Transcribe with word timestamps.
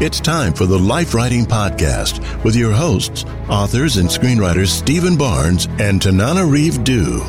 It's 0.00 0.18
time 0.18 0.52
for 0.52 0.66
the 0.66 0.78
Life 0.78 1.14
Writing 1.14 1.46
Podcast 1.46 2.42
with 2.42 2.56
your 2.56 2.72
hosts, 2.72 3.24
authors 3.48 3.96
and 3.96 4.08
screenwriters 4.08 4.66
Stephen 4.66 5.16
Barnes 5.16 5.66
and 5.78 6.00
Tananarive 6.00 6.82
Due. 6.82 7.22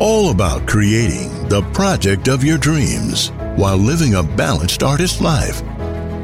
All 0.00 0.32
about 0.32 0.66
creating 0.66 1.48
the 1.48 1.62
project 1.72 2.26
of 2.26 2.42
your 2.42 2.58
dreams 2.58 3.28
while 3.54 3.76
living 3.76 4.16
a 4.16 4.24
balanced 4.24 4.82
artist 4.82 5.20
life. 5.20 5.62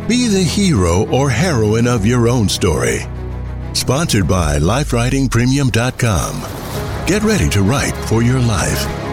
Be 0.09 0.27
the 0.27 0.43
hero 0.43 1.09
or 1.09 1.31
heroine 1.31 1.87
of 1.87 2.05
your 2.05 2.29
own 2.29 2.49
story. 2.49 3.03
Sponsored 3.73 4.27
by 4.27 4.59
LifeWritingPremium.com. 4.59 7.07
Get 7.07 7.23
ready 7.23 7.49
to 7.51 7.63
write 7.63 7.95
for 8.09 8.25
your 8.25 8.41
life. 8.41 9.06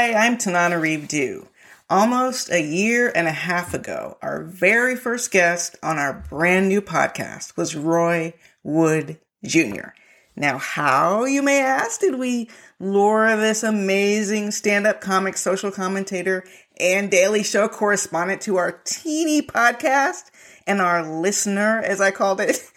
Hi, 0.00 0.14
I'm 0.14 0.38
Tananarive 0.38 1.08
Due. 1.08 1.46
Almost 1.90 2.50
a 2.50 2.62
year 2.62 3.12
and 3.14 3.28
a 3.28 3.32
half 3.32 3.74
ago, 3.74 4.16
our 4.22 4.42
very 4.42 4.96
first 4.96 5.30
guest 5.30 5.76
on 5.82 5.98
our 5.98 6.24
brand 6.30 6.70
new 6.70 6.80
podcast 6.80 7.54
was 7.54 7.76
Roy 7.76 8.32
Wood 8.62 9.18
Jr. 9.44 9.88
Now, 10.34 10.56
how, 10.56 11.26
you 11.26 11.42
may 11.42 11.60
ask, 11.60 12.00
did 12.00 12.14
we 12.18 12.48
lure 12.78 13.36
this 13.36 13.62
amazing 13.62 14.52
stand 14.52 14.86
up 14.86 15.02
comic, 15.02 15.36
social 15.36 15.70
commentator, 15.70 16.44
and 16.80 17.10
Daily 17.10 17.42
Show 17.42 17.68
correspondent 17.68 18.40
to 18.42 18.56
our 18.56 18.80
teeny 18.86 19.42
podcast 19.42 20.30
and 20.66 20.80
our 20.80 21.06
listener, 21.06 21.82
as 21.82 22.00
I 22.00 22.10
called 22.10 22.40
it? 22.40 22.62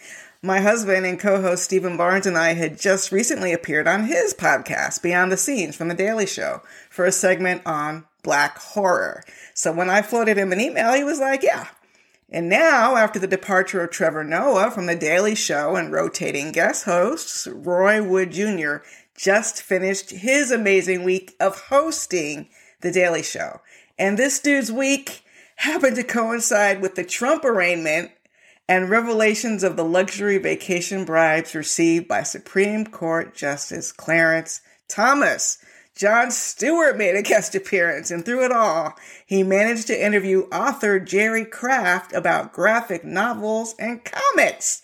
My 0.45 0.59
husband 0.59 1.05
and 1.05 1.17
co 1.17 1.41
host 1.41 1.63
Stephen 1.63 1.95
Barnes 1.95 2.25
and 2.25 2.37
I 2.37 2.53
had 2.53 2.77
just 2.77 3.13
recently 3.13 3.53
appeared 3.53 3.87
on 3.87 4.07
his 4.07 4.33
podcast, 4.33 5.01
Beyond 5.01 5.31
the 5.31 5.37
Scenes 5.37 5.77
from 5.77 5.87
The 5.87 5.93
Daily 5.93 6.25
Show, 6.25 6.61
for 6.93 7.05
a 7.05 7.11
segment 7.11 7.59
on 7.65 8.05
black 8.21 8.59
horror. 8.59 9.23
So 9.55 9.73
when 9.73 9.89
I 9.89 10.03
floated 10.03 10.37
him 10.37 10.51
an 10.51 10.61
email, 10.61 10.93
he 10.93 11.03
was 11.03 11.19
like, 11.19 11.41
Yeah. 11.41 11.67
And 12.29 12.49
now, 12.49 12.95
after 12.95 13.19
the 13.19 13.27
departure 13.27 13.83
of 13.83 13.89
Trevor 13.89 14.23
Noah 14.23 14.69
from 14.69 14.85
The 14.85 14.95
Daily 14.95 15.33
Show 15.33 15.75
and 15.75 15.91
rotating 15.91 16.51
guest 16.51 16.85
hosts, 16.85 17.47
Roy 17.47 18.01
Wood 18.03 18.31
Jr. 18.31 18.77
just 19.15 19.61
finished 19.61 20.11
his 20.11 20.51
amazing 20.51 21.03
week 21.03 21.35
of 21.39 21.61
hosting 21.61 22.47
The 22.81 22.91
Daily 22.91 23.23
Show. 23.23 23.61
And 23.97 24.17
this 24.17 24.39
dude's 24.39 24.71
week 24.71 25.23
happened 25.57 25.95
to 25.95 26.03
coincide 26.03 26.81
with 26.81 26.95
the 26.95 27.03
Trump 27.03 27.43
arraignment 27.43 28.11
and 28.67 28.89
revelations 28.89 29.63
of 29.63 29.77
the 29.77 29.85
luxury 29.85 30.37
vacation 30.37 31.05
bribes 31.05 31.55
received 31.55 32.07
by 32.07 32.23
Supreme 32.23 32.85
Court 32.85 33.35
Justice 33.35 33.91
Clarence 33.91 34.61
Thomas. 34.87 35.57
Jon 35.95 36.31
Stewart 36.31 36.97
made 36.97 37.15
a 37.15 37.21
guest 37.21 37.53
appearance, 37.53 38.09
and 38.09 38.25
through 38.25 38.45
it 38.45 38.51
all, 38.51 38.95
he 39.25 39.43
managed 39.43 39.87
to 39.87 40.05
interview 40.05 40.41
author 40.51 40.99
Jerry 40.99 41.45
Craft 41.45 42.13
about 42.13 42.51
graphic 42.51 43.05
novels 43.05 43.75
and 43.77 44.03
comics. 44.03 44.81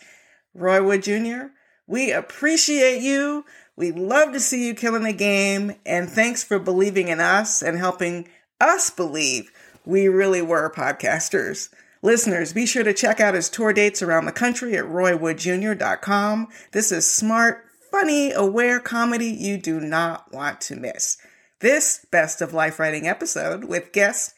Roy 0.54 0.84
Wood 0.84 1.04
Jr., 1.04 1.48
we 1.88 2.12
appreciate 2.12 3.02
you. 3.02 3.46
We 3.76 3.92
love 3.92 4.34
to 4.34 4.40
see 4.40 4.68
you 4.68 4.76
killing 4.76 5.04
the 5.04 5.14
game, 5.14 5.74
and 5.86 6.10
thanks 6.10 6.44
for 6.44 6.60
believing 6.60 7.08
in 7.08 7.20
us 7.20 7.64
and 7.64 7.78
helping 7.78 8.28
us 8.62 8.90
believe 8.92 9.52
we 9.86 10.08
really 10.08 10.42
were 10.42 10.70
podcasters. 10.70 11.70
Listeners, 12.02 12.54
be 12.54 12.66
sure 12.66 12.84
to 12.84 12.94
check 12.94 13.20
out 13.20 13.34
his 13.34 13.50
tour 13.50 13.74
dates 13.74 14.02
around 14.02 14.26
the 14.26 14.32
country 14.32 14.78
at 14.78 14.86
roywoodjr.com. 14.86 16.48
This 16.72 16.92
is 16.92 17.10
smart, 17.10 17.66
funny, 17.92 18.32
aware 18.32 18.80
comedy 18.80 19.26
you 19.26 19.58
do 19.58 19.80
not 19.80 20.32
want 20.32 20.62
to 20.62 20.76
miss. 20.76 21.18
This 21.60 22.06
Best 22.12 22.42
of 22.42 22.54
Life 22.54 22.80
Writing 22.80 23.08
episode 23.08 23.64
with 23.64 23.92
guest 23.92 24.36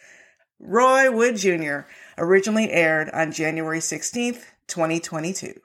Roy 0.60 1.12
Wood 1.12 1.36
Jr. 1.36 1.82
originally 2.18 2.72
aired 2.72 3.10
on 3.10 3.34
January 3.34 3.80
16th, 3.80 4.44
2022. 4.68 5.60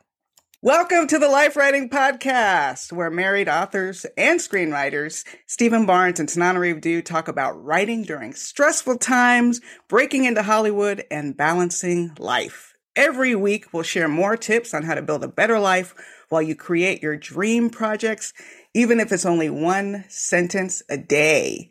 Welcome 0.63 1.07
to 1.07 1.19
the 1.19 1.29
Life 1.29 1.55
Writing 1.55 1.89
Podcast, 1.89 2.93
where 2.93 3.11
married 3.11 3.49
authors 3.49 4.05
and 4.17 4.41
screenwriters 4.41 5.25
Stephen 5.47 5.87
Barnes 5.87 6.19
and 6.19 6.29
Tananarive 6.29 7.05
talk 7.05 7.29
about 7.29 7.63
writing 7.63 8.03
during 8.03 8.33
stressful 8.33 8.99
times, 8.99 9.61
breaking 9.89 10.25
into 10.25 10.43
Hollywood, 10.43 11.05
and 11.09 11.37
balancing 11.37 12.17
life. 12.19 12.75
Every 12.97 13.37
week, 13.37 13.73
we'll 13.73 13.85
share 13.85 14.09
more 14.09 14.37
tips 14.37 14.75
on 14.75 14.83
how 14.83 14.95
to 14.95 15.03
build 15.03 15.23
a 15.23 15.29
better 15.29 15.61
life 15.61 15.95
while 16.29 16.43
you 16.43 16.55
create 16.55 17.03
your 17.03 17.17
dream 17.17 17.71
projects, 17.71 18.33
even 18.75 19.01
if 19.01 19.13
it's 19.13 19.27
only 19.27 19.51
one 19.51 20.05
sentence 20.09 20.83
a 20.89 20.97
day. 20.97 21.71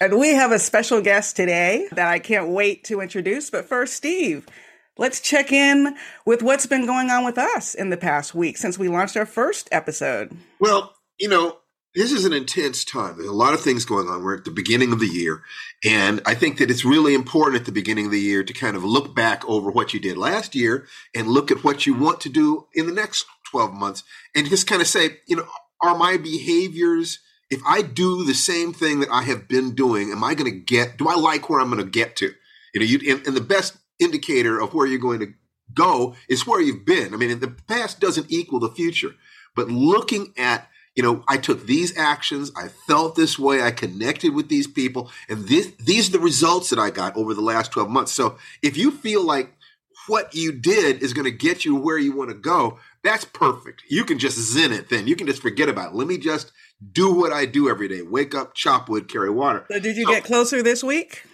And 0.00 0.18
we 0.18 0.30
have 0.34 0.50
a 0.50 0.58
special 0.58 1.02
guest 1.02 1.36
today 1.36 1.86
that 1.92 2.08
I 2.08 2.18
can't 2.18 2.48
wait 2.48 2.84
to 2.84 3.00
introduce. 3.00 3.50
But 3.50 3.66
first, 3.66 3.94
Steve, 3.94 4.46
let's 4.96 5.20
check 5.20 5.52
in 5.52 5.94
with 6.24 6.42
what's 6.42 6.66
been 6.66 6.86
going 6.86 7.10
on 7.10 7.24
with 7.24 7.36
us 7.36 7.74
in 7.74 7.90
the 7.90 7.98
past 7.98 8.34
week 8.34 8.56
since 8.56 8.78
we 8.78 8.88
launched 8.88 9.16
our 9.16 9.26
first 9.26 9.68
episode. 9.70 10.34
Well, 10.58 10.94
you 11.18 11.28
know, 11.28 11.58
this 11.94 12.12
is 12.12 12.24
an 12.24 12.32
intense 12.32 12.84
time. 12.84 13.16
There's 13.16 13.28
a 13.28 13.32
lot 13.32 13.52
of 13.52 13.60
things 13.60 13.84
going 13.84 14.06
on. 14.08 14.22
We're 14.22 14.36
at 14.36 14.44
the 14.44 14.50
beginning 14.52 14.92
of 14.92 15.00
the 15.00 15.06
year. 15.06 15.42
And 15.84 16.22
I 16.24 16.34
think 16.34 16.58
that 16.58 16.70
it's 16.70 16.84
really 16.84 17.14
important 17.14 17.60
at 17.60 17.66
the 17.66 17.72
beginning 17.72 18.06
of 18.06 18.12
the 18.12 18.20
year 18.20 18.44
to 18.44 18.52
kind 18.52 18.76
of 18.76 18.84
look 18.84 19.14
back 19.14 19.46
over 19.48 19.70
what 19.70 19.92
you 19.92 19.98
did 19.98 20.16
last 20.16 20.54
year 20.54 20.86
and 21.14 21.26
look 21.26 21.50
at 21.50 21.64
what 21.64 21.86
you 21.86 21.94
want 21.94 22.20
to 22.22 22.28
do 22.28 22.66
in 22.74 22.86
the 22.86 22.92
next 22.92 23.26
12 23.50 23.72
months 23.72 24.04
and 24.34 24.48
just 24.48 24.66
kind 24.66 24.80
of 24.80 24.88
say, 24.88 25.18
you 25.26 25.36
know, 25.36 25.46
are 25.82 25.96
my 25.96 26.16
behaviors 26.16 27.18
if 27.50 27.60
I 27.66 27.82
do 27.82 28.24
the 28.24 28.34
same 28.34 28.72
thing 28.72 29.00
that 29.00 29.10
I 29.10 29.22
have 29.22 29.48
been 29.48 29.74
doing, 29.74 30.12
am 30.12 30.22
I 30.22 30.34
going 30.34 30.50
to 30.50 30.56
get, 30.56 30.96
do 30.96 31.08
I 31.08 31.16
like 31.16 31.50
where 31.50 31.60
I'm 31.60 31.70
going 31.70 31.84
to 31.84 31.90
get 31.90 32.16
to? 32.16 32.32
You 32.72 32.80
know, 32.80 32.86
you, 32.86 33.12
and, 33.12 33.26
and, 33.26 33.36
the 33.36 33.40
best 33.40 33.76
indicator 33.98 34.60
of 34.60 34.72
where 34.72 34.86
you're 34.86 35.00
going 35.00 35.18
to 35.18 35.32
go 35.74 36.14
is 36.28 36.46
where 36.46 36.60
you've 36.60 36.86
been. 36.86 37.12
I 37.12 37.16
mean, 37.16 37.40
the 37.40 37.48
past 37.48 37.98
doesn't 37.98 38.30
equal 38.30 38.60
the 38.60 38.70
future, 38.70 39.14
but 39.56 39.68
looking 39.68 40.32
at, 40.38 40.68
you 40.94 41.02
know, 41.02 41.24
I 41.26 41.38
took 41.38 41.66
these 41.66 41.96
actions, 41.98 42.52
I 42.56 42.68
felt 42.68 43.16
this 43.16 43.36
way, 43.36 43.60
I 43.60 43.72
connected 43.72 44.32
with 44.32 44.48
these 44.48 44.68
people, 44.68 45.10
and 45.28 45.48
this, 45.48 45.72
these 45.80 46.08
are 46.08 46.12
the 46.12 46.20
results 46.20 46.70
that 46.70 46.78
I 46.78 46.90
got 46.90 47.16
over 47.16 47.34
the 47.34 47.40
last 47.40 47.72
12 47.72 47.88
months. 47.88 48.12
So 48.12 48.38
if 48.62 48.76
you 48.76 48.92
feel 48.92 49.24
like 49.24 49.52
what 50.06 50.34
you 50.34 50.52
did 50.52 51.02
is 51.02 51.12
going 51.12 51.24
to 51.24 51.30
get 51.30 51.64
you 51.64 51.74
where 51.74 51.98
you 51.98 52.16
want 52.16 52.30
to 52.30 52.36
go, 52.36 52.78
that's 53.02 53.24
perfect. 53.24 53.82
You 53.88 54.04
can 54.04 54.18
just 54.18 54.38
zen 54.38 54.72
it 54.72 54.88
then. 54.88 55.06
You 55.06 55.16
can 55.16 55.26
just 55.26 55.42
forget 55.42 55.68
about 55.68 55.92
it. 55.92 55.96
Let 55.96 56.06
me 56.06 56.18
just 56.18 56.52
do 56.92 57.12
what 57.12 57.32
I 57.32 57.46
do 57.46 57.68
every 57.68 57.88
day 57.88 58.02
wake 58.02 58.34
up, 58.34 58.54
chop 58.54 58.88
wood, 58.88 59.08
carry 59.08 59.30
water. 59.30 59.64
So, 59.70 59.78
did 59.78 59.96
you 59.96 60.04
so, 60.04 60.12
get 60.12 60.24
closer 60.24 60.62
this 60.62 60.82
week? 60.82 61.24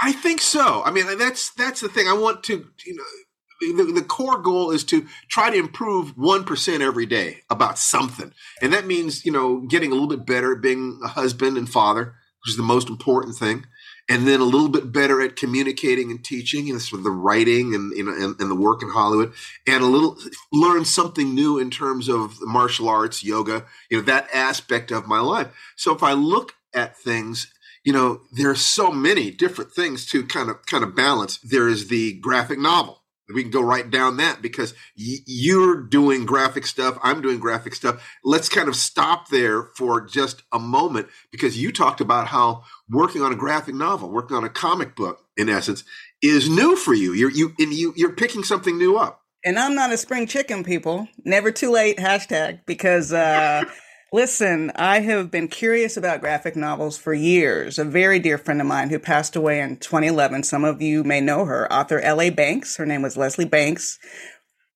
I 0.00 0.12
think 0.12 0.40
so. 0.40 0.82
I 0.84 0.90
mean, 0.90 1.18
that's 1.18 1.50
that's 1.54 1.80
the 1.80 1.88
thing. 1.88 2.08
I 2.08 2.12
want 2.12 2.44
to, 2.44 2.66
you 2.84 2.94
know, 2.94 3.84
the, 3.84 3.92
the 3.92 4.02
core 4.02 4.38
goal 4.38 4.70
is 4.70 4.84
to 4.84 5.06
try 5.28 5.50
to 5.50 5.56
improve 5.56 6.14
1% 6.16 6.80
every 6.80 7.06
day 7.06 7.42
about 7.48 7.78
something. 7.78 8.32
And 8.60 8.72
that 8.72 8.86
means, 8.86 9.24
you 9.24 9.32
know, 9.32 9.60
getting 9.60 9.90
a 9.90 9.94
little 9.94 10.08
bit 10.08 10.26
better 10.26 10.54
at 10.54 10.62
being 10.62 11.00
a 11.02 11.08
husband 11.08 11.56
and 11.56 11.68
father, 11.68 12.14
which 12.44 12.50
is 12.50 12.56
the 12.56 12.62
most 12.62 12.88
important 12.88 13.36
thing 13.36 13.64
and 14.08 14.26
then 14.26 14.40
a 14.40 14.44
little 14.44 14.68
bit 14.68 14.92
better 14.92 15.20
at 15.20 15.36
communicating 15.36 16.10
and 16.10 16.24
teaching 16.24 16.70
and 16.70 16.80
sort 16.80 17.00
of 17.00 17.04
the 17.04 17.10
writing 17.10 17.74
and, 17.74 17.92
you 17.96 18.04
know, 18.04 18.12
and, 18.12 18.40
and 18.40 18.50
the 18.50 18.54
work 18.54 18.82
in 18.82 18.90
Hollywood 18.90 19.32
and 19.66 19.82
a 19.82 19.86
little 19.86 20.16
learn 20.52 20.84
something 20.84 21.34
new 21.34 21.58
in 21.58 21.70
terms 21.70 22.08
of 22.08 22.38
martial 22.42 22.88
arts, 22.88 23.24
yoga, 23.24 23.64
you 23.90 23.98
know, 23.98 24.04
that 24.04 24.28
aspect 24.32 24.90
of 24.90 25.06
my 25.06 25.20
life. 25.20 25.48
So 25.76 25.94
if 25.94 26.02
I 26.02 26.12
look 26.12 26.54
at 26.72 26.96
things, 26.96 27.52
you 27.84 27.92
know, 27.92 28.20
there 28.32 28.50
are 28.50 28.56
so 28.56 28.90
many 28.90 29.30
different 29.30 29.72
things 29.72 30.06
to 30.06 30.24
kind 30.26 30.50
of, 30.50 30.64
kind 30.66 30.84
of 30.84 30.94
balance. 30.94 31.38
There 31.38 31.68
is 31.68 31.88
the 31.88 32.14
graphic 32.20 32.58
novel 32.58 33.02
we 33.34 33.42
can 33.42 33.50
go 33.50 33.60
right 33.60 33.90
down 33.90 34.16
that 34.18 34.40
because 34.42 34.72
y- 34.98 35.18
you're 35.26 35.82
doing 35.82 36.26
graphic 36.26 36.66
stuff. 36.66 36.98
I'm 37.02 37.20
doing 37.20 37.38
graphic 37.38 37.74
stuff. 37.74 38.02
Let's 38.24 38.48
kind 38.48 38.68
of 38.68 38.76
stop 38.76 39.28
there 39.28 39.64
for 39.76 40.00
just 40.00 40.42
a 40.52 40.58
moment 40.58 41.08
because 41.32 41.60
you 41.60 41.72
talked 41.72 42.00
about 42.00 42.28
how 42.28 42.62
working 42.88 43.22
on 43.22 43.32
a 43.32 43.36
graphic 43.36 43.74
novel, 43.74 44.10
working 44.10 44.36
on 44.36 44.44
a 44.44 44.48
comic 44.48 44.94
book, 44.94 45.24
in 45.36 45.48
essence, 45.48 45.84
is 46.22 46.48
new 46.48 46.76
for 46.76 46.94
you. 46.94 47.12
You're 47.12 47.30
you 47.30 47.52
and 47.58 47.72
you 47.72 47.92
you're 47.96 48.12
picking 48.12 48.44
something 48.44 48.78
new 48.78 48.96
up. 48.96 49.22
And 49.44 49.58
I'm 49.58 49.74
not 49.74 49.92
a 49.92 49.96
spring 49.96 50.26
chicken, 50.26 50.64
people. 50.64 51.08
Never 51.24 51.50
too 51.52 51.70
late. 51.70 51.98
Hashtag 51.98 52.60
because. 52.66 53.12
uh 53.12 53.64
Listen, 54.12 54.70
I 54.76 55.00
have 55.00 55.32
been 55.32 55.48
curious 55.48 55.96
about 55.96 56.20
graphic 56.20 56.54
novels 56.54 56.96
for 56.96 57.12
years. 57.12 57.76
A 57.76 57.84
very 57.84 58.20
dear 58.20 58.38
friend 58.38 58.60
of 58.60 58.66
mine 58.68 58.90
who 58.90 59.00
passed 59.00 59.34
away 59.34 59.60
in 59.60 59.78
2011, 59.78 60.44
some 60.44 60.64
of 60.64 60.80
you 60.80 61.02
may 61.02 61.20
know 61.20 61.44
her, 61.44 61.70
author 61.72 61.98
L.A. 61.98 62.30
Banks. 62.30 62.76
Her 62.76 62.86
name 62.86 63.02
was 63.02 63.16
Leslie 63.16 63.46
Banks 63.46 63.98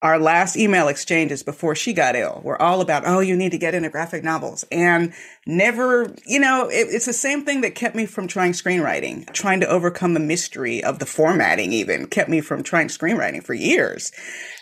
our 0.03 0.19
last 0.19 0.57
email 0.57 0.89
exchanges 0.89 1.43
before 1.43 1.75
she 1.75 1.93
got 1.93 2.17
ill 2.17 2.41
were 2.43 2.61
all 2.61 2.81
about, 2.81 3.07
oh, 3.07 3.21
you 3.21 3.37
need 3.37 3.53
to 3.53 3.59
get 3.59 3.75
into 3.75 3.91
graphic 3.91 4.25
novels. 4.25 4.65
And 4.73 5.13
never, 5.47 6.15
you 6.25 6.41
know, 6.41 6.69
it, 6.69 6.89
it's 6.91 7.05
the 7.05 7.13
same 7.13 7.45
thing 7.45 7.61
that 7.61 7.75
kept 7.75 7.95
me 7.95 8.07
from 8.07 8.27
trying 8.27 8.53
screenwriting, 8.53 9.31
trying 9.35 9.61
to 9.61 9.69
overcome 9.69 10.15
the 10.15 10.21
mystery 10.21 10.83
of 10.83 11.01
the 11.01 11.07
formatting, 11.07 11.75
even 11.75 12.07
kept 12.07 12.31
me 12.31 12.41
from 12.41 12.63
trying 12.63 12.89
screenwriting 12.89 13.45
for 13.45 13.53
years. 13.53 14.11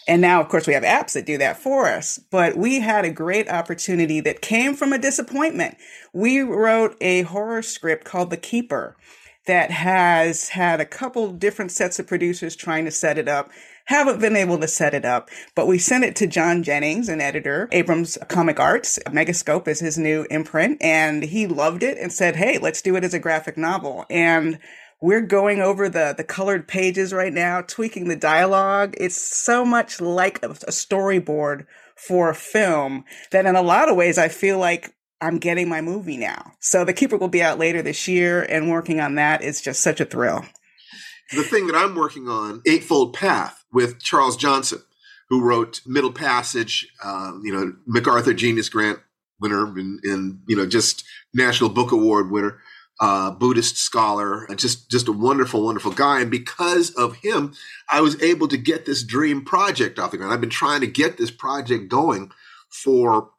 And 0.09 0.21
now, 0.21 0.41
of 0.41 0.49
course, 0.49 0.67
we 0.67 0.75
have 0.75 0.83
apps 0.83 1.13
that 1.13 1.27
do 1.27 1.39
that 1.39 1.59
for 1.59 1.87
us. 1.87 2.19
But 2.31 2.57
we 2.57 2.81
had 2.81 3.05
a 3.05 3.11
great 3.11 3.49
opportunity 3.49 4.21
that 4.21 4.43
came 4.43 4.75
from 4.75 4.93
a 4.93 4.99
disappointment. 4.99 5.77
We 6.13 6.41
wrote 6.41 6.97
a 7.01 7.23
horror 7.23 7.63
script 7.63 8.05
called 8.05 8.31
The 8.31 8.37
Keeper 8.37 8.97
that 9.47 9.71
has 9.71 10.51
had 10.51 10.81
a 10.81 10.85
couple 10.85 11.33
different 11.33 11.73
sets 11.73 11.99
of 11.99 12.07
producers 12.07 12.55
trying 12.55 12.85
to 12.85 12.91
set 12.91 13.19
it 13.19 13.29
up 13.29 13.51
haven't 13.89 14.21
been 14.21 14.37
able 14.37 14.59
to 14.59 14.69
set 14.69 14.93
it 14.93 15.07
up, 15.07 15.31
but 15.55 15.67
we 15.67 15.79
sent 15.79 16.05
it 16.05 16.15
to 16.15 16.27
John 16.27 16.63
Jennings, 16.63 17.09
an 17.09 17.23
editor, 17.23 17.71
Abrams 17.73 18.19
Comic 18.29 18.61
Arts. 18.61 18.99
Megascope 19.07 19.67
is 19.67 19.81
his 19.81 19.97
new 19.97 20.27
imprint, 20.31 20.77
and 20.83 21.23
he 21.23 21.47
loved 21.47 21.83
it 21.83 21.97
and 21.97 22.13
said, 22.13 22.37
Hey, 22.37 22.59
let's 22.59 22.83
do 22.83 22.97
it 22.97 23.05
as 23.05 23.15
a 23.15 23.19
graphic 23.19 23.57
novel. 23.57 24.05
And 24.11 24.59
we're 25.01 25.23
going 25.23 25.61
over 25.63 25.89
the 25.89 26.15
the 26.15 26.23
colored 26.23 26.69
pages 26.69 27.15
right 27.15 27.33
now, 27.33 27.63
tweaking 27.63 28.09
the 28.09 28.17
dialogue. 28.17 28.95
It's 28.99 29.17
so 29.17 29.65
much 29.65 30.03
like 30.03 30.43
a, 30.43 30.51
a 30.51 30.71
storyboard 30.71 31.65
for 31.97 32.29
a 32.29 32.35
film 32.35 33.07
that 33.31 33.47
in 33.47 33.57
a 33.57 33.63
lot 33.63 33.89
of 33.89 33.97
ways 33.97 34.19
I 34.19 34.29
feel 34.29 34.59
like 34.59 34.95
I'm 35.23 35.39
getting 35.39 35.67
my 35.67 35.81
movie 35.81 36.19
now. 36.19 36.53
So 36.61 36.85
The 36.85 36.93
Keeper 36.93 37.17
will 37.17 37.29
be 37.29 37.43
out 37.43 37.59
later 37.59 37.81
this 37.81 38.07
year 38.07 38.43
and 38.43 38.71
working 38.71 39.01
on 39.01 39.15
that 39.15 39.43
is 39.43 39.63
just 39.63 39.81
such 39.81 39.99
a 39.99 40.05
thrill. 40.05 40.45
The 41.33 41.43
thing 41.43 41.67
that 41.67 41.77
I'm 41.77 41.95
working 41.95 42.29
on, 42.29 42.63
Eightfold 42.67 43.15
Path, 43.15 43.65
with 43.73 44.01
Charles 44.01 44.37
Johnson, 44.37 44.83
who 45.29 45.43
wrote 45.43 45.83
Middle 45.87 46.13
Passage, 46.13 46.89
um, 47.05 47.43
you 47.45 47.53
know, 47.53 47.75
MacArthur 47.87 48.33
Genius 48.33 48.69
Grant 48.69 48.99
winner 49.41 49.65
and, 49.67 50.01
and, 50.05 50.41
you 50.47 50.57
know, 50.57 50.67
just 50.67 51.05
National 51.35 51.71
Book 51.71 51.93
Award 51.93 52.31
winner, 52.31 52.61
uh, 53.01 53.31
Buddhist 53.31 53.77
scholar, 53.77 54.45
and 54.45 54.59
just, 54.59 54.91
just 54.91 55.07
a 55.07 55.13
wonderful, 55.13 55.63
wonderful 55.63 55.93
guy. 55.93 56.21
And 56.21 56.31
because 56.31 56.91
of 56.91 57.17
him, 57.17 57.55
I 57.91 58.01
was 58.01 58.21
able 58.23 58.49
to 58.49 58.57
get 58.57 58.87
this 58.87 59.03
dream 59.03 59.45
project 59.45 59.99
off 59.99 60.11
the 60.11 60.17
ground. 60.17 60.33
I've 60.33 60.41
been 60.41 60.51
trying 60.51 60.81
to 60.81 60.87
get 60.87 61.19
this 61.19 61.31
project 61.31 61.89
going 61.89 62.33
for 62.71 63.31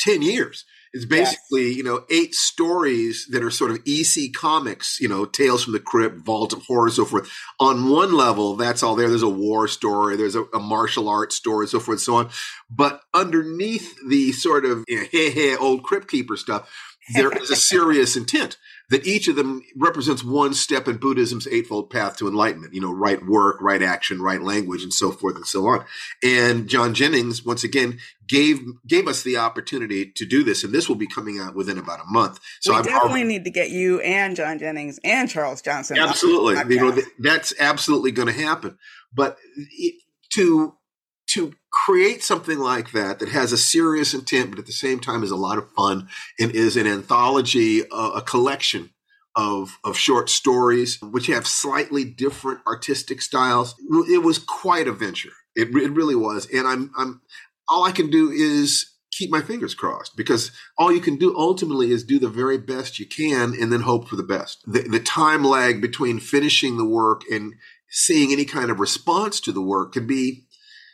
10 0.00 0.22
years. 0.22 0.64
It's 0.92 1.04
basically, 1.04 1.68
yes. 1.68 1.76
you 1.76 1.84
know, 1.84 2.04
eight 2.10 2.34
stories 2.34 3.26
that 3.30 3.42
are 3.42 3.50
sort 3.50 3.70
of 3.70 3.80
EC 3.86 4.32
comics, 4.34 4.98
you 5.00 5.08
know, 5.08 5.24
Tales 5.24 5.64
from 5.64 5.72
the 5.74 5.80
Crypt, 5.80 6.18
Vault 6.18 6.52
of 6.52 6.62
Horror, 6.62 6.90
so 6.90 7.04
forth. 7.04 7.30
On 7.60 7.90
one 7.90 8.12
level, 8.12 8.56
that's 8.56 8.82
all 8.82 8.94
there. 8.94 9.08
There's 9.08 9.22
a 9.22 9.28
war 9.28 9.68
story, 9.68 10.16
there's 10.16 10.34
a, 10.34 10.44
a 10.54 10.60
martial 10.60 11.08
arts 11.08 11.36
story, 11.36 11.66
so 11.66 11.80
forth, 11.80 11.96
and 11.96 12.00
so 12.00 12.14
on. 12.16 12.30
But 12.70 13.02
underneath 13.12 13.96
the 14.08 14.32
sort 14.32 14.64
of 14.64 14.84
you 14.88 15.00
know, 15.00 15.06
hey, 15.10 15.30
hey, 15.30 15.56
old 15.56 15.82
Crypt 15.82 16.08
Keeper 16.08 16.36
stuff, 16.36 16.70
there 17.14 17.30
is 17.32 17.50
a 17.50 17.56
serious 17.56 18.16
intent 18.16 18.56
that 18.90 19.06
each 19.06 19.28
of 19.28 19.36
them 19.36 19.62
represents 19.76 20.24
one 20.24 20.54
step 20.54 20.88
in 20.88 20.96
Buddhism's 20.96 21.46
eightfold 21.46 21.90
path 21.90 22.16
to 22.16 22.28
enlightenment, 22.28 22.74
you 22.74 22.80
know, 22.80 22.92
right 22.92 23.24
work, 23.26 23.60
right 23.60 23.82
action, 23.82 24.22
right 24.22 24.40
language, 24.40 24.82
and 24.82 24.92
so 24.92 25.10
forth 25.10 25.36
and 25.36 25.46
so 25.46 25.66
on. 25.66 25.84
And 26.22 26.68
John 26.68 26.94
Jennings, 26.94 27.44
once 27.44 27.64
again, 27.64 27.98
gave 28.26 28.60
gave 28.86 29.06
us 29.06 29.22
the 29.22 29.36
opportunity 29.36 30.10
to 30.16 30.24
do 30.24 30.42
this, 30.42 30.64
and 30.64 30.72
this 30.72 30.88
will 30.88 30.96
be 30.96 31.06
coming 31.06 31.38
out 31.38 31.54
within 31.54 31.78
about 31.78 32.00
a 32.00 32.10
month. 32.10 32.40
So 32.60 32.74
I 32.74 32.82
definitely 32.82 33.24
need 33.24 33.44
to 33.44 33.50
get 33.50 33.70
you 33.70 34.00
and 34.00 34.34
John 34.34 34.58
Jennings 34.58 34.98
and 35.04 35.28
Charles 35.28 35.60
Johnson. 35.60 35.98
Absolutely, 35.98 36.74
you 36.74 36.80
know, 36.80 37.02
that's 37.18 37.52
absolutely 37.60 38.12
going 38.12 38.28
to 38.28 38.42
happen. 38.42 38.78
But 39.12 39.38
to 40.34 40.74
to 41.28 41.52
create 41.84 42.22
something 42.22 42.58
like 42.58 42.92
that 42.92 43.18
that 43.18 43.28
has 43.28 43.52
a 43.52 43.58
serious 43.58 44.12
intent, 44.12 44.50
but 44.50 44.58
at 44.58 44.66
the 44.66 44.72
same 44.72 44.98
time 44.98 45.22
is 45.22 45.30
a 45.30 45.36
lot 45.36 45.58
of 45.58 45.70
fun 45.72 46.08
and 46.38 46.50
is 46.50 46.76
an 46.76 46.86
anthology, 46.86 47.82
uh, 47.90 48.12
a 48.16 48.22
collection 48.22 48.90
of 49.36 49.78
of 49.84 49.96
short 49.96 50.28
stories 50.28 51.00
which 51.00 51.28
have 51.28 51.46
slightly 51.46 52.04
different 52.04 52.60
artistic 52.66 53.22
styles. 53.22 53.74
It 54.08 54.22
was 54.22 54.38
quite 54.38 54.88
a 54.88 54.92
venture. 54.92 55.32
It, 55.54 55.68
it 55.68 55.92
really 55.92 56.16
was, 56.16 56.48
and 56.52 56.66
I'm 56.66 56.90
I'm 56.98 57.20
all 57.68 57.84
I 57.84 57.92
can 57.92 58.10
do 58.10 58.30
is 58.30 58.94
keep 59.12 59.30
my 59.30 59.40
fingers 59.40 59.74
crossed 59.74 60.16
because 60.16 60.50
all 60.76 60.92
you 60.92 61.00
can 61.00 61.16
do 61.16 61.36
ultimately 61.36 61.90
is 61.90 62.04
do 62.04 62.18
the 62.18 62.28
very 62.28 62.58
best 62.58 62.98
you 62.98 63.06
can 63.06 63.54
and 63.60 63.72
then 63.72 63.80
hope 63.80 64.08
for 64.08 64.16
the 64.16 64.22
best. 64.22 64.62
The, 64.66 64.82
the 64.82 65.00
time 65.00 65.44
lag 65.44 65.80
between 65.80 66.20
finishing 66.20 66.76
the 66.76 66.84
work 66.84 67.22
and 67.30 67.54
seeing 67.88 68.32
any 68.32 68.44
kind 68.44 68.70
of 68.70 68.80
response 68.80 69.40
to 69.40 69.52
the 69.52 69.62
work 69.62 69.92
can 69.92 70.06
be 70.06 70.44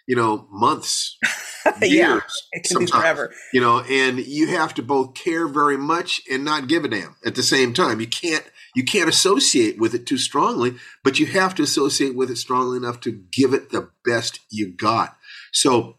you 0.07 0.17
know, 0.17 0.47
months, 0.51 1.17
years. 1.81 1.93
yeah, 1.93 2.21
it 2.53 2.65
can 2.65 2.79
be 2.79 2.87
sometimes, 2.87 2.91
forever. 2.91 3.35
You 3.53 3.61
know, 3.61 3.81
and 3.81 4.19
you 4.19 4.49
have 4.49 4.75
to 4.75 4.83
both 4.83 5.15
care 5.15 5.49
very 5.49 5.77
much 5.77 6.21
and 6.31 6.45
not 6.45 6.69
give 6.69 6.85
a 6.85 6.89
damn 6.89 7.17
at 7.25 7.35
the 7.35 7.43
same 7.43 7.73
time. 7.73 8.01
You 8.01 8.07
can't 8.07 8.45
you 8.75 8.85
can't 8.85 9.09
associate 9.09 9.79
with 9.79 9.95
it 9.95 10.07
too 10.07 10.19
strongly, 10.19 10.75
but 11.03 11.19
you 11.19 11.27
have 11.27 11.55
to 11.55 11.63
associate 11.63 12.17
with 12.17 12.31
it 12.31 12.37
strongly 12.37 12.77
enough 12.77 13.01
to 13.01 13.13
give 13.13 13.55
it 13.55 13.71
the 13.71 13.91
best 14.05 14.41
you 14.51 14.73
got. 14.73 15.17
So, 15.53 15.97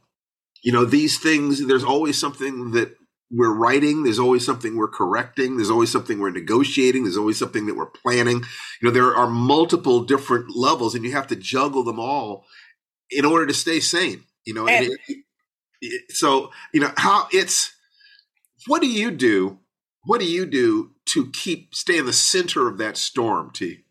you 0.62 0.74
know, 0.74 0.84
these 0.84 1.18
things, 1.18 1.66
there's 1.68 1.86
always 1.86 2.20
something 2.20 2.72
that 2.72 2.96
we're 3.32 3.54
writing. 3.54 4.04
There's 4.04 4.20
always 4.20 4.46
something 4.46 4.76
we're 4.76 4.88
correcting. 4.88 5.56
There's 5.56 5.72
always 5.72 5.92
something 5.92 6.20
we're 6.20 6.32
negotiating. 6.32 7.04
There's 7.04 7.18
always 7.18 7.40
something 7.40 7.66
that 7.66 7.76
we're 7.76 7.86
planning. 7.88 8.44
You 8.82 8.90
know, 8.90 8.92
there 8.92 9.16
are 9.16 9.28
multiple 9.28 10.04
different 10.04 10.56
levels 10.56 10.96
and 10.96 11.04
you 11.04 11.14
have 11.14 11.28
to 11.28 11.36
juggle 11.36 11.84
them 11.84 12.00
all 12.00 12.46
in 13.16 13.26
order 13.26 13.48
to 13.48 13.54
stay 13.54 13.80
sane, 13.80 14.24
you 14.46 14.54
know, 14.54 14.68
and, 14.68 14.86
and 14.86 14.98
it, 15.08 15.18
it, 15.82 16.12
so, 16.12 16.52
you 16.74 16.80
know, 16.80 16.92
how 16.98 17.28
it's, 17.32 17.74
what 18.68 18.82
do 18.82 18.88
you 18.88 19.12
do? 19.12 19.60
What 20.04 20.20
do 20.20 20.26
you 20.26 20.46
do 20.46 20.92
to 21.10 21.32
keep, 21.32 21.74
stay 21.74 21.98
in 21.98 22.06
the 22.06 22.14
center 22.14 22.68
of 22.68 22.78
that 22.78 22.98
storm, 22.98 23.52
T? 23.54 23.86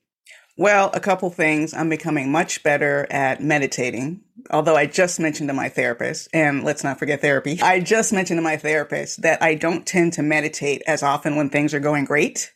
Well, 0.57 0.91
a 0.95 1.01
couple 1.01 1.31
things. 1.31 1.75
I'm 1.75 1.89
becoming 1.89 2.31
much 2.31 2.63
better 2.63 3.09
at 3.11 3.43
meditating. 3.43 4.21
Although 4.51 4.77
I 4.77 4.87
just 4.87 5.19
mentioned 5.19 5.49
to 5.49 5.55
my 5.55 5.69
therapist, 5.69 6.29
and 6.33 6.63
let's 6.63 6.85
not 6.85 6.99
forget 6.99 7.21
therapy. 7.21 7.59
I 7.61 7.81
just 7.81 8.13
mentioned 8.13 8.39
to 8.39 8.43
my 8.43 8.57
therapist 8.57 9.23
that 9.23 9.43
I 9.43 9.57
don't 9.57 9.85
tend 9.85 10.13
to 10.13 10.23
meditate 10.23 10.83
as 10.87 11.03
often 11.03 11.35
when 11.35 11.51
things 11.51 11.75
are 11.75 11.81
going 11.81 12.05
great. 12.05 12.53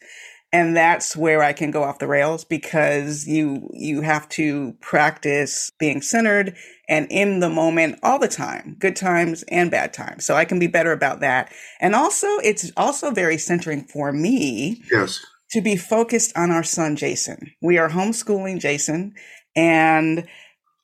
And 0.53 0.75
that's 0.75 1.15
where 1.15 1.43
I 1.43 1.53
can 1.53 1.71
go 1.71 1.83
off 1.83 1.99
the 1.99 2.07
rails 2.07 2.45
because 2.45 3.27
you, 3.27 3.69
you 3.75 4.01
have 4.01 4.29
to 4.31 4.75
practice 4.81 5.71
being 5.79 6.01
centered 6.01 6.57
and 6.89 7.07
in 7.11 7.41
the 7.41 7.51
moment 7.51 7.99
all 8.03 8.19
the 8.19 8.29
time, 8.29 8.77
good 8.79 8.97
times 8.97 9.45
and 9.49 9.71
bad 9.71 9.93
times. 9.93 10.25
So 10.25 10.35
I 10.35 10.47
can 10.47 10.59
be 10.59 10.67
better 10.67 10.93
about 10.93 11.21
that. 11.21 11.53
And 11.81 11.95
also, 11.95 12.27
it's 12.39 12.73
also 12.79 13.11
very 13.11 13.37
centering 13.37 13.85
for 13.85 14.11
me. 14.13 14.83
Yes 14.91 15.21
to 15.51 15.61
be 15.61 15.77
focused 15.77 16.37
on 16.37 16.51
our 16.51 16.63
son 16.63 16.97
Jason. 16.97 17.53
We 17.63 17.79
are 17.79 17.89
homeschooling 17.89 18.61
Jason 18.61 19.15
and 19.57 20.27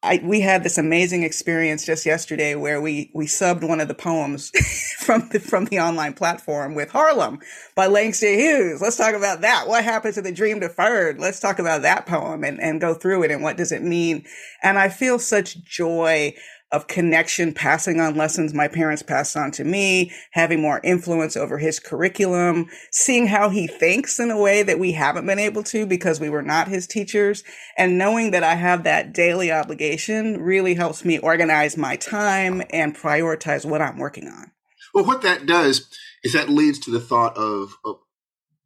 I, 0.05 0.21
we 0.23 0.41
had 0.41 0.63
this 0.63 0.77
amazing 0.77 1.23
experience 1.23 1.87
just 1.87 2.05
yesterday 2.05 2.55
where 2.55 2.81
we 2.81 3.11
we 3.15 3.27
subbed 3.27 3.67
one 3.67 3.81
of 3.81 3.89
the 3.89 3.95
poems 3.95 4.51
from 4.99 5.29
the 5.31 5.41
from 5.41 5.65
the 5.67 5.81
online 5.81 6.13
platform 6.13 6.75
with 6.75 6.91
Harlem 6.91 7.39
by 7.75 7.87
Langston 7.87 8.39
Hughes. 8.39 8.83
Let's 8.83 8.99
talk 8.99 9.15
about 9.15 9.41
that. 9.41 9.67
What 9.67 9.83
happened 9.83 10.15
to 10.15 10.23
the 10.23 10.31
dream 10.31 10.61
deferred? 10.61 11.19
Let's 11.19 11.41
talk 11.41 11.59
about 11.59 11.83
that 11.83 12.05
poem 12.07 12.45
and, 12.45 12.61
and 12.61 12.81
go 12.81 12.93
through 12.93 13.23
it 13.25 13.31
and 13.31 13.43
what 13.43 13.57
does 13.57 13.73
it 13.73 13.83
mean? 13.83 14.25
And 14.63 14.79
I 14.79 14.91
feel 14.91 15.19
such 15.19 15.65
joy 15.65 16.35
of 16.73 16.89
connection, 16.89 17.55
passing 17.55 18.01
on 18.01 18.17
lessons 18.17 18.53
my 18.53 18.67
parents 18.67 19.03
passed 19.03 19.37
on 19.37 19.51
to 19.53 19.65
me, 19.65 20.11
having 20.33 20.61
more 20.61 20.81
influence 20.83 21.37
over 21.37 21.59
his 21.59 21.79
curriculum, 21.79 22.67
seeing 22.91 23.29
how 23.29 23.49
he 23.49 23.67
thinks 23.67 24.19
in 24.19 24.31
a 24.31 24.41
way 24.41 24.63
that 24.63 24.79
we 24.79 24.93
haven't 24.93 25.27
been 25.27 25.39
able 25.39 25.63
to 25.63 25.87
because 25.87 26.19
we 26.19 26.29
were 26.29 26.43
not 26.43 26.67
his 26.67 26.87
teachers. 26.87 27.45
And 27.79 27.97
knowing 27.97 28.33
that 28.33 28.43
I 28.43 28.57
have 28.57 28.83
that 28.85 29.13
daily 29.13 29.53
obligation 29.53 30.41
really 30.41 30.75
helps 30.75 31.05
me 31.05 31.19
organize 31.19 31.77
my 31.77 31.97
time 31.97 32.63
and 32.71 32.97
prioritize 32.97 33.65
what 33.65 33.81
I'm 33.81 33.99
working 33.99 34.27
on. 34.27 34.51
Well, 34.93 35.05
what 35.05 35.23
that 35.23 35.47
does 35.47 35.89
is 36.23 36.33
that 36.33 36.49
leads 36.49 36.79
to 36.81 36.91
the 36.91 37.01
thought 37.01 37.37
of, 37.37 37.77
of 37.85 37.99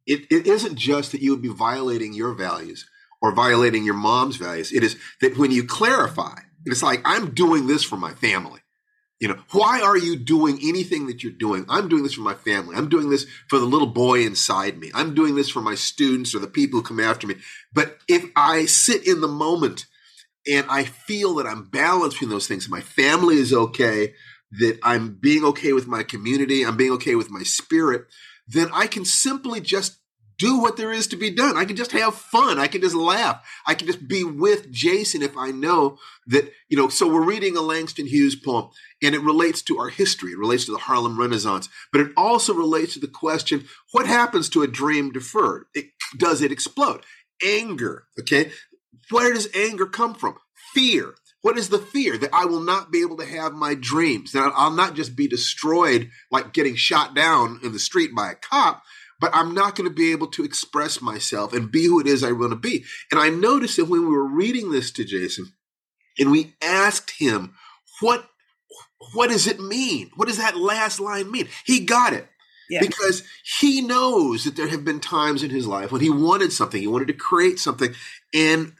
it, 0.05 0.21
it 0.31 0.47
isn't 0.47 0.75
just 0.75 1.11
that 1.11 1.21
you 1.21 1.31
would 1.31 1.41
be 1.41 1.49
violating 1.49 2.13
your 2.13 2.33
values 2.33 2.89
or 3.21 3.33
violating 3.33 3.83
your 3.83 3.95
mom's 3.95 4.37
values. 4.37 4.71
It 4.71 4.83
is 4.83 4.97
that 5.21 5.37
when 5.37 5.51
you 5.51 5.65
clarify, 5.65 6.39
it's 6.71 6.83
like, 6.83 7.01
I'm 7.05 7.33
doing 7.33 7.67
this 7.67 7.83
for 7.83 7.97
my 7.97 8.13
family. 8.13 8.59
You 9.19 9.27
know, 9.27 9.39
why 9.51 9.81
are 9.81 9.97
you 9.97 10.15
doing 10.15 10.59
anything 10.63 11.07
that 11.07 11.23
you're 11.23 11.33
doing? 11.33 11.65
I'm 11.67 11.89
doing 11.89 12.03
this 12.03 12.13
for 12.13 12.21
my 12.21 12.35
family. 12.35 12.75
I'm 12.77 12.87
doing 12.87 13.09
this 13.09 13.25
for 13.49 13.59
the 13.59 13.65
little 13.65 13.87
boy 13.87 14.21
inside 14.21 14.77
me. 14.77 14.91
I'm 14.93 15.13
doing 15.13 15.35
this 15.35 15.49
for 15.49 15.61
my 15.61 15.75
students 15.75 16.33
or 16.33 16.39
the 16.39 16.47
people 16.47 16.79
who 16.79 16.85
come 16.85 17.01
after 17.01 17.27
me. 17.27 17.35
But 17.73 17.97
if 18.07 18.25
I 18.35 18.65
sit 18.65 19.05
in 19.05 19.19
the 19.19 19.27
moment 19.27 19.87
and 20.47 20.65
I 20.69 20.85
feel 20.85 21.35
that 21.35 21.47
I'm 21.47 21.65
balancing 21.65 22.29
those 22.29 22.47
things, 22.47 22.69
my 22.69 22.79
family 22.79 23.35
is 23.35 23.51
okay, 23.51 24.13
that 24.51 24.79
I'm 24.83 25.15
being 25.15 25.43
okay 25.45 25.73
with 25.73 25.85
my 25.85 26.03
community, 26.03 26.65
I'm 26.65 26.77
being 26.77 26.93
okay 26.93 27.15
with 27.15 27.29
my 27.29 27.43
spirit, 27.43 28.05
then 28.47 28.69
I 28.73 28.87
can 28.87 29.03
simply 29.03 29.59
just 29.59 29.98
do 30.39 30.59
what 30.59 30.77
there 30.77 30.91
is 30.91 31.05
to 31.07 31.17
be 31.17 31.29
done. 31.29 31.57
I 31.57 31.65
can 31.65 31.75
just 31.75 31.91
have 31.91 32.15
fun. 32.15 32.57
I 32.57 32.67
can 32.67 32.81
just 32.81 32.95
laugh. 32.95 33.45
I 33.67 33.75
can 33.75 33.85
just 33.85 34.07
be 34.07 34.23
with 34.23 34.71
Jason 34.71 35.21
if 35.21 35.37
I 35.37 35.51
know 35.51 35.99
that, 36.27 36.51
you 36.69 36.77
know, 36.77 36.87
so 36.87 37.07
we're 37.07 37.25
reading 37.25 37.57
a 37.57 37.61
Langston 37.61 38.07
Hughes 38.07 38.35
poem 38.35 38.69
and 39.03 39.13
it 39.13 39.21
relates 39.21 39.61
to 39.63 39.77
our 39.77 39.89
history. 39.89 40.31
It 40.31 40.39
relates 40.39 40.65
to 40.65 40.71
the 40.71 40.77
Harlem 40.77 41.19
Renaissance, 41.19 41.67
but 41.91 42.01
it 42.01 42.11
also 42.15 42.53
relates 42.53 42.93
to 42.93 42.99
the 42.99 43.07
question, 43.07 43.65
what 43.91 44.07
happens 44.07 44.49
to 44.49 44.63
a 44.63 44.67
dream 44.67 45.11
deferred? 45.11 45.65
It, 45.75 45.87
does 46.17 46.41
it 46.41 46.51
explode? 46.51 47.03
Anger. 47.45 48.05
Okay. 48.17 48.51
Where 49.11 49.33
does 49.33 49.49
anger 49.53 49.85
come 49.85 50.15
from? 50.15 50.37
Fear. 50.73 51.15
What 51.41 51.57
is 51.57 51.69
the 51.69 51.79
fear? 51.79 52.17
That 52.17 52.33
I 52.33 52.45
will 52.45 52.59
not 52.61 52.91
be 52.91 53.01
able 53.01 53.17
to 53.17 53.25
have 53.25 53.53
my 53.53 53.73
dreams, 53.73 54.33
that 54.33 54.53
I'll 54.55 54.71
not 54.71 54.95
just 54.95 55.15
be 55.15 55.27
destroyed 55.27 56.09
like 56.31 56.53
getting 56.53 56.75
shot 56.75 57.15
down 57.15 57.59
in 57.63 57.71
the 57.71 57.79
street 57.79 58.11
by 58.15 58.31
a 58.31 58.35
cop, 58.35 58.83
but 59.19 59.31
I'm 59.33 59.53
not 59.53 59.75
going 59.75 59.89
to 59.89 59.95
be 59.95 60.11
able 60.11 60.27
to 60.27 60.43
express 60.43 61.01
myself 61.01 61.53
and 61.53 61.71
be 61.71 61.85
who 61.85 61.99
it 61.99 62.07
is 62.07 62.23
I 62.23 62.31
want 62.31 62.51
to 62.51 62.55
be. 62.55 62.85
And 63.11 63.19
I 63.19 63.29
noticed 63.29 63.77
that 63.77 63.85
when 63.85 64.01
we 64.01 64.15
were 64.15 64.27
reading 64.27 64.71
this 64.71 64.91
to 64.91 65.03
Jason 65.03 65.53
and 66.17 66.31
we 66.31 66.55
asked 66.61 67.11
him, 67.19 67.53
what, 68.01 68.29
what 69.13 69.29
does 69.29 69.47
it 69.47 69.59
mean? 69.59 70.11
What 70.15 70.27
does 70.27 70.37
that 70.37 70.57
last 70.57 70.99
line 70.99 71.31
mean? 71.31 71.47
He 71.65 71.85
got 71.85 72.13
it. 72.13 72.27
Yeah. 72.69 72.81
Because 72.81 73.23
he 73.59 73.81
knows 73.81 74.43
that 74.43 74.55
there 74.55 74.67
have 74.67 74.85
been 74.85 74.99
times 74.99 75.41
in 75.41 75.49
his 75.49 75.65
life 75.65 75.91
when 75.91 76.01
he 76.01 76.09
wanted 76.11 76.53
something, 76.53 76.79
he 76.79 76.87
wanted 76.87 77.07
to 77.07 77.13
create 77.13 77.57
something, 77.57 77.95
and 78.31 78.73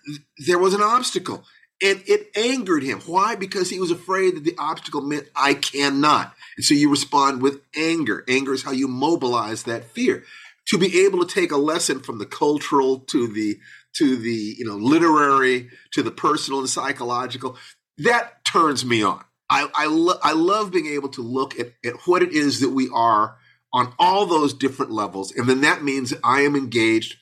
there 0.45 0.59
was 0.59 0.75
an 0.75 0.83
obstacle. 0.83 1.43
And 1.81 2.03
it 2.07 2.29
angered 2.35 2.83
him. 2.83 2.99
Why? 3.05 3.35
Because 3.35 3.69
he 3.69 3.79
was 3.79 3.91
afraid 3.91 4.35
that 4.35 4.43
the 4.43 4.55
obstacle 4.57 5.01
meant 5.01 5.29
I 5.35 5.53
cannot. 5.53 6.33
And 6.57 6.65
so 6.65 6.73
you 6.73 6.89
respond 6.89 7.41
with 7.41 7.61
anger. 7.75 8.25
Anger 8.27 8.53
is 8.53 8.63
how 8.63 8.71
you 8.71 8.87
mobilize 8.87 9.63
that 9.63 9.85
fear. 9.85 10.23
To 10.67 10.77
be 10.77 11.05
able 11.05 11.25
to 11.25 11.33
take 11.33 11.51
a 11.51 11.57
lesson 11.57 12.01
from 12.01 12.19
the 12.19 12.25
cultural 12.25 12.99
to 12.99 13.27
the 13.27 13.59
to 13.95 14.17
the 14.17 14.55
you 14.57 14.65
know 14.65 14.75
literary 14.75 15.69
to 15.93 16.03
the 16.03 16.11
personal 16.11 16.59
and 16.59 16.69
psychological, 16.69 17.57
that 17.97 18.45
turns 18.45 18.85
me 18.85 19.01
on. 19.01 19.23
I 19.49 19.67
I, 19.73 19.85
lo- 19.87 20.19
I 20.21 20.33
love 20.33 20.71
being 20.71 20.87
able 20.87 21.09
to 21.09 21.21
look 21.21 21.59
at, 21.59 21.73
at 21.83 21.95
what 22.05 22.21
it 22.21 22.33
is 22.33 22.59
that 22.59 22.69
we 22.69 22.89
are 22.93 23.37
on 23.73 23.93
all 23.97 24.25
those 24.25 24.53
different 24.53 24.91
levels, 24.91 25.31
and 25.31 25.47
then 25.49 25.61
that 25.61 25.83
means 25.83 26.13
I 26.23 26.41
am 26.41 26.55
engaged 26.55 27.18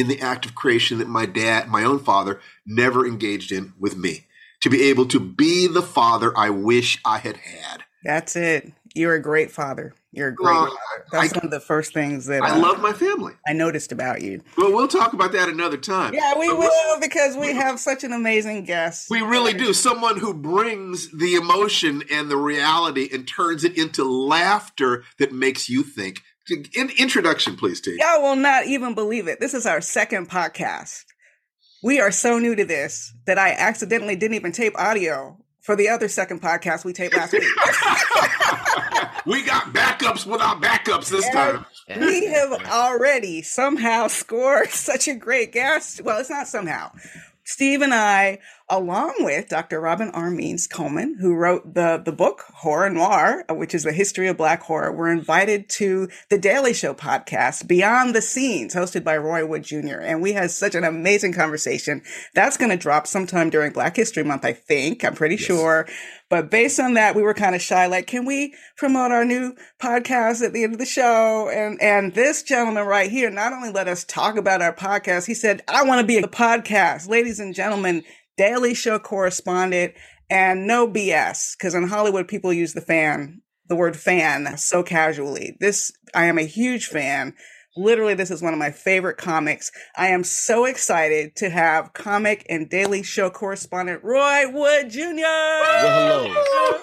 in 0.00 0.08
the 0.08 0.20
act 0.20 0.46
of 0.46 0.54
creation 0.54 0.98
that 0.98 1.08
my 1.08 1.26
dad, 1.26 1.68
my 1.68 1.84
own 1.84 1.98
father, 1.98 2.40
never 2.66 3.06
engaged 3.06 3.52
in 3.52 3.74
with 3.78 3.96
me. 3.96 4.26
To 4.62 4.70
be 4.70 4.82
able 4.84 5.06
to 5.06 5.20
be 5.20 5.66
the 5.66 5.82
father 5.82 6.36
I 6.36 6.50
wish 6.50 6.98
I 7.04 7.18
had 7.18 7.38
had. 7.38 7.84
That's 8.04 8.36
it. 8.36 8.72
You're 8.94 9.14
a 9.14 9.22
great 9.22 9.50
father. 9.50 9.94
You're 10.12 10.28
a 10.28 10.34
great. 10.34 10.56
Uh, 10.56 10.68
That's 11.12 11.32
I, 11.32 11.36
one 11.36 11.44
of 11.44 11.50
the 11.52 11.60
first 11.60 11.94
things 11.94 12.26
that 12.26 12.42
I 12.42 12.50
uh, 12.50 12.58
love 12.58 12.80
my 12.80 12.92
family. 12.92 13.34
I 13.46 13.52
noticed 13.52 13.92
about 13.92 14.22
you. 14.22 14.42
Well, 14.58 14.72
we'll 14.72 14.88
talk 14.88 15.12
about 15.12 15.30
that 15.32 15.48
another 15.48 15.76
time. 15.76 16.12
Yeah, 16.14 16.36
we 16.36 16.48
but 16.48 16.58
will 16.58 17.00
because 17.00 17.36
we 17.36 17.54
have 17.54 17.78
such 17.78 18.02
an 18.02 18.12
amazing 18.12 18.64
guest. 18.64 19.08
We 19.08 19.20
really 19.20 19.52
do. 19.52 19.72
Someone 19.72 20.18
who 20.18 20.34
brings 20.34 21.10
the 21.16 21.36
emotion 21.36 22.02
and 22.10 22.28
the 22.28 22.36
reality 22.36 23.08
and 23.12 23.28
turns 23.28 23.62
it 23.62 23.78
into 23.78 24.02
laughter 24.02 25.04
that 25.18 25.32
makes 25.32 25.68
you 25.68 25.84
think. 25.84 26.22
In, 26.48 26.90
introduction, 26.98 27.56
please, 27.56 27.80
T. 27.80 27.96
Y'all 28.00 28.22
will 28.22 28.36
not 28.36 28.66
even 28.66 28.94
believe 28.94 29.28
it. 29.28 29.40
This 29.40 29.54
is 29.54 29.66
our 29.66 29.80
second 29.80 30.28
podcast. 30.28 31.04
We 31.82 32.00
are 32.00 32.10
so 32.10 32.38
new 32.38 32.54
to 32.56 32.64
this 32.64 33.12
that 33.26 33.38
I 33.38 33.52
accidentally 33.52 34.16
didn't 34.16 34.34
even 34.34 34.52
tape 34.52 34.74
audio 34.76 35.38
for 35.60 35.76
the 35.76 35.88
other 35.88 36.08
second 36.08 36.42
podcast 36.42 36.84
we 36.84 36.92
taped 36.92 37.16
last 37.16 37.32
week. 37.32 37.42
we 39.26 39.42
got 39.42 39.72
backups 39.72 40.26
without 40.26 40.60
backups 40.60 41.10
this 41.10 41.24
and 41.26 41.34
time. 41.34 41.66
We 42.00 42.26
have 42.26 42.52
already 42.66 43.42
somehow 43.42 44.08
scored 44.08 44.70
such 44.70 45.08
a 45.08 45.14
great 45.14 45.52
guest. 45.52 46.02
Well, 46.02 46.18
it's 46.18 46.30
not 46.30 46.48
somehow. 46.48 46.92
Steve 47.44 47.82
and 47.82 47.94
I, 47.94 48.38
along 48.70 49.14
with 49.18 49.48
Dr. 49.48 49.80
Robin 49.80 50.10
R. 50.10 50.30
Means 50.30 50.68
Coleman, 50.68 51.16
who 51.20 51.34
wrote 51.34 51.74
the, 51.74 52.00
the 52.02 52.12
book 52.12 52.44
Horror 52.54 52.88
Noir, 52.88 53.44
which 53.50 53.74
is 53.74 53.82
the 53.82 53.92
history 53.92 54.28
of 54.28 54.36
Black 54.36 54.62
horror, 54.62 54.92
we 54.92 54.98
were 54.98 55.10
invited 55.10 55.68
to 55.70 56.08
the 56.28 56.38
Daily 56.38 56.72
Show 56.72 56.94
podcast, 56.94 57.66
Beyond 57.66 58.14
the 58.14 58.22
Scenes, 58.22 58.74
hosted 58.74 59.02
by 59.02 59.16
Roy 59.16 59.44
Wood 59.44 59.64
Jr. 59.64 59.98
And 60.00 60.22
we 60.22 60.32
had 60.32 60.52
such 60.52 60.76
an 60.76 60.84
amazing 60.84 61.32
conversation. 61.32 62.02
That's 62.34 62.56
going 62.56 62.70
to 62.70 62.76
drop 62.76 63.08
sometime 63.08 63.50
during 63.50 63.72
Black 63.72 63.96
History 63.96 64.22
Month, 64.22 64.44
I 64.44 64.52
think. 64.52 65.04
I'm 65.04 65.14
pretty 65.14 65.34
yes. 65.34 65.44
sure. 65.44 65.88
But 66.30 66.48
based 66.48 66.78
on 66.78 66.94
that, 66.94 67.16
we 67.16 67.22
were 67.22 67.34
kind 67.34 67.56
of 67.56 67.60
shy. 67.60 67.86
Like, 67.86 68.06
can 68.06 68.24
we 68.24 68.54
promote 68.76 69.10
our 69.10 69.24
new 69.24 69.56
podcast 69.80 70.46
at 70.46 70.52
the 70.52 70.62
end 70.62 70.74
of 70.74 70.78
the 70.78 70.86
show? 70.86 71.50
And, 71.52 71.82
and 71.82 72.14
this 72.14 72.44
gentleman 72.44 72.86
right 72.86 73.10
here 73.10 73.30
not 73.30 73.52
only 73.52 73.72
let 73.72 73.88
us 73.88 74.04
talk 74.04 74.36
about 74.36 74.62
our 74.62 74.72
podcast, 74.72 75.26
he 75.26 75.34
said, 75.34 75.60
I 75.66 75.82
want 75.82 76.00
to 76.00 76.06
be 76.06 76.18
a 76.18 76.22
podcast. 76.22 77.08
Ladies 77.08 77.40
and 77.40 77.52
gentlemen, 77.52 78.04
Daily 78.40 78.72
Show 78.72 78.98
correspondent 78.98 79.92
and 80.30 80.66
no 80.66 80.88
BS 80.88 81.58
because 81.58 81.74
in 81.74 81.88
Hollywood 81.88 82.26
people 82.26 82.54
use 82.54 82.72
the 82.72 82.80
fan, 82.80 83.42
the 83.68 83.76
word 83.76 83.98
fan, 83.98 84.56
so 84.56 84.82
casually. 84.82 85.58
This 85.60 85.92
I 86.14 86.24
am 86.24 86.38
a 86.38 86.44
huge 86.44 86.86
fan. 86.86 87.34
Literally, 87.76 88.14
this 88.14 88.30
is 88.30 88.40
one 88.40 88.54
of 88.54 88.58
my 88.58 88.70
favorite 88.70 89.18
comics. 89.18 89.70
I 89.94 90.06
am 90.06 90.24
so 90.24 90.64
excited 90.64 91.36
to 91.36 91.50
have 91.50 91.92
comic 91.92 92.46
and 92.48 92.70
Daily 92.70 93.02
Show 93.02 93.28
correspondent 93.28 94.02
Roy 94.02 94.50
Wood 94.50 94.88
Jr. 94.88 95.02
Well, 95.18 96.24
hello. 96.24 96.80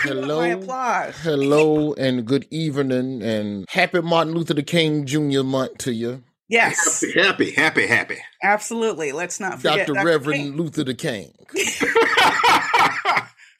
Hello. 0.00 0.50
applause. 0.50 1.14
Hello 1.20 1.92
and 1.92 2.24
good 2.24 2.46
evening 2.50 3.20
and 3.20 3.66
happy 3.68 4.00
Martin 4.00 4.32
Luther 4.32 4.54
the 4.54 4.62
King 4.62 5.04
Jr. 5.04 5.42
month 5.42 5.76
to 5.76 5.92
you. 5.92 6.22
Yes, 6.48 7.02
Happy, 7.14 7.50
happy, 7.50 7.50
happy, 7.52 7.86
happy. 7.88 8.18
absolutely. 8.42 9.10
Let's 9.12 9.40
not 9.40 9.56
forget 9.56 9.86
Dr. 9.88 9.94
Dr. 9.94 10.06
Reverend 10.06 10.40
King. 10.44 10.56
Luther 10.56 10.84
the 10.84 10.94
King. 10.94 11.32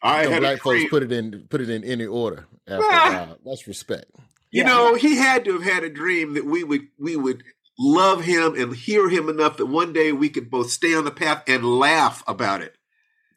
I 0.02 0.23
You 0.23 0.25
know, 0.28 0.31
had 0.35 0.40
black 0.40 0.59
folks 0.62 0.85
put 0.90 1.02
it 1.02 1.11
in 1.11 1.47
put 1.49 1.61
it 1.61 1.69
in 1.71 1.83
any 1.85 2.07
order 2.07 2.47
after 2.69 2.85
a 2.85 2.88
Ah. 2.90 3.11
while. 3.26 3.38
That's 3.45 3.66
respect. 3.66 4.07
You 4.52 4.62
Yeah. 4.62 4.69
know, 4.69 4.95
he 4.95 5.16
had 5.16 5.45
to 5.47 5.55
have 5.55 5.62
had 5.64 5.83
a 5.85 5.90
dream 5.90 6.35
that 6.35 6.45
we 6.45 6.62
would 6.62 6.83
we 6.99 7.16
would 7.16 7.43
love 7.78 8.23
him 8.23 8.55
and 8.55 8.75
hear 8.76 9.09
him 9.09 9.28
enough 9.28 9.57
that 9.57 9.66
one 9.66 9.93
day 9.93 10.12
we 10.12 10.28
could 10.28 10.49
both 10.50 10.71
stay 10.71 10.95
on 10.95 11.05
the 11.05 11.11
path 11.11 11.43
and 11.49 11.64
laugh 11.64 12.23
about 12.28 12.62
it. 12.62 12.75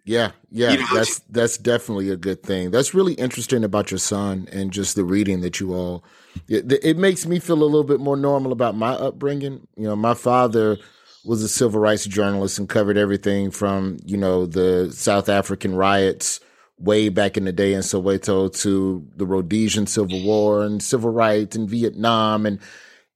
Yeah, 0.10 0.32
yeah, 0.50 0.72
You 0.72 0.78
know, 0.80 0.86
that's 0.96 1.20
that's 1.30 1.58
definitely 1.60 2.10
a 2.10 2.18
good 2.18 2.42
thing. 2.42 2.72
That's 2.72 2.96
really 2.96 3.14
interesting 3.14 3.64
about 3.64 3.92
your 3.92 4.00
son 4.00 4.48
and 4.52 4.72
just 4.72 4.96
the 4.96 5.04
reading 5.04 5.42
that 5.42 5.60
you 5.60 5.74
all. 5.76 6.04
It, 6.48 6.72
it 6.84 6.98
makes 6.98 7.28
me 7.28 7.38
feel 7.38 7.62
a 7.62 7.64
little 7.64 7.84
bit 7.84 8.00
more 8.00 8.18
normal 8.18 8.52
about 8.52 8.76
my 8.76 8.94
upbringing. 8.94 9.68
You 9.78 9.84
know, 9.84 9.96
my 9.96 10.16
father 10.16 10.78
was 11.26 11.44
a 11.44 11.48
civil 11.48 11.80
rights 11.80 12.06
journalist 12.06 12.58
and 12.58 12.68
covered 12.68 12.98
everything 12.98 13.52
from 13.52 13.98
you 14.04 14.18
know 14.18 14.48
the 14.48 14.92
South 14.92 15.30
African 15.30 15.76
riots 15.76 16.40
way 16.80 17.10
back 17.10 17.38
in 17.38 17.46
the 17.46 17.52
day 17.52 17.74
in 17.74 17.82
Soweto 17.82 18.52
to 18.64 19.06
the 19.16 19.28
Rhodesian 19.28 19.86
Civil 19.86 20.24
War 20.24 20.64
and 20.64 20.82
civil 20.82 21.12
rights 21.12 21.56
in 21.56 21.68
Vietnam 21.68 22.48
and 22.48 22.58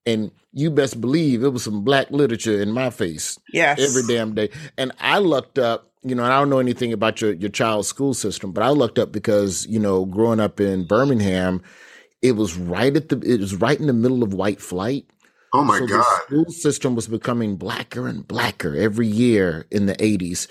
and 0.05 0.31
you 0.51 0.69
best 0.69 1.01
believe 1.01 1.43
it 1.43 1.49
was 1.53 1.63
some 1.63 1.83
black 1.83 2.11
literature 2.11 2.61
in 2.61 2.71
my 2.71 2.91
face 2.91 3.39
Yes. 3.51 3.79
every 3.79 4.03
damn 4.13 4.35
day. 4.35 4.49
And 4.77 4.91
I 4.99 5.17
lucked 5.19 5.57
up, 5.57 5.92
you 6.03 6.15
know, 6.15 6.23
and 6.23 6.33
I 6.33 6.39
don't 6.39 6.49
know 6.49 6.59
anything 6.59 6.93
about 6.93 7.21
your, 7.21 7.33
your 7.33 7.49
child's 7.49 7.87
school 7.87 8.13
system, 8.13 8.51
but 8.51 8.63
I 8.63 8.69
looked 8.69 8.99
up 8.99 9.11
because, 9.11 9.65
you 9.67 9.79
know, 9.79 10.05
growing 10.05 10.39
up 10.39 10.59
in 10.59 10.85
Birmingham, 10.85 11.61
it 12.21 12.33
was 12.33 12.57
right 12.57 12.95
at 12.95 13.09
the, 13.09 13.19
it 13.19 13.39
was 13.39 13.55
right 13.55 13.79
in 13.79 13.87
the 13.87 13.93
middle 13.93 14.23
of 14.23 14.33
white 14.33 14.61
flight. 14.61 15.05
Oh 15.53 15.63
my 15.63 15.79
so 15.79 15.87
God. 15.87 15.99
the 15.99 16.25
school 16.25 16.51
system 16.51 16.95
was 16.95 17.07
becoming 17.07 17.57
blacker 17.57 18.07
and 18.07 18.27
blacker 18.27 18.75
every 18.75 19.07
year 19.07 19.65
in 19.71 19.85
the 19.85 19.95
80s. 19.95 20.47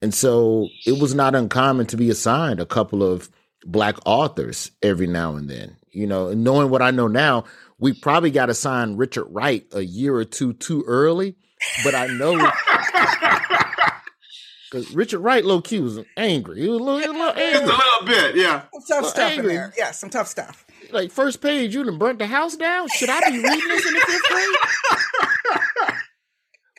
And 0.00 0.14
so 0.14 0.68
it 0.86 1.00
was 1.00 1.14
not 1.14 1.34
uncommon 1.34 1.86
to 1.86 1.96
be 1.96 2.10
assigned 2.10 2.60
a 2.60 2.66
couple 2.66 3.02
of 3.02 3.30
black 3.64 3.96
authors 4.04 4.70
every 4.82 5.06
now 5.06 5.36
and 5.36 5.48
then. 5.48 5.76
You 5.90 6.06
know, 6.06 6.28
and 6.28 6.44
knowing 6.44 6.70
what 6.70 6.82
I 6.82 6.90
know 6.90 7.08
now, 7.08 7.44
we 7.78 7.92
probably 7.92 8.30
got 8.30 8.50
assigned 8.50 8.98
Richard 8.98 9.26
Wright 9.30 9.64
a 9.72 9.82
year 9.82 10.14
or 10.14 10.24
two 10.24 10.52
too 10.54 10.84
early. 10.86 11.36
But 11.82 11.94
I 11.94 12.06
know 12.08 12.34
because 14.74 14.92
Richard 14.92 15.20
Wright 15.20 15.44
low 15.44 15.60
key 15.60 15.78
was 15.78 16.00
angry. 16.16 16.60
He 16.62 16.68
was 16.68 16.80
a 16.80 16.82
little, 16.82 16.98
he 16.98 17.04
a 17.04 17.12
little 17.12 17.32
Just 17.34 17.62
a 17.62 17.66
little 17.66 18.06
bit, 18.06 18.34
yeah. 18.36 18.62
Some 18.72 18.82
tough 18.82 19.02
Well, 19.02 19.10
stuff 19.10 19.38
in 19.38 19.46
there. 19.46 19.72
Yeah, 19.78 19.90
some 19.92 20.10
tough 20.10 20.26
stuff. 20.26 20.66
Like 20.90 21.12
first 21.12 21.40
page, 21.40 21.74
you 21.74 21.84
done 21.84 21.96
burnt 21.96 22.18
the 22.18 22.26
house 22.26 22.56
down. 22.56 22.88
Should 22.88 23.08
I 23.08 23.20
be 23.30 23.36
reading 23.38 23.68
this 23.68 23.86
in 23.86 23.94
the 23.94 24.00
fifth 24.00 24.22
grade? 24.28 25.98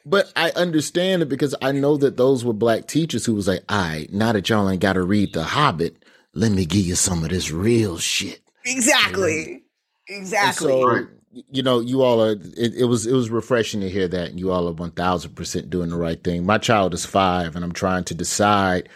But 0.08 0.32
I 0.36 0.52
understand 0.52 1.24
it 1.24 1.30
because 1.30 1.56
I 1.64 1.72
know 1.72 1.98
that 1.98 2.16
those 2.16 2.46
were 2.46 2.54
black 2.54 2.86
teachers 2.86 3.26
who 3.26 3.34
was 3.34 3.48
like, 3.48 3.64
all 3.68 3.80
right, 3.80 4.14
now 4.14 4.34
that 4.34 4.48
y'all 4.48 4.70
ain't 4.70 4.80
got 4.80 4.94
to 4.94 5.02
read 5.02 5.34
The 5.34 5.44
Hobbit, 5.44 6.06
let 6.36 6.52
me 6.52 6.64
give 6.68 6.86
you 6.86 6.94
some 6.94 7.24
of 7.24 7.32
this 7.32 7.50
real 7.50 7.98
shit. 7.98 8.40
Exactly. 8.66 9.64
And 10.08 10.20
Exactly. 10.20 10.68
so, 10.68 10.88
Right. 10.88 11.06
You 11.52 11.64
know, 11.64 11.80
you 11.80 12.02
all 12.02 12.24
are, 12.24 12.32
it, 12.32 12.76
it 12.76 12.86
was, 12.86 13.06
it 13.06 13.14
was 13.14 13.30
refreshing 13.30 13.82
to 13.82 13.90
hear 13.90 14.08
that. 14.08 14.38
You 14.38 14.52
all 14.52 14.68
are 14.68 14.74
1000% 14.74 15.70
doing 15.70 15.90
the 15.90 15.98
right 15.98 16.24
thing. 16.24 16.46
My 16.46 16.58
child 16.58 16.94
is 16.94 17.06
five 17.06 17.56
and 17.56 17.64
I'm 17.64 17.74
trying 17.74 18.04
to 18.06 18.16
decide 18.16 18.90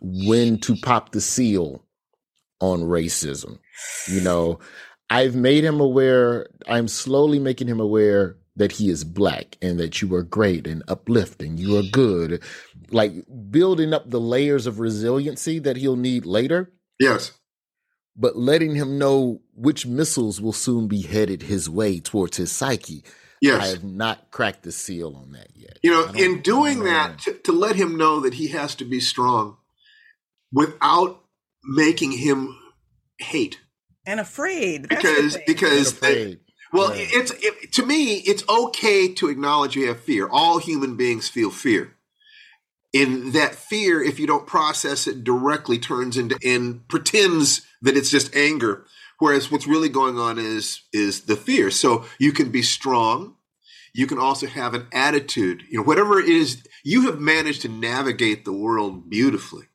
when 0.00 0.58
to 0.60 0.76
pop 0.76 1.12
the 1.12 1.20
seal 1.20 1.84
on 2.60 2.80
racism. 2.80 3.58
You 4.08 4.20
know, 4.20 4.60
I've 5.08 5.34
made 5.34 5.64
him 5.64 5.80
aware, 5.80 6.46
I'm 6.68 6.88
slowly 6.88 7.38
making 7.38 7.68
him 7.68 7.80
aware 7.80 8.36
that 8.56 8.72
he 8.72 8.90
is 8.90 9.04
black 9.04 9.56
and 9.62 9.80
that 9.80 10.02
you 10.02 10.14
are 10.14 10.22
great 10.22 10.66
and 10.66 10.82
uplifting. 10.86 11.56
You 11.56 11.78
are 11.78 11.82
good. 11.90 12.42
Like 12.90 13.12
building 13.50 13.92
up 13.92 14.10
the 14.10 14.20
layers 14.20 14.66
of 14.66 14.80
resiliency 14.80 15.58
that 15.60 15.76
he'll 15.76 15.96
need 15.96 16.26
later, 16.26 16.72
Yes. 17.00 17.32
But 18.16 18.36
letting 18.36 18.74
him 18.74 18.98
know 18.98 19.40
which 19.54 19.86
missiles 19.86 20.40
will 20.40 20.52
soon 20.52 20.88
be 20.88 21.02
headed 21.02 21.42
his 21.42 21.68
way 21.70 22.00
towards 22.00 22.36
his 22.36 22.50
psyche. 22.52 23.04
Yes. 23.40 23.62
I 23.62 23.66
have 23.68 23.84
not 23.84 24.30
cracked 24.30 24.64
the 24.64 24.72
seal 24.72 25.16
on 25.16 25.32
that 25.32 25.48
yet. 25.54 25.78
You 25.82 25.92
know, 25.92 26.04
in 26.12 26.42
doing 26.42 26.80
know. 26.80 26.84
that, 26.86 27.18
to, 27.20 27.32
to 27.44 27.52
let 27.52 27.76
him 27.76 27.96
know 27.96 28.20
that 28.20 28.34
he 28.34 28.48
has 28.48 28.74
to 28.76 28.84
be 28.84 29.00
strong 29.00 29.56
without 30.52 31.22
making 31.64 32.12
him 32.12 32.56
hate. 33.18 33.60
and 34.06 34.20
afraid. 34.20 34.88
That's 34.90 35.02
Because 35.02 35.34
thing. 35.36 35.44
because 35.46 35.92
Afraid. 35.92 36.40
well, 36.72 36.94
Yeah. 36.94 37.06
it's 37.10 37.30
it, 37.32 37.72
to 37.74 37.86
me, 37.86 38.16
it's 38.16 38.46
okay 38.48 39.12
to 39.14 39.28
acknowledge 39.28 39.76
you 39.76 39.88
have 39.88 40.00
fear. 40.00 40.28
All 40.28 40.58
human 40.58 40.96
beings 40.96 41.28
feel 41.28 41.50
fear. 41.50 41.96
In 42.92 43.32
that 43.32 43.54
fear, 43.54 44.02
if 44.02 44.18
you 44.18 44.26
don't 44.26 44.46
process 44.46 45.06
it 45.06 45.22
directly, 45.22 45.78
turns 45.78 46.16
into 46.16 46.36
and 46.44 46.86
pretends 46.88 47.62
that 47.82 47.96
it's 47.96 48.10
just 48.10 48.34
anger. 48.34 48.84
Whereas 49.20 49.50
what's 49.50 49.66
really 49.66 49.88
going 49.88 50.18
on 50.18 50.38
is 50.38 50.82
is 50.92 51.22
the 51.22 51.36
fear. 51.36 51.70
So 51.70 52.04
you 52.18 52.32
can 52.32 52.50
be 52.50 52.62
strong. 52.62 53.36
You 53.94 54.06
can 54.06 54.18
also 54.18 54.46
have 54.46 54.74
an 54.74 54.86
attitude. 54.92 55.62
You 55.70 55.78
know, 55.78 55.84
whatever 55.84 56.18
it 56.18 56.28
is, 56.28 56.62
you 56.84 57.02
have 57.06 57.20
managed 57.20 57.62
to 57.62 57.68
navigate 57.68 58.44
the 58.44 58.52
world 58.52 59.10
beautifully. 59.10 59.66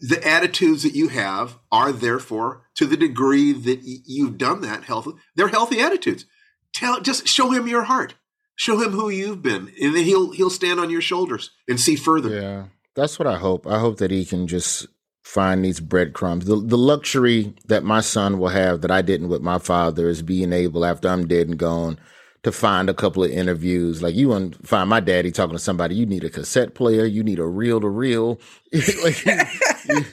The 0.00 0.26
attitudes 0.26 0.82
that 0.82 0.94
you 0.94 1.08
have 1.08 1.58
are 1.72 1.92
therefore, 1.92 2.66
to 2.74 2.84
the 2.84 2.96
degree 2.96 3.52
that 3.52 3.80
you've 3.82 4.36
done 4.36 4.60
that 4.60 4.84
healthy, 4.84 5.12
they're 5.34 5.48
healthy 5.48 5.80
attitudes. 5.80 6.26
Tell, 6.74 7.00
just 7.00 7.26
show 7.26 7.50
him 7.50 7.66
your 7.66 7.84
heart. 7.84 8.14
Show 8.60 8.80
him 8.82 8.90
who 8.90 9.08
you've 9.08 9.40
been, 9.40 9.72
and 9.80 9.94
then 9.94 10.02
he'll 10.04 10.32
he'll 10.32 10.50
stand 10.50 10.80
on 10.80 10.90
your 10.90 11.00
shoulders 11.00 11.52
and 11.68 11.78
see 11.80 11.94
further. 11.94 12.28
Yeah, 12.40 12.64
that's 12.96 13.16
what 13.18 13.28
I 13.28 13.36
hope. 13.38 13.66
I 13.68 13.78
hope 13.78 13.98
that 13.98 14.10
he 14.10 14.24
can 14.24 14.48
just 14.48 14.86
find 15.22 15.64
these 15.64 15.78
breadcrumbs. 15.78 16.44
The 16.46 16.56
the 16.56 16.76
luxury 16.76 17.54
that 17.66 17.84
my 17.84 18.00
son 18.00 18.38
will 18.40 18.48
have 18.48 18.80
that 18.80 18.90
I 18.90 19.00
didn't 19.00 19.28
with 19.28 19.42
my 19.42 19.58
father 19.58 20.08
is 20.08 20.22
being 20.22 20.52
able, 20.52 20.84
after 20.84 21.08
I'm 21.08 21.28
dead 21.28 21.46
and 21.46 21.56
gone, 21.56 22.00
to 22.42 22.50
find 22.50 22.90
a 22.90 22.94
couple 22.94 23.22
of 23.22 23.30
interviews. 23.30 24.02
Like 24.02 24.16
you 24.16 24.30
want 24.30 24.54
to 24.60 24.66
find 24.66 24.90
my 24.90 24.98
daddy 24.98 25.30
talking 25.30 25.54
to 25.54 25.60
somebody, 25.62 25.94
you 25.94 26.04
need 26.06 26.24
a 26.24 26.30
cassette 26.30 26.74
player, 26.74 27.04
you 27.04 27.22
need 27.22 27.38
a 27.38 27.46
reel 27.46 27.80
to 27.80 27.88
reel. 27.88 28.40
Like 29.04 29.24
you, 29.24 30.04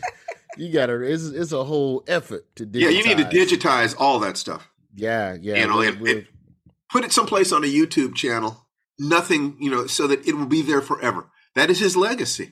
you 0.57 0.71
gotta. 0.71 1.01
It's 1.01 1.25
it's 1.25 1.51
a 1.51 1.63
whole 1.63 2.03
effort 2.07 2.45
to 2.57 2.65
digitize. 2.67 2.81
Yeah, 2.81 2.89
you 2.89 3.03
need 3.03 3.17
to 3.17 3.25
digitize 3.25 3.95
all 3.97 4.19
that 4.19 4.37
stuff. 4.37 4.69
Yeah, 4.93 5.35
yeah. 5.41 5.55
You 5.55 5.67
know, 5.67 5.77
we're- 5.77 5.87
and- 5.93 5.99
we're- 6.01 6.17
and- 6.19 6.27
Put 6.91 7.03
it 7.03 7.11
someplace 7.11 7.51
on 7.51 7.63
a 7.63 7.67
YouTube 7.67 8.15
channel. 8.15 8.67
Nothing, 8.97 9.57
you 9.59 9.69
know, 9.69 9.87
so 9.87 10.07
that 10.07 10.25
it 10.27 10.35
will 10.35 10.45
be 10.45 10.61
there 10.61 10.81
forever. 10.81 11.29
That 11.55 11.69
is 11.69 11.79
his 11.79 11.97
legacy. 11.97 12.51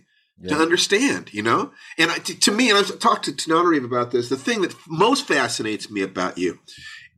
to 0.49 0.55
understand, 0.55 1.33
you 1.33 1.41
know? 1.41 1.71
And 1.97 2.11
I, 2.11 2.15
to, 2.15 2.39
to 2.39 2.51
me, 2.51 2.69
and 2.69 2.77
I've 2.77 2.99
talked 2.99 3.25
to 3.25 3.31
Tananarive 3.31 3.85
about 3.85 4.11
this, 4.11 4.29
the 4.29 4.35
thing 4.35 4.61
that 4.61 4.75
most 4.87 5.27
fascinates 5.27 5.89
me 5.89 6.01
about 6.01 6.37
you 6.37 6.59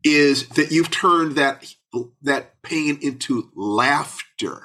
is 0.04 0.47
that 0.49 0.71
you've 0.71 0.91
turned 0.91 1.34
that 1.36 1.65
that 2.21 2.62
pain 2.62 2.99
into 3.01 3.49
laughter. 3.56 4.62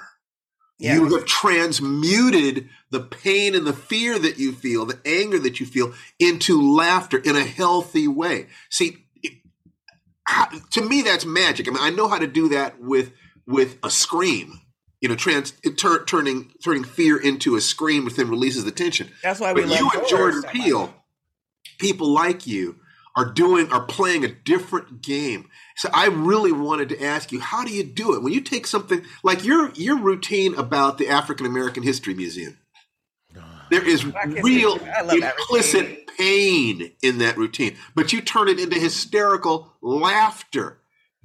Yeah. 0.78 0.94
You 0.94 1.16
have 1.16 1.26
transmuted 1.26 2.68
the 2.90 3.00
pain 3.00 3.54
and 3.54 3.66
the 3.66 3.72
fear 3.72 4.18
that 4.18 4.38
you 4.38 4.52
feel, 4.52 4.84
the 4.84 4.98
anger 5.04 5.38
that 5.38 5.60
you 5.60 5.66
feel, 5.66 5.92
into 6.18 6.60
laughter 6.60 7.18
in 7.18 7.36
a 7.36 7.44
healthy 7.44 8.08
way. 8.08 8.48
See, 8.70 9.06
how- 10.24 10.48
to 10.72 10.82
me, 10.82 11.02
that's 11.02 11.24
magic. 11.24 11.68
I 11.68 11.70
mean, 11.70 11.80
I 11.82 11.90
know 11.90 12.08
how 12.08 12.18
to 12.18 12.26
do 12.26 12.48
that 12.50 12.80
with 12.80 13.12
with 13.46 13.78
a 13.82 13.90
scream. 13.90 14.60
You 15.00 15.08
know, 15.08 15.16
trans 15.16 15.54
it 15.62 15.78
tur- 15.78 16.04
turning 16.04 16.52
turning 16.62 16.84
fear 16.84 17.16
into 17.16 17.56
a 17.56 17.60
scream, 17.60 18.04
which 18.04 18.14
then 18.16 18.28
releases 18.28 18.64
the 18.64 18.70
tension. 18.70 19.10
That's 19.22 19.40
why 19.40 19.52
we 19.52 19.62
But 19.62 19.70
love 19.70 19.80
you 19.80 19.90
and 19.94 20.08
Jordan 20.08 20.42
so 20.42 20.46
much. 20.46 20.54
Peele, 20.54 20.94
people 21.78 22.08
like 22.12 22.46
you, 22.46 22.76
are 23.16 23.24
doing 23.24 23.72
are 23.72 23.84
playing 23.84 24.24
a 24.24 24.28
different 24.28 25.02
game. 25.02 25.48
So 25.76 25.88
I 25.92 26.06
really 26.06 26.52
wanted 26.52 26.90
to 26.90 27.02
ask 27.02 27.32
you, 27.32 27.40
how 27.40 27.64
do 27.64 27.72
you 27.72 27.82
do 27.82 28.14
it 28.14 28.22
when 28.22 28.32
you 28.32 28.40
take 28.40 28.66
something 28.66 29.02
like 29.22 29.44
your 29.44 29.70
your 29.74 29.98
routine 29.98 30.54
about 30.54 30.98
the 30.98 31.08
African 31.08 31.46
American 31.46 31.82
History 31.82 32.14
Museum? 32.14 32.58
There 33.70 33.86
is 33.86 34.04
real 34.04 34.76
Museum. 34.76 34.82
I 34.84 35.32
implicit 35.38 35.99
pain 36.20 36.92
in 37.02 37.18
that 37.18 37.36
routine, 37.36 37.76
but 37.94 38.12
you 38.12 38.20
turn 38.20 38.48
it 38.48 38.60
into 38.60 38.78
hysterical 38.78 39.72
laughter. 39.80 40.78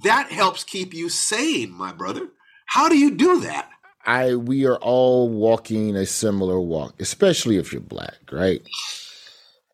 That 0.04 0.32
helps 0.32 0.64
keep 0.64 0.94
you 0.94 1.10
sane, 1.10 1.72
my 1.72 1.92
brother. 1.92 2.30
How 2.66 2.90
do 2.90 2.98
you 2.98 3.12
do 3.12 3.42
that? 3.42 3.70
I 4.06 4.36
we 4.36 4.66
are 4.66 4.78
all 4.78 5.30
walking 5.30 5.96
a 5.96 6.06
similar 6.06 6.60
walk, 6.60 6.96
especially 7.00 7.58
if 7.58 7.74
you're 7.74 7.82
black, 7.82 8.18
right? 8.32 8.62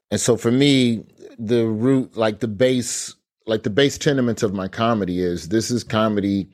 And 0.10 0.20
so 0.20 0.38
for 0.38 0.52
me, 0.52 1.06
the 1.38 1.68
root, 1.68 2.16
like 2.16 2.40
the 2.40 2.48
base, 2.48 3.16
like 3.46 3.64
the 3.64 3.70
base 3.70 3.98
tenement 3.98 4.44
of 4.44 4.54
my 4.54 4.68
comedy 4.68 5.22
is 5.22 5.50
this 5.50 5.70
is 5.70 5.84
comedy 5.84 6.50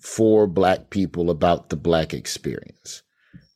for 0.00 0.46
black 0.46 0.90
people 0.90 1.30
about 1.30 1.70
the 1.70 1.76
black 1.76 2.14
experience. 2.14 3.02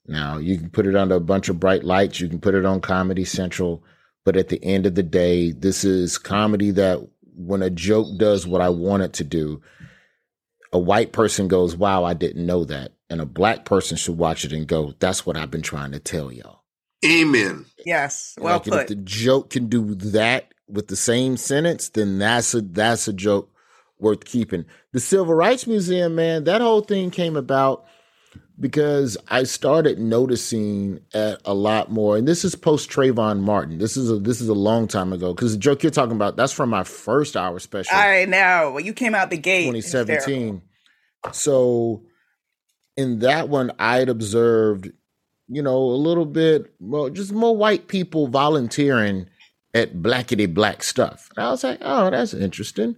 Now 0.06 0.38
you 0.38 0.58
can 0.58 0.70
put 0.70 0.86
it 0.86 0.96
under 0.96 1.14
a 1.14 1.20
bunch 1.20 1.48
of 1.48 1.60
bright 1.60 1.84
lights, 1.84 2.20
you 2.20 2.28
can 2.28 2.40
put 2.40 2.54
it 2.54 2.66
on 2.66 2.80
Comedy 2.80 3.24
Central, 3.24 3.84
but 4.24 4.36
at 4.36 4.48
the 4.48 4.62
end 4.62 4.86
of 4.86 4.94
the 4.94 5.02
day, 5.02 5.52
this 5.52 5.84
is 5.84 6.18
comedy 6.18 6.70
that 6.72 7.06
when 7.34 7.62
a 7.62 7.70
joke 7.70 8.18
does 8.18 8.46
what 8.46 8.60
I 8.60 8.68
want 8.68 9.02
it 9.02 9.12
to 9.14 9.24
do, 9.24 9.60
a 10.72 10.78
white 10.78 11.12
person 11.12 11.48
goes, 11.48 11.76
Wow, 11.76 12.04
I 12.04 12.14
didn't 12.14 12.46
know 12.46 12.64
that. 12.64 12.92
And 13.10 13.20
a 13.20 13.26
black 13.26 13.64
person 13.64 13.96
should 13.96 14.16
watch 14.16 14.44
it 14.44 14.52
and 14.52 14.66
go, 14.66 14.94
That's 14.98 15.26
what 15.26 15.36
I've 15.36 15.50
been 15.50 15.62
trying 15.62 15.92
to 15.92 15.98
tell 15.98 16.32
y'all. 16.32 16.62
Amen. 17.04 17.66
Yes. 17.84 18.34
Well 18.38 18.54
like, 18.54 18.64
put. 18.64 18.80
If 18.82 18.88
the 18.88 18.96
joke 18.96 19.50
can 19.50 19.68
do 19.68 19.94
that 19.94 20.54
with 20.68 20.88
the 20.88 20.96
same 20.96 21.36
sentence, 21.36 21.88
then 21.88 22.18
that's 22.18 22.54
a 22.54 22.60
that's 22.60 23.08
a 23.08 23.12
joke 23.12 23.50
worth 23.98 24.24
keeping. 24.24 24.64
The 24.92 25.00
Civil 25.00 25.34
Rights 25.34 25.66
Museum, 25.66 26.14
man, 26.14 26.44
that 26.44 26.60
whole 26.60 26.80
thing 26.80 27.10
came 27.10 27.36
about 27.36 27.84
because 28.60 29.16
I 29.28 29.44
started 29.44 29.98
noticing 29.98 31.00
a 31.14 31.54
lot 31.54 31.90
more, 31.90 32.16
and 32.16 32.28
this 32.28 32.44
is 32.44 32.54
post 32.54 32.90
Trayvon 32.90 33.40
Martin. 33.40 33.78
This 33.78 33.96
is 33.96 34.10
a 34.10 34.18
this 34.18 34.40
is 34.40 34.48
a 34.48 34.54
long 34.54 34.86
time 34.86 35.12
ago 35.12 35.34
because 35.34 35.52
the 35.52 35.58
joke 35.58 35.82
you're 35.82 35.90
talking 35.90 36.16
about 36.16 36.36
that's 36.36 36.52
from 36.52 36.70
my 36.70 36.84
first 36.84 37.36
hour 37.36 37.58
special. 37.58 37.96
I 37.96 38.24
know. 38.26 38.72
Well, 38.74 38.84
you 38.84 38.92
came 38.92 39.14
out 39.14 39.30
the 39.30 39.38
gate. 39.38 39.66
2017. 39.66 40.62
So 41.32 42.02
in 42.96 43.20
that 43.20 43.48
one, 43.48 43.72
I'd 43.78 44.08
observed, 44.08 44.90
you 45.48 45.62
know, 45.62 45.78
a 45.78 45.96
little 45.96 46.26
bit, 46.26 46.74
well, 46.80 47.08
just 47.10 47.32
more 47.32 47.56
white 47.56 47.88
people 47.88 48.26
volunteering 48.26 49.28
at 49.74 50.02
blackety 50.02 50.52
black 50.52 50.82
stuff. 50.82 51.30
And 51.36 51.46
I 51.46 51.50
was 51.50 51.64
like, 51.64 51.78
oh, 51.80 52.10
that's 52.10 52.34
interesting. 52.34 52.96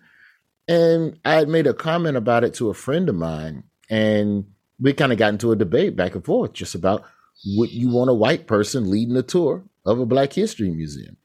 And 0.66 1.18
I 1.24 1.34
had 1.34 1.48
made 1.48 1.66
a 1.66 1.74
comment 1.74 2.16
about 2.16 2.42
it 2.42 2.54
to 2.54 2.70
a 2.70 2.74
friend 2.74 3.08
of 3.08 3.14
mine, 3.14 3.64
and 3.90 4.46
we 4.80 4.92
kind 4.92 5.12
of 5.12 5.18
got 5.18 5.32
into 5.32 5.52
a 5.52 5.56
debate 5.56 5.96
back 5.96 6.14
and 6.14 6.24
forth 6.24 6.52
just 6.52 6.74
about 6.74 7.04
would 7.46 7.70
you 7.70 7.88
want 7.88 8.10
a 8.10 8.14
white 8.14 8.46
person 8.46 8.90
leading 8.90 9.16
a 9.16 9.22
tour 9.22 9.64
of 9.84 9.98
a 9.98 10.06
Black 10.06 10.32
History 10.32 10.70
Museum? 10.70 11.16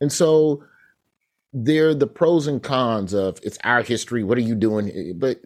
And 0.00 0.12
so 0.12 0.64
there 1.52 1.88
are 1.88 1.94
the 1.94 2.06
pros 2.06 2.46
and 2.46 2.62
cons 2.62 3.12
of 3.12 3.38
it's 3.42 3.58
our 3.64 3.82
history. 3.82 4.24
What 4.24 4.38
are 4.38 4.42
you 4.42 4.54
doing? 4.54 5.14
But 5.16 5.40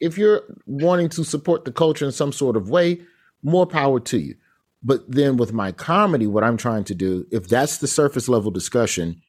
if 0.00 0.18
you're 0.18 0.42
wanting 0.66 1.08
to 1.10 1.24
support 1.24 1.64
the 1.64 1.72
culture 1.72 2.04
in 2.04 2.12
some 2.12 2.32
sort 2.32 2.56
of 2.56 2.68
way, 2.68 3.00
more 3.42 3.66
power 3.66 4.00
to 4.00 4.18
you. 4.18 4.36
But 4.82 5.10
then 5.10 5.36
with 5.38 5.52
my 5.52 5.72
comedy, 5.72 6.26
what 6.26 6.44
I'm 6.44 6.58
trying 6.58 6.84
to 6.84 6.94
do, 6.94 7.26
if 7.30 7.48
that's 7.48 7.78
the 7.78 7.86
surface 7.86 8.28
level 8.28 8.50
discussion, 8.50 9.22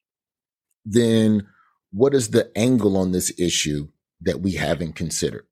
then 0.84 1.48
what 1.92 2.14
is 2.14 2.32
the 2.32 2.52
angle 2.58 2.98
on 2.98 3.14
this 3.14 3.32
issue 3.40 3.88
that 4.22 4.42
we 4.42 4.54
haven't 4.54 4.96
considered? 4.96 5.46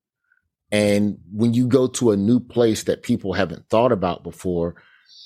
And 0.70 1.18
when 1.32 1.54
you 1.54 1.66
go 1.66 1.86
to 1.86 2.10
a 2.10 2.16
new 2.16 2.40
place 2.40 2.84
that 2.84 3.02
people 3.02 3.34
haven't 3.34 3.68
thought 3.68 3.92
about 3.92 4.24
before, 4.24 4.74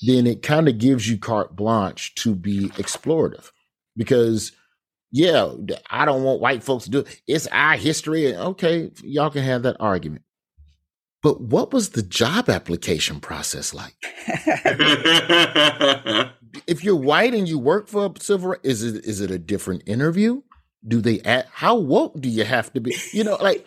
then 0.03 0.27
it 0.27 0.43
kind 0.43 0.69
of 0.69 0.79
gives 0.79 1.09
you 1.09 1.19
carte 1.19 1.57
blanche 1.57 2.15
to 2.17 2.35
be 2.35 2.69
explorative 2.71 3.51
because 3.97 4.53
yeah, 5.11 5.51
I 5.91 6.05
don't 6.05 6.23
want 6.23 6.41
white 6.41 6.63
folks 6.63 6.85
to 6.85 6.91
do 6.91 6.99
it. 7.01 7.23
It's 7.27 7.47
our 7.49 7.77
history. 7.77 8.37
Okay, 8.37 8.91
y'all 9.03 9.31
can 9.31 9.43
have 9.43 9.63
that 9.63 9.77
argument. 9.81 10.23
But 11.23 11.41
what 11.41 11.73
was 11.73 11.91
the 11.91 12.03
job 12.03 12.49
application 12.49 13.19
process 13.19 13.75
like? 13.75 13.97
if 16.67 16.85
you're 16.85 16.95
white 16.95 17.35
and 17.35 17.49
you 17.49 17.59
work 17.59 17.89
for 17.89 18.07
a 18.07 18.21
civil, 18.21 18.55
is 18.63 18.83
it 18.85 19.05
is 19.05 19.21
it 19.21 19.31
a 19.31 19.39
different 19.39 19.83
interview? 19.87 20.43
Do 20.87 21.01
they 21.01 21.21
add, 21.23 21.47
how 21.53 21.77
woke 21.77 22.21
do 22.21 22.29
you 22.29 22.45
have 22.45 22.73
to 22.75 22.81
be? 22.81 22.95
You 23.13 23.25
know, 23.25 23.37
like 23.41 23.67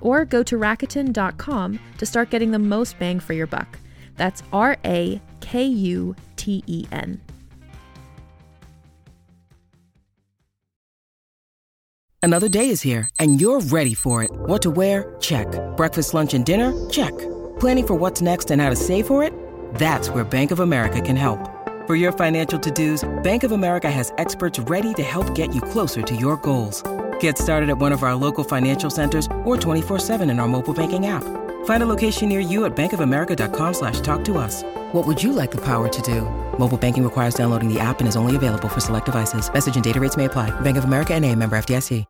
Or 0.00 0.24
go 0.24 0.42
to 0.42 0.56
Rakuten.com 0.56 1.78
to 1.98 2.06
start 2.06 2.30
getting 2.30 2.50
the 2.50 2.58
most 2.58 2.98
bang 2.98 3.20
for 3.20 3.32
your 3.32 3.46
buck. 3.46 3.78
That's 4.16 4.42
R 4.52 4.76
A 4.84 5.20
K 5.40 5.64
U 5.64 6.16
T 6.36 6.62
E 6.66 6.86
N. 6.92 7.20
Another 12.20 12.48
day 12.48 12.68
is 12.68 12.82
here, 12.82 13.08
and 13.20 13.40
you're 13.40 13.60
ready 13.60 13.94
for 13.94 14.24
it. 14.24 14.30
What 14.32 14.60
to 14.62 14.70
wear? 14.70 15.16
Check. 15.20 15.46
Breakfast, 15.76 16.14
lunch, 16.14 16.34
and 16.34 16.44
dinner? 16.44 16.72
Check. 16.90 17.16
Planning 17.58 17.86
for 17.86 17.94
what's 17.94 18.20
next 18.20 18.50
and 18.50 18.60
how 18.60 18.68
to 18.70 18.76
save 18.76 19.06
for 19.06 19.22
it? 19.22 19.32
That's 19.76 20.10
where 20.10 20.24
Bank 20.24 20.50
of 20.50 20.60
America 20.60 21.00
can 21.00 21.16
help. 21.16 21.38
For 21.86 21.94
your 21.94 22.12
financial 22.12 22.58
to 22.58 22.70
dos, 22.70 23.08
Bank 23.22 23.44
of 23.44 23.52
America 23.52 23.90
has 23.90 24.12
experts 24.18 24.58
ready 24.58 24.92
to 24.94 25.02
help 25.02 25.34
get 25.34 25.54
you 25.54 25.60
closer 25.60 26.02
to 26.02 26.14
your 26.14 26.36
goals. 26.36 26.82
Get 27.20 27.38
started 27.38 27.70
at 27.70 27.78
one 27.78 27.92
of 27.92 28.02
our 28.02 28.14
local 28.14 28.44
financial 28.44 28.90
centers 28.90 29.26
or 29.44 29.56
24-7 29.56 30.30
in 30.30 30.38
our 30.40 30.48
mobile 30.48 30.74
banking 30.74 31.06
app. 31.06 31.24
Find 31.64 31.82
a 31.82 31.86
location 31.86 32.28
near 32.28 32.40
you 32.40 32.66
at 32.66 32.76
bankofamerica.com 32.76 33.74
slash 33.74 34.00
talk 34.00 34.24
to 34.24 34.36
us. 34.36 34.62
What 34.92 35.06
would 35.06 35.22
you 35.22 35.32
like 35.32 35.50
the 35.50 35.64
power 35.64 35.88
to 35.88 36.02
do? 36.02 36.22
Mobile 36.58 36.78
banking 36.78 37.04
requires 37.04 37.34
downloading 37.34 37.72
the 37.72 37.80
app 37.80 38.00
and 38.00 38.08
is 38.08 38.16
only 38.16 38.36
available 38.36 38.68
for 38.68 38.80
select 38.80 39.06
devices. 39.06 39.52
Message 39.52 39.76
and 39.76 39.84
data 39.84 40.00
rates 40.00 40.16
may 40.16 40.26
apply. 40.26 40.50
Bank 40.60 40.76
of 40.76 40.84
America 40.84 41.14
and 41.14 41.24
a 41.24 41.34
member 41.34 41.56
FDIC. 41.56 42.04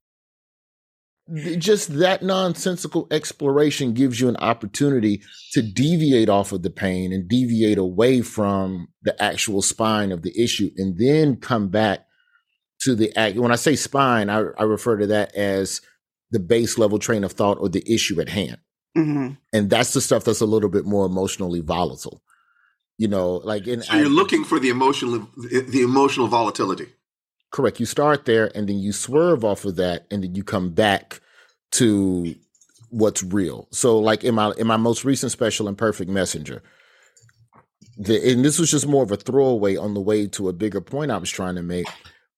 Just 1.59 1.99
that 1.99 2.23
nonsensical 2.23 3.07
exploration 3.11 3.93
gives 3.93 4.19
you 4.19 4.31
an 4.31 4.39
opportunity 4.39 5.21
to 5.53 5.61
deviate 5.61 6.31
off 6.31 6.53
of 6.53 6.63
the 6.63 6.71
pain 6.71 7.13
and 7.13 7.29
deviate 7.29 7.77
away 7.77 8.23
from 8.23 8.89
the 9.03 9.23
actual 9.23 9.61
spine 9.61 10.11
of 10.11 10.23
the 10.23 10.33
issue 10.43 10.71
and 10.79 10.97
then 10.97 11.37
come 11.37 11.69
back 11.69 12.08
to 12.83 12.95
the 12.95 13.17
act. 13.17 13.37
When 13.37 13.53
I 13.53 13.57
say 13.57 13.77
spine, 13.77 14.31
I, 14.31 14.45
I 14.59 14.65
refer 14.65 14.97
to 14.97 15.07
that 15.09 15.35
as 15.35 15.81
the 16.31 16.41
base 16.41 16.79
level 16.79 16.99
train 16.99 17.25
of 17.25 17.33
thought 17.33 17.59
or 17.59 17.69
the 17.69 17.83
issue 17.93 18.21
at 18.21 18.29
hand. 18.29 18.59
Mm-hmm. 18.97 19.35
And 19.53 19.71
that's 19.71 19.93
the 19.93 20.01
stuff 20.01 20.25
that's 20.25 20.41
a 20.41 20.47
little 20.47 20.69
bit 20.69 20.85
more 20.85 21.07
emotionally 21.07 21.61
volatile. 21.61 22.23
You 22.97 23.09
know, 23.09 23.37
like 23.37 23.67
in, 23.67 23.83
so 23.83 23.95
you're 23.95 24.07
I, 24.07 24.09
looking 24.09 24.45
for 24.45 24.59
the 24.59 24.71
emotional 24.71 25.29
the 25.37 25.83
emotional 25.83 26.27
volatility. 26.27 26.87
Correct. 27.51 27.79
You 27.79 27.87
start 27.87 28.25
there 28.25 28.51
and 28.57 28.69
then 28.69 28.79
you 28.79 28.93
swerve 28.93 29.45
off 29.45 29.65
of 29.65 29.77
that 29.77 30.07
and 30.11 30.25
then 30.25 30.35
you 30.35 30.43
come 30.43 30.71
back 30.71 31.21
to 31.73 32.35
what's 32.91 33.23
real. 33.23 33.69
So 33.71 33.99
like 33.99 34.25
in 34.25 34.35
my 34.35 34.53
in 34.59 34.67
my 34.67 34.77
most 34.77 35.05
recent 35.05 35.31
special 35.31 35.69
Imperfect 35.69 36.11
Messenger, 36.11 36.61
the, 37.97 38.33
and 38.33 38.45
this 38.45 38.59
was 38.59 38.71
just 38.71 38.87
more 38.87 39.05
of 39.05 39.13
a 39.13 39.17
throwaway 39.17 39.77
on 39.77 39.95
the 39.95 40.01
way 40.01 40.27
to 40.29 40.49
a 40.49 40.53
bigger 40.53 40.81
point 40.81 41.13
I 41.13 41.19
was 41.19 41.31
trying 41.31 41.55
to 41.55 41.63
make. 41.63 41.87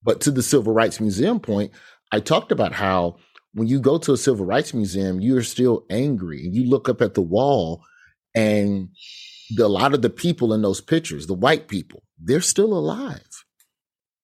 But 0.03 0.21
to 0.23 0.31
the 0.31 0.43
Civil 0.43 0.73
Rights 0.73 1.01
Museum 1.01 1.41
point, 1.41 1.73
I 2.13 2.21
talked 2.21 2.53
about 2.53 2.73
how 2.73 3.17
when 3.55 3.69
you 3.69 3.81
go 3.81 3.99
to 3.99 4.13
a 4.13 4.17
civil 4.17 4.47
rights 4.47 4.73
museum, 4.73 5.21
you're 5.21 5.43
still 5.43 5.85
angry. 5.91 6.45
And 6.45 6.55
you 6.55 6.69
look 6.69 6.89
up 6.89 7.01
at 7.01 7.15
the 7.15 7.23
wall 7.23 7.85
and 8.35 8.91
the, 9.51 9.67
a 9.67 9.69
lot 9.69 9.95
of 9.95 10.03
the 10.03 10.11
people 10.11 10.53
in 10.53 10.63
those 10.63 10.81
pictures, 10.81 11.27
the 11.27 11.35
white 11.35 11.69
people, 11.69 12.05
they're 12.19 12.41
still 12.41 12.73
alive. 12.73 13.45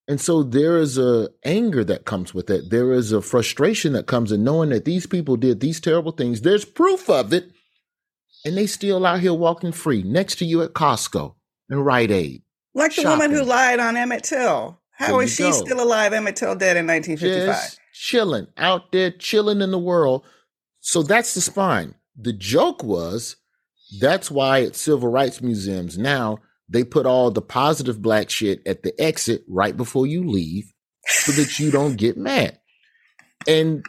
And 0.09 0.21
so 0.21 0.45
there 0.45 0.77
is 0.77 0.99
a 0.99 1.29
anger 1.45 1.83
that 1.83 2.05
comes 2.05 2.33
with 2.33 2.49
it. 2.49 2.71
There 2.71 2.93
is 2.93 3.11
a 3.11 3.21
frustration 3.21 3.93
that 3.95 4.07
comes 4.07 4.31
in 4.31 4.45
knowing 4.45 4.71
that 4.71 4.85
these 4.85 5.07
people 5.07 5.37
did 5.37 5.59
these 5.59 5.81
terrible 5.81 6.13
things. 6.13 6.43
There's 6.43 6.65
proof 6.65 7.11
of 7.11 7.33
it. 7.33 7.51
And 8.45 8.57
they 8.57 8.69
still 8.69 9.05
out 9.05 9.19
here 9.19 9.35
walking 9.35 9.73
free 9.73 10.05
next 10.05 10.37
to 10.37 10.45
you 10.45 10.63
at 10.63 10.73
Costco 10.73 11.35
and 11.69 11.85
Rite 11.85 12.13
Aid. 12.13 12.43
Like 12.75 12.95
the 12.95 13.03
shopping. 13.03 13.19
woman 13.19 13.31
who 13.33 13.43
lied 13.43 13.81
on 13.81 13.97
Emmett 13.97 14.23
Till 14.23 14.79
How 14.97 15.21
is 15.21 15.35
she 15.35 15.43
go. 15.43 15.53
still 15.53 15.83
alive? 15.83 16.13
Emmett 16.13 16.37
Till 16.37 16.55
dead 16.55 16.77
in 16.77 16.87
1955. 16.87 17.47
Just 17.47 17.81
chilling 17.93 18.47
out 18.57 18.93
there, 18.93 19.11
chilling 19.11 19.61
in 19.61 19.71
the 19.71 19.79
world. 19.79 20.25
So 20.81 21.03
that's 21.03 21.35
the 21.35 21.41
spine. 21.41 21.95
The 22.17 22.33
joke 22.33 22.83
was 22.83 23.37
that's 24.01 24.31
why 24.31 24.63
at 24.63 24.75
civil 24.75 25.11
rights 25.11 25.41
museums 25.43 25.97
now 25.97 26.39
they 26.69 26.83
put 26.83 27.07
all 27.07 27.31
the 27.31 27.43
positive 27.43 28.03
black 28.03 28.31
shit 28.31 28.67
at 28.67 28.83
the 28.83 28.99
exit 29.01 29.45
right 29.49 29.77
before 29.77 30.07
you 30.07 30.29
leave 30.29 30.73
so 31.07 31.33
that 31.33 31.59
you 31.59 31.71
don't 31.71 31.97
get 31.97 32.17
mad. 32.17 32.59
And 33.47 33.85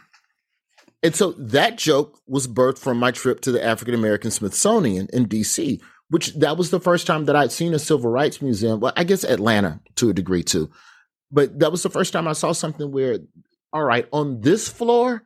and 1.02 1.14
so 1.14 1.32
that 1.32 1.78
joke 1.78 2.18
was 2.26 2.48
birthed 2.48 2.78
from 2.78 2.98
my 2.98 3.12
trip 3.12 3.40
to 3.42 3.52
the 3.52 3.64
African 3.64 3.94
American 3.94 4.30
Smithsonian 4.30 5.08
in 5.12 5.26
DC, 5.26 5.80
which 6.10 6.34
that 6.34 6.56
was 6.56 6.70
the 6.70 6.80
first 6.80 7.06
time 7.06 7.24
that 7.26 7.36
I'd 7.36 7.52
seen 7.52 7.74
a 7.74 7.78
civil 7.78 8.10
rights 8.10 8.42
museum. 8.42 8.80
Well, 8.80 8.92
I 8.96 9.04
guess 9.04 9.24
Atlanta 9.24 9.80
to 9.96 10.10
a 10.10 10.14
degree 10.14 10.42
too. 10.42 10.70
But 11.30 11.58
that 11.58 11.70
was 11.70 11.82
the 11.82 11.90
first 11.90 12.12
time 12.12 12.26
I 12.26 12.32
saw 12.32 12.52
something 12.52 12.90
where, 12.90 13.18
all 13.72 13.84
right, 13.84 14.08
on 14.12 14.40
this 14.40 14.68
floor, 14.68 15.22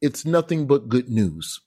it's 0.00 0.24
nothing 0.24 0.66
but 0.66 0.88
good 0.88 1.08
news. 1.08 1.60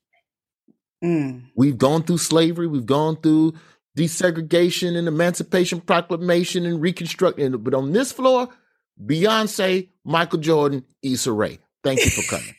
Mm. 1.03 1.43
We've 1.55 1.77
gone 1.77 2.03
through 2.03 2.17
slavery, 2.17 2.67
we've 2.67 2.85
gone 2.85 3.17
through 3.17 3.53
desegregation 3.97 4.97
and 4.97 5.07
Emancipation 5.07 5.81
Proclamation 5.81 6.65
and 6.65 6.81
Reconstruction. 6.81 7.57
But 7.57 7.73
on 7.73 7.93
this 7.93 8.11
floor, 8.11 8.49
Beyonce, 9.03 9.89
Michael 10.03 10.39
Jordan, 10.39 10.83
Issa 11.01 11.31
Rae. 11.31 11.59
Thank 11.83 12.03
you 12.03 12.11
for 12.11 12.23
coming. 12.35 12.54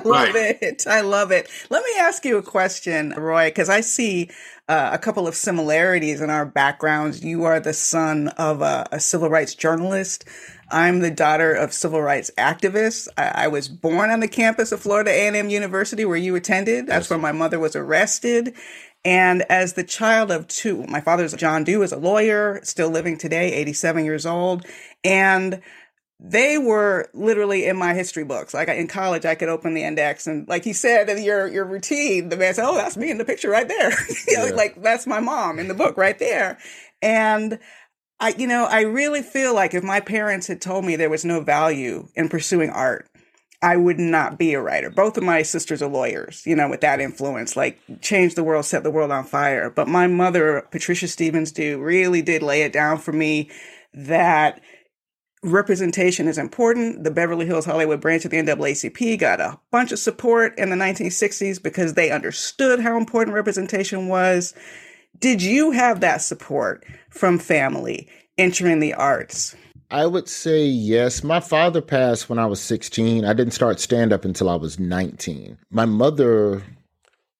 I 0.04 0.08
love 0.08 0.34
right. 0.34 0.58
it. 0.62 0.86
I 0.86 1.00
love 1.00 1.30
it. 1.30 1.50
Let 1.70 1.84
me 1.84 1.90
ask 1.98 2.24
you 2.24 2.36
a 2.36 2.42
question, 2.42 3.10
Roy, 3.16 3.48
because 3.48 3.68
I 3.68 3.80
see 3.80 4.30
uh, 4.68 4.90
a 4.92 4.98
couple 4.98 5.26
of 5.26 5.34
similarities 5.34 6.20
in 6.20 6.30
our 6.30 6.44
backgrounds. 6.44 7.24
You 7.24 7.44
are 7.44 7.58
the 7.58 7.72
son 7.72 8.28
of 8.36 8.60
a, 8.60 8.86
a 8.92 9.00
civil 9.00 9.30
rights 9.30 9.54
journalist. 9.54 10.24
I'm 10.70 11.00
the 11.00 11.10
daughter 11.10 11.52
of 11.52 11.72
civil 11.72 12.02
rights 12.02 12.30
activists. 12.36 13.08
I, 13.16 13.44
I, 13.44 13.48
was 13.48 13.68
born 13.68 14.10
on 14.10 14.20
the 14.20 14.28
campus 14.28 14.70
of 14.70 14.80
Florida 14.80 15.10
A&M 15.10 15.48
University 15.48 16.04
where 16.04 16.18
you 16.18 16.36
attended. 16.36 16.86
That's 16.86 17.04
yes. 17.04 17.10
where 17.10 17.18
my 17.18 17.32
mother 17.32 17.58
was 17.58 17.74
arrested. 17.74 18.54
And 19.04 19.42
as 19.48 19.72
the 19.72 19.84
child 19.84 20.30
of 20.30 20.46
two, 20.48 20.84
my 20.88 21.00
father's 21.00 21.32
John 21.34 21.64
Due 21.64 21.82
is 21.82 21.92
a 21.92 21.96
lawyer, 21.96 22.60
still 22.62 22.90
living 22.90 23.16
today, 23.16 23.54
87 23.54 24.04
years 24.04 24.26
old. 24.26 24.66
And 25.02 25.62
they 26.20 26.58
were 26.58 27.08
literally 27.14 27.64
in 27.64 27.76
my 27.76 27.94
history 27.94 28.24
books. 28.24 28.52
Like 28.52 28.68
in 28.68 28.88
college, 28.88 29.24
I 29.24 29.36
could 29.36 29.48
open 29.48 29.74
the 29.74 29.84
index 29.84 30.26
and, 30.26 30.48
like 30.48 30.64
he 30.64 30.72
said, 30.72 31.08
in 31.08 31.22
your 31.22 31.46
your 31.46 31.64
routine, 31.64 32.28
the 32.28 32.36
man 32.36 32.54
said, 32.54 32.66
"Oh, 32.66 32.74
that's 32.74 32.96
me 32.96 33.10
in 33.10 33.18
the 33.18 33.24
picture 33.24 33.50
right 33.50 33.68
there." 33.68 33.92
yeah. 34.28 34.44
like 34.54 34.82
that's 34.82 35.06
my 35.06 35.20
mom 35.20 35.58
in 35.58 35.68
the 35.68 35.74
book 35.74 35.96
right 35.96 36.18
there. 36.18 36.58
And 37.00 37.58
I, 38.20 38.34
you 38.36 38.48
know, 38.48 38.64
I 38.64 38.80
really 38.80 39.22
feel 39.22 39.54
like 39.54 39.74
if 39.74 39.84
my 39.84 40.00
parents 40.00 40.48
had 40.48 40.60
told 40.60 40.84
me 40.84 40.96
there 40.96 41.10
was 41.10 41.24
no 41.24 41.40
value 41.40 42.08
in 42.16 42.28
pursuing 42.28 42.70
art, 42.70 43.08
I 43.62 43.76
would 43.76 44.00
not 44.00 44.38
be 44.38 44.54
a 44.54 44.60
writer. 44.60 44.90
Both 44.90 45.16
of 45.16 45.22
my 45.22 45.42
sisters 45.42 45.82
are 45.82 45.88
lawyers, 45.88 46.42
you 46.44 46.56
know, 46.56 46.68
with 46.68 46.80
that 46.80 47.00
influence, 47.00 47.56
like 47.56 47.80
change 48.00 48.34
the 48.34 48.42
world, 48.42 48.64
set 48.64 48.82
the 48.82 48.90
world 48.90 49.12
on 49.12 49.24
fire. 49.24 49.70
But 49.70 49.86
my 49.86 50.08
mother, 50.08 50.66
Patricia 50.72 51.06
Stephens 51.06 51.52
Due 51.52 51.80
really 51.80 52.22
did 52.22 52.42
lay 52.42 52.62
it 52.62 52.72
down 52.72 52.98
for 52.98 53.12
me 53.12 53.50
that 53.94 54.60
representation 55.42 56.28
is 56.28 56.38
important. 56.38 57.04
The 57.04 57.10
Beverly 57.10 57.46
Hills 57.46 57.64
Hollywood 57.64 58.00
branch 58.00 58.24
of 58.24 58.30
the 58.30 58.38
NAACP 58.38 59.18
got 59.18 59.40
a 59.40 59.58
bunch 59.70 59.92
of 59.92 59.98
support 59.98 60.58
in 60.58 60.70
the 60.70 60.76
1960s 60.76 61.62
because 61.62 61.94
they 61.94 62.10
understood 62.10 62.80
how 62.80 62.96
important 62.96 63.34
representation 63.34 64.08
was. 64.08 64.54
Did 65.18 65.42
you 65.42 65.70
have 65.70 66.00
that 66.00 66.22
support 66.22 66.84
from 67.10 67.38
family 67.38 68.08
entering 68.36 68.80
the 68.80 68.94
arts? 68.94 69.56
I 69.90 70.06
would 70.06 70.28
say 70.28 70.64
yes. 70.64 71.24
My 71.24 71.40
father 71.40 71.80
passed 71.80 72.28
when 72.28 72.38
I 72.38 72.46
was 72.46 72.60
16. 72.60 73.24
I 73.24 73.32
didn't 73.32 73.54
start 73.54 73.80
stand 73.80 74.12
up 74.12 74.24
until 74.24 74.50
I 74.50 74.56
was 74.56 74.78
19. 74.78 75.58
My 75.70 75.86
mother 75.86 76.62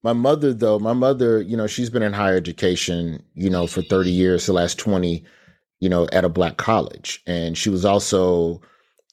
my 0.02 0.12
mother 0.12 0.54
though, 0.54 0.78
my 0.78 0.92
mother, 0.92 1.42
you 1.42 1.56
know, 1.56 1.66
she's 1.66 1.90
been 1.90 2.02
in 2.02 2.12
higher 2.12 2.36
education, 2.36 3.22
you 3.34 3.50
know, 3.50 3.66
for 3.66 3.82
30 3.82 4.10
years, 4.10 4.46
the 4.46 4.52
last 4.52 4.78
20 4.78 5.24
you 5.80 5.88
know, 5.88 6.08
at 6.12 6.24
a 6.24 6.28
black 6.28 6.56
college. 6.56 7.22
And 7.26 7.56
she 7.56 7.70
was 7.70 7.84
also, 7.84 8.60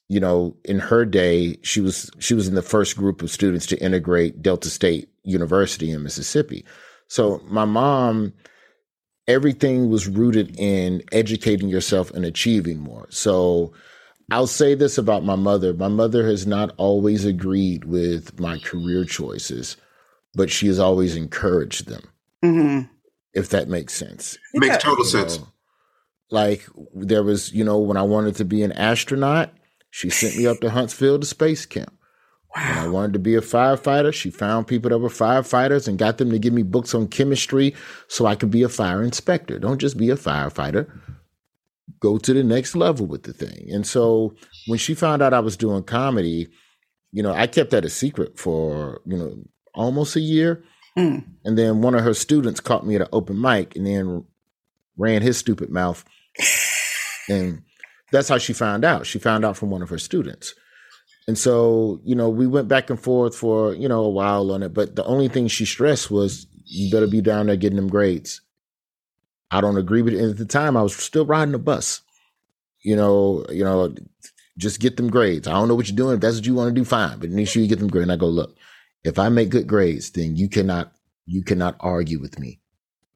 you 0.10 0.20
know, 0.20 0.56
in 0.66 0.80
her 0.80 1.06
day, 1.06 1.58
she 1.62 1.82
was 1.82 2.10
she 2.20 2.34
was 2.34 2.48
in 2.48 2.56
the 2.56 2.62
first 2.62 2.98
group 2.98 3.22
of 3.22 3.32
students 3.32 3.66
to 3.68 3.78
integrate 3.78 4.42
Delta 4.42 4.70
State 4.70 5.10
University 5.24 5.92
in 5.92 6.04
Mississippi. 6.04 6.66
So 7.08 7.42
my 7.46 7.66
mom, 7.66 8.34
everything 9.28 9.90
was 9.90 10.08
rooted 10.08 10.56
in 10.60 11.04
educating 11.12 11.70
yourself 11.70 12.12
and 12.12 12.26
achieving 12.26 12.80
more. 12.80 13.08
So 13.10 13.74
I'll 14.32 14.48
say 14.48 14.74
this 14.74 14.98
about 14.98 15.24
my 15.24 15.36
mother. 15.36 15.74
My 15.74 15.88
mother 15.88 16.26
has 16.28 16.48
not 16.48 16.74
always 16.78 17.26
agreed 17.26 17.86
with 17.86 18.40
my 18.40 18.58
career 18.58 19.06
choices, 19.06 19.78
but 20.34 20.50
she 20.50 20.68
has 20.68 20.80
always 20.80 21.16
encouraged 21.16 21.88
them. 21.88 22.02
Mm-hmm. 22.44 22.92
If 23.34 23.50
that 23.50 23.68
makes 23.68 23.94
sense. 23.94 24.38
Makes 24.54 24.82
total 24.82 25.06
you 25.06 25.12
sense. 25.12 25.40
Like 26.32 26.68
there 26.94 27.24
was, 27.24 27.54
you 27.54 27.64
know, 27.64 27.78
when 27.78 27.98
I 27.98 28.02
wanted 28.02 28.36
to 28.38 28.46
be 28.46 28.64
an 28.64 28.72
astronaut, 28.72 29.54
she 29.90 30.10
sent 30.10 30.38
me 30.38 30.48
up 30.48 30.60
to 30.60 30.70
Huntsville 30.70 31.20
to 31.20 31.26
space 31.26 31.66
camp. 31.66 31.94
Wow. 32.56 32.68
When 32.68 32.78
I 32.78 32.88
wanted 32.88 33.14
to 33.14 33.20
be 33.20 33.36
a 33.36 33.42
firefighter, 33.42 34.14
she 34.14 34.30
found 34.30 34.68
people 34.68 34.90
that 34.90 35.00
were 35.00 35.10
firefighters 35.10 35.88
and 35.88 36.00
got 36.00 36.18
them 36.18 36.32
to 36.32 36.40
give 36.40 36.54
me 36.54 36.64
books 36.64 36.94
on 36.96 37.08
chemistry 37.08 37.76
so 38.08 38.26
I 38.26 38.36
could 38.36 38.52
be 38.52 38.64
a 38.64 38.70
fire 38.70 39.04
inspector. 39.04 39.60
Don't 39.60 39.80
just 39.80 39.98
be 39.98 40.10
a 40.10 40.16
firefighter. 40.16 40.90
Go 42.00 42.18
to 42.18 42.34
the 42.34 42.44
next 42.44 42.76
level 42.76 43.06
with 43.06 43.24
the 43.24 43.34
thing. 43.34 43.68
And 43.72 43.86
so 43.86 44.36
when 44.68 44.80
she 44.80 44.96
found 44.96 45.22
out 45.22 45.34
I 45.34 45.40
was 45.40 45.58
doing 45.58 45.84
comedy, 45.84 46.48
you 47.12 47.24
know, 47.24 47.34
I 47.34 47.48
kept 47.48 47.72
that 47.72 47.86
a 47.86 47.90
secret 47.90 48.40
for, 48.40 49.02
you 49.06 49.18
know, 49.18 49.44
almost 49.74 50.16
a 50.16 50.22
year. 50.22 50.64
Mm. 50.98 51.26
And 51.44 51.58
then 51.58 51.82
one 51.82 51.94
of 51.94 52.04
her 52.04 52.14
students 52.14 52.60
caught 52.60 52.86
me 52.86 52.96
at 52.96 53.02
an 53.02 53.08
open 53.12 53.40
mic 53.40 53.76
and 53.76 53.86
then 53.86 54.26
ran 54.98 55.22
his 55.22 55.38
stupid 55.38 55.70
mouth 55.70 56.04
and 57.30 57.64
that's 58.12 58.30
how 58.30 58.38
she 58.38 58.54
found 58.54 58.86
out. 58.86 59.06
She 59.06 59.20
found 59.20 59.46
out 59.46 59.58
from 59.58 59.70
one 59.70 59.82
of 59.82 59.90
her 59.90 59.98
students. 59.98 60.54
And 61.28 61.38
so, 61.38 62.00
you 62.04 62.16
know, 62.16 62.30
we 62.30 62.46
went 62.46 62.68
back 62.68 62.90
and 62.90 63.00
forth 63.00 63.36
for, 63.36 63.74
you 63.74 63.88
know, 63.88 64.04
a 64.04 64.10
while 64.10 64.52
on 64.52 64.62
it. 64.62 64.74
But 64.74 64.96
the 64.96 65.06
only 65.06 65.28
thing 65.28 65.48
she 65.48 65.66
stressed 65.66 66.12
was 66.12 66.46
you 66.66 66.92
better 66.92 67.08
be 67.08 67.22
down 67.22 67.48
there 67.48 67.56
getting 67.56 67.78
them 67.78 67.90
grades. 67.90 68.42
I 69.50 69.62
don't 69.62 69.78
agree 69.78 70.02
with 70.02 70.14
it. 70.14 70.30
At 70.30 70.38
the 70.38 70.46
time 70.46 70.78
I 70.78 70.84
was 70.84 70.96
still 70.96 71.26
riding 71.26 71.54
the 71.54 71.60
bus. 71.60 72.02
You 72.84 72.96
know, 72.96 73.46
you 73.50 73.64
know, 73.64 73.96
just 74.58 74.80
get 74.80 74.98
them 74.98 75.10
grades. 75.10 75.48
I 75.48 75.54
don't 75.54 75.68
know 75.68 75.74
what 75.74 75.88
you're 75.88 75.96
doing. 75.96 76.16
If 76.16 76.22
that's 76.22 76.36
what 76.36 76.46
you 76.46 76.54
want 76.54 76.70
to 76.74 76.80
do, 76.80 76.86
fine. 76.86 77.18
But 77.18 77.32
make 77.32 77.48
sure 77.48 77.62
you 77.62 77.68
get 77.68 77.80
them 77.80 77.88
grades. 77.88 78.04
And 78.04 78.12
I 78.12 78.18
go, 78.18 78.28
look, 78.28 78.56
if 79.04 79.18
I 79.18 79.30
make 79.30 79.50
good 79.50 79.66
grades, 79.66 80.12
then 80.12 80.36
you 80.36 80.48
cannot 80.48 80.92
you 81.26 81.44
cannot 81.44 81.76
argue 81.80 82.20
with 82.20 82.38
me 82.38 82.60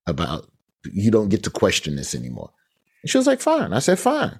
about 0.07 0.49
you 0.85 1.11
don't 1.11 1.29
get 1.29 1.43
to 1.43 1.49
question 1.49 1.95
this 1.95 2.15
anymore. 2.15 2.51
And 3.03 3.09
she 3.09 3.17
was 3.17 3.27
like, 3.27 3.41
fine. 3.41 3.73
I 3.73 3.79
said, 3.79 3.99
fine. 3.99 4.39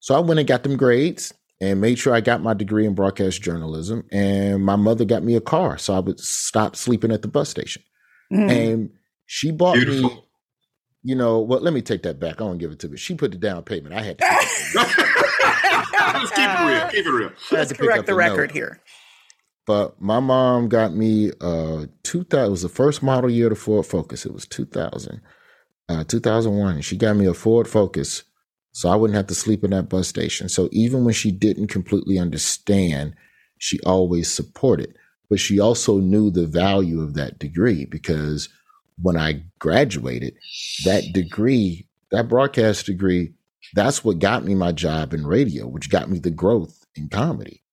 So 0.00 0.14
I 0.14 0.20
went 0.20 0.40
and 0.40 0.48
got 0.48 0.62
them 0.62 0.76
grades 0.76 1.32
and 1.60 1.80
made 1.80 1.98
sure 1.98 2.14
I 2.14 2.20
got 2.20 2.42
my 2.42 2.54
degree 2.54 2.86
in 2.86 2.94
broadcast 2.94 3.42
journalism. 3.42 4.04
And 4.12 4.64
my 4.64 4.76
mother 4.76 5.04
got 5.04 5.22
me 5.22 5.34
a 5.34 5.40
car 5.40 5.78
so 5.78 5.94
I 5.94 6.00
would 6.00 6.20
stop 6.20 6.76
sleeping 6.76 7.12
at 7.12 7.22
the 7.22 7.28
bus 7.28 7.48
station. 7.48 7.82
Mm. 8.32 8.50
And 8.50 8.90
she 9.26 9.50
bought 9.50 9.74
Beautiful. 9.74 10.10
me, 10.10 10.24
you 11.02 11.14
know, 11.14 11.40
well, 11.40 11.60
let 11.60 11.72
me 11.72 11.82
take 11.82 12.02
that 12.02 12.20
back. 12.20 12.40
I 12.40 12.44
won't 12.44 12.58
give 12.58 12.70
it 12.70 12.78
to 12.80 12.88
me. 12.88 12.96
She 12.96 13.14
put 13.14 13.32
the 13.32 13.38
down 13.38 13.62
payment. 13.62 13.94
I 13.94 14.02
had 14.02 14.18
to. 14.18 14.24
Let's 14.24 14.72
keep 16.32 16.48
it 16.48 16.66
real. 16.66 16.88
Keep 16.88 17.06
it 17.06 17.10
real. 17.10 17.32
Let's 17.50 17.72
correct 17.72 18.06
the, 18.06 18.12
the 18.12 18.16
record 18.16 18.50
note. 18.50 18.56
here. 18.56 18.80
But 19.66 20.00
my 20.00 20.20
mom 20.20 20.68
got 20.68 20.94
me 20.94 21.30
uh 21.40 21.86
2000 22.02 22.46
it 22.46 22.50
was 22.50 22.62
the 22.62 22.70
first 22.70 23.02
model 23.02 23.30
year 23.30 23.46
of 23.46 23.50
the 23.50 23.56
Ford 23.56 23.84
Focus. 23.84 24.24
It 24.24 24.32
was 24.32 24.46
2000 24.46 25.20
uh, 25.88 26.04
2001. 26.04 26.80
She 26.82 26.96
got 26.96 27.16
me 27.16 27.26
a 27.26 27.34
Ford 27.34 27.68
Focus 27.68 28.24
so 28.78 28.88
I 28.88 28.94
wouldn't 28.94 29.16
have 29.16 29.26
to 29.26 29.34
sleep 29.34 29.64
in 29.64 29.70
that 29.70 29.88
bus 29.88 30.06
station. 30.06 30.48
So 30.48 30.68
even 30.70 31.04
when 31.04 31.12
she 31.12 31.32
didn't 31.32 31.66
completely 31.66 32.16
understand, 32.16 33.14
she 33.58 33.80
always 33.80 34.30
supported. 34.30 34.94
But 35.28 35.40
she 35.40 35.58
also 35.58 35.98
knew 35.98 36.30
the 36.30 36.46
value 36.46 37.02
of 37.02 37.14
that 37.14 37.40
degree 37.40 37.86
because 37.86 38.48
when 39.02 39.16
I 39.16 39.42
graduated, 39.58 40.34
that 40.84 41.12
degree, 41.12 41.88
that 42.12 42.28
broadcast 42.28 42.86
degree, 42.86 43.34
that's 43.74 44.04
what 44.04 44.20
got 44.20 44.44
me 44.44 44.54
my 44.54 44.70
job 44.70 45.12
in 45.12 45.26
radio, 45.26 45.66
which 45.66 45.90
got 45.90 46.08
me 46.08 46.20
the 46.20 46.30
growth 46.30 46.86
in 46.94 47.08
comedy. 47.08 47.64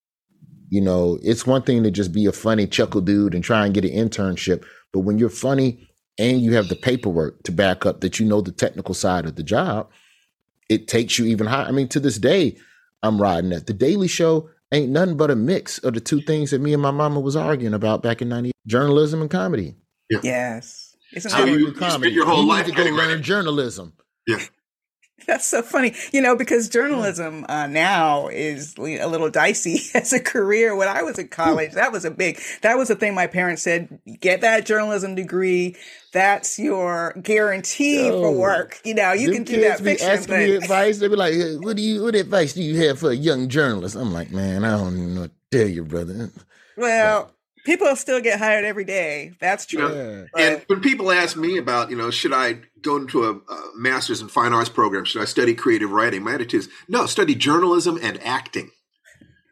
You 0.69 0.81
know, 0.81 1.19
it's 1.21 1.45
one 1.45 1.61
thing 1.61 1.83
to 1.83 1.91
just 1.91 2.11
be 2.11 2.25
a 2.25 2.31
funny 2.31 2.65
chuckle 2.65 3.01
dude 3.01 3.35
and 3.35 3.43
try 3.43 3.63
and 3.65 3.75
get 3.75 3.85
an 3.85 3.91
internship, 3.91 4.65
but 4.91 5.01
when 5.01 5.19
you're 5.19 5.29
funny 5.29 5.87
and 6.17 6.41
you 6.41 6.53
have 6.53 6.69
the 6.69 6.75
paperwork 6.75 7.43
to 7.43 7.51
back 7.51 7.85
up 7.85 8.01
that 8.01 8.19
you 8.19 8.25
know 8.25 8.41
the 8.41 8.51
technical 8.51 8.93
side 8.93 9.25
of 9.25 9.35
the 9.35 9.43
job, 9.43 9.89
it 10.69 10.87
takes 10.87 11.19
you 11.19 11.25
even 11.25 11.47
higher. 11.47 11.65
I 11.65 11.71
mean, 11.71 11.87
to 11.89 11.99
this 11.99 12.17
day, 12.17 12.57
I'm 13.03 13.21
riding 13.21 13.49
that. 13.51 13.67
The 13.67 13.73
Daily 13.73 14.07
Show 14.07 14.49
ain't 14.71 14.91
nothing 14.91 15.17
but 15.17 15.31
a 15.31 15.35
mix 15.35 15.77
of 15.79 15.93
the 15.93 15.99
two 15.99 16.21
things 16.21 16.51
that 16.51 16.61
me 16.61 16.73
and 16.73 16.81
my 16.81 16.91
mama 16.91 17.19
was 17.19 17.35
arguing 17.35 17.73
about 17.73 18.01
back 18.01 18.21
in 18.21 18.29
90 18.29 18.51
journalism 18.65 19.21
and 19.21 19.29
comedy. 19.29 19.75
Yeah. 20.09 20.19
Yes. 20.23 20.95
It's 21.11 21.31
so 21.31 21.45
you, 21.45 21.57
you 21.57 21.73
comedy. 21.73 22.11
your 22.11 22.25
whole 22.25 22.43
you 22.43 22.49
life 22.49 22.67
need 22.67 22.75
to 22.75 22.83
go 22.83 22.89
learn 22.89 23.21
journalism. 23.21 23.93
Yeah. 24.27 24.43
That's 25.27 25.45
so 25.45 25.61
funny, 25.61 25.93
you 26.11 26.21
know, 26.21 26.35
because 26.35 26.67
journalism 26.69 27.45
uh, 27.47 27.67
now 27.67 28.27
is 28.27 28.75
a 28.77 29.07
little 29.07 29.29
dicey 29.29 29.79
as 29.93 30.13
a 30.13 30.19
career. 30.19 30.75
When 30.75 30.87
I 30.87 31.03
was 31.03 31.17
in 31.17 31.29
college, 31.29 31.71
that 31.71 31.91
was 31.91 32.05
a 32.05 32.11
big, 32.11 32.39
that 32.61 32.77
was 32.77 32.89
the 32.89 32.95
thing 32.95 33.15
my 33.15 33.27
parents 33.27 33.61
said, 33.61 33.99
get 34.19 34.41
that 34.41 34.65
journalism 34.65 35.15
degree. 35.15 35.75
That's 36.11 36.59
your 36.59 37.13
guarantee 37.21 38.07
Yo, 38.07 38.21
for 38.21 38.31
work. 38.31 38.79
You 38.83 38.93
know, 38.93 39.13
you 39.13 39.31
can 39.31 39.43
do 39.43 39.61
that 39.61 39.79
be 39.79 39.85
fiction. 39.85 40.09
Asking 40.09 40.33
but... 40.33 40.39
me 40.39 40.55
advice. 40.55 40.99
They 40.99 41.07
be 41.07 41.15
like, 41.15 41.33
what 41.59 41.77
do 41.77 41.81
you, 41.81 42.03
what 42.03 42.15
advice 42.15 42.53
do 42.53 42.61
you 42.61 42.87
have 42.87 42.99
for 42.99 43.11
a 43.11 43.15
young 43.15 43.47
journalist? 43.47 43.95
I'm 43.95 44.13
like, 44.13 44.31
man, 44.31 44.63
I 44.63 44.77
don't 44.77 44.97
even 44.97 45.15
know 45.15 45.21
what 45.21 45.31
to 45.51 45.57
tell 45.57 45.67
you, 45.67 45.85
brother. 45.85 46.29
Well, 46.77 47.31
people 47.65 47.93
still 47.95 48.21
get 48.21 48.39
hired 48.39 48.63
every 48.63 48.85
day. 48.85 49.33
That's 49.41 49.65
true. 49.65 49.93
Yeah. 49.93 50.41
And 50.41 50.61
when 50.67 50.79
people 50.79 51.11
ask 51.11 51.35
me 51.35 51.57
about, 51.57 51.89
you 51.89 51.97
know, 51.97 52.11
should 52.11 52.31
I 52.31 52.59
go 52.81 52.95
into 52.95 53.25
a, 53.25 53.31
a, 53.31 53.71
master's 53.75 54.21
in 54.21 54.29
fine 54.29 54.53
arts 54.53 54.69
program? 54.69 55.03
Should 55.03 55.21
I 55.21 55.25
study 55.25 55.53
creative 55.53 55.91
writing? 55.91 56.23
My 56.23 56.35
attitude 56.35 56.61
is 56.61 56.69
no, 56.87 57.05
study 57.07 57.35
journalism 57.35 57.99
and 58.01 58.21
acting. 58.23 58.71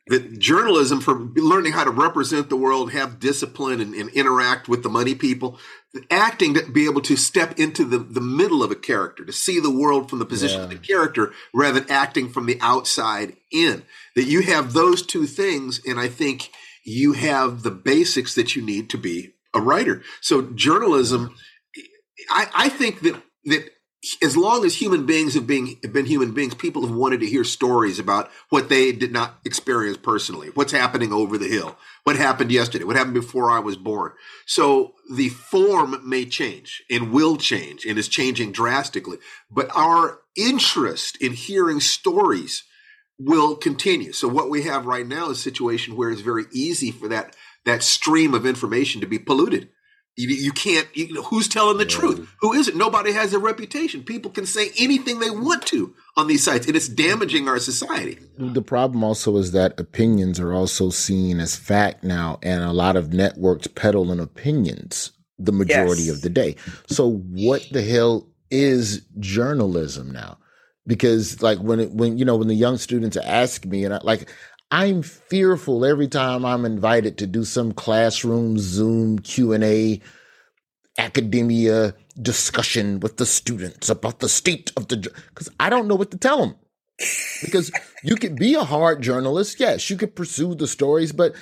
That 0.08 0.38
journalism 0.38 1.00
for 1.00 1.14
learning 1.14 1.72
how 1.74 1.86
to 1.86 1.90
represent 1.90 2.50
the 2.50 2.58
world, 2.58 2.92
have 2.92 3.20
discipline 3.20 3.80
and, 3.80 3.94
and 3.94 4.10
interact 4.10 4.68
with 4.68 4.84
the 4.84 4.90
money 4.90 5.16
people. 5.16 5.58
The 5.94 6.04
acting 6.12 6.56
to 6.56 6.70
be 6.70 6.86
able 6.86 7.02
to 7.02 7.16
step 7.16 7.58
into 7.58 7.86
the, 7.86 8.00
the 8.00 8.20
middle 8.20 8.64
of 8.64 8.72
a 8.72 8.76
character, 8.76 9.24
to 9.24 9.32
see 9.32 9.60
the 9.62 9.72
world 9.72 10.10
from 10.10 10.20
the 10.20 10.26
position 10.26 10.58
yeah. 10.58 10.64
of 10.66 10.70
the 10.72 10.78
character 10.78 11.32
rather 11.54 11.80
than 11.80 11.90
acting 11.90 12.30
from 12.30 12.48
the 12.48 12.58
outside 12.60 13.38
in. 13.50 13.84
That 14.16 14.26
you 14.26 14.42
have 14.42 14.74
those 14.74 15.06
two 15.06 15.26
things, 15.26 15.82
and 15.88 16.00
I 16.00 16.08
think– 16.08 16.52
you 16.84 17.14
have 17.14 17.64
the 17.64 17.72
basics 17.72 18.36
that 18.36 18.56
you 18.56 18.62
need 18.62 18.90
to 18.90 18.98
be 18.98 19.34
a 19.54 19.62
writer. 19.62 20.02
So 20.22 20.42
journalism, 20.42 21.36
I, 22.30 22.48
I 22.54 22.70
think 22.70 23.02
that 23.02 23.22
that 23.46 23.70
as 24.22 24.36
long 24.36 24.66
as 24.66 24.76
human 24.76 25.06
beings 25.06 25.34
have 25.34 25.48
been, 25.48 25.78
have 25.82 25.94
been 25.94 26.06
human 26.06 26.34
beings, 26.34 26.54
people 26.54 26.86
have 26.86 26.96
wanted 26.96 27.22
to 27.22 27.26
hear 27.26 27.46
stories 27.46 28.00
about 28.00 28.30
what 28.50 28.68
they 28.68 28.92
did 28.92 29.14
not 29.14 29.40
experience 29.46 29.98
personally, 29.98 30.50
what's 30.50 30.74
happening 30.74 31.14
over 31.14 31.38
the 31.38 31.48
hill, 31.48 31.78
what 32.04 32.18
happened 32.18 32.52
yesterday, 32.52 32.84
what 32.84 32.98
happened 32.98 33.14
before 33.14 33.50
I 33.50 33.60
was 33.60 33.78
born. 33.78 34.12
So 34.46 34.96
the 35.10 35.30
form 35.30 36.02
may 36.08 36.26
change 36.26 36.84
and 36.92 37.14
will 37.14 37.38
change 37.38 37.86
and 37.86 37.98
is 37.98 38.10
changing 38.10 38.52
drastically, 38.52 39.20
but 39.50 39.70
our 39.74 40.20
interest 40.36 41.18
in 41.22 41.32
hearing 41.32 41.80
stories 41.80 42.64
will 43.20 43.56
continue. 43.56 44.12
So 44.12 44.28
what 44.28 44.50
we 44.50 44.64
have 44.64 44.86
right 44.86 45.08
now 45.08 45.30
is 45.30 45.38
a 45.38 45.42
situation 45.42 45.96
where 45.96 46.10
it's 46.10 46.22
very 46.22 46.46
easy 46.52 46.92
for 46.92 47.08
that 47.10 47.36
that 47.66 47.84
stream 47.84 48.34
of 48.34 48.46
information 48.46 49.02
to 49.02 49.08
be 49.08 49.20
polluted. 49.20 49.70
You, 50.16 50.28
you 50.28 50.52
can't. 50.52 50.88
You 50.96 51.14
know, 51.14 51.24
who's 51.24 51.48
telling 51.48 51.78
the 51.78 51.86
truth? 51.86 52.30
Who 52.42 52.54
is 52.54 52.68
it? 52.68 52.76
Nobody 52.76 53.14
has 53.14 53.34
a 53.34 53.40
reputation. 53.40 54.04
People 54.04 54.30
can 54.30 54.46
say 54.46 54.70
anything 54.78 55.20
they 55.20 55.32
want 55.32 55.66
to 55.68 55.96
on 56.16 56.28
these 56.28 56.44
sites, 56.44 56.68
and 56.68 56.76
it's 56.76 56.88
damaging 56.88 57.48
our 57.48 57.58
society. 57.58 58.20
The 58.38 58.62
problem 58.62 59.04
also 59.04 59.38
is 59.38 59.54
that 59.54 59.80
opinions 59.80 60.40
are 60.40 60.54
also 60.54 60.92
seen 60.92 61.40
as 61.40 61.56
fact 61.56 62.04
now, 62.04 62.38
and 62.44 62.64
a 62.64 62.74
lot 62.74 62.96
of 62.96 63.12
networks 63.12 63.66
peddle 63.66 64.12
in 64.12 64.20
opinions 64.20 65.14
the 65.40 65.52
majority 65.52 66.04
yes. 66.04 66.16
of 66.16 66.22
the 66.22 66.30
day. 66.30 66.56
So, 66.88 67.10
what 67.12 67.66
the 67.72 67.82
hell 67.82 68.28
is 68.52 69.02
journalism 69.20 70.12
now? 70.12 70.38
Because 70.86 71.42
like 71.42 71.60
when 71.60 71.80
it, 71.80 71.92
when 71.92 72.18
you 72.18 72.26
know 72.26 72.36
when 72.36 72.48
the 72.48 72.56
young 72.56 72.78
students 72.78 73.18
ask 73.18 73.66
me 73.66 73.86
and 73.86 73.94
I, 73.94 74.00
like 74.04 74.30
I'm 74.72 75.04
fearful 75.04 75.86
every 75.86 76.08
time 76.08 76.46
I'm 76.46 76.66
invited 76.66 77.18
to 77.20 77.28
do 77.28 77.44
some 77.44 77.72
classroom 77.72 78.58
Zoom 78.58 79.20
Q 79.20 79.54
and 79.54 79.64
A 79.64 80.02
academia 80.98 81.96
discussion 82.22 83.00
with 83.00 83.18
the 83.18 83.26
students 83.26 83.90
about 83.90 84.20
the 84.20 84.30
state 84.30 84.72
of 84.78 84.88
the 84.88 84.98
because 85.30 85.50
I 85.60 85.70
don't 85.70 85.88
know 85.88 85.96
what 85.96 86.12
to 86.12 86.18
tell 86.18 86.40
them 86.40 86.56
because 87.42 87.72
you 88.04 88.16
could 88.16 88.36
be 88.36 88.54
a 88.54 88.64
hard 88.64 89.02
journalist 89.02 89.60
yes 89.60 89.90
you 89.90 89.98
could 89.98 90.16
pursue 90.16 90.54
the 90.54 90.68
stories 90.68 91.12
but 91.12 91.34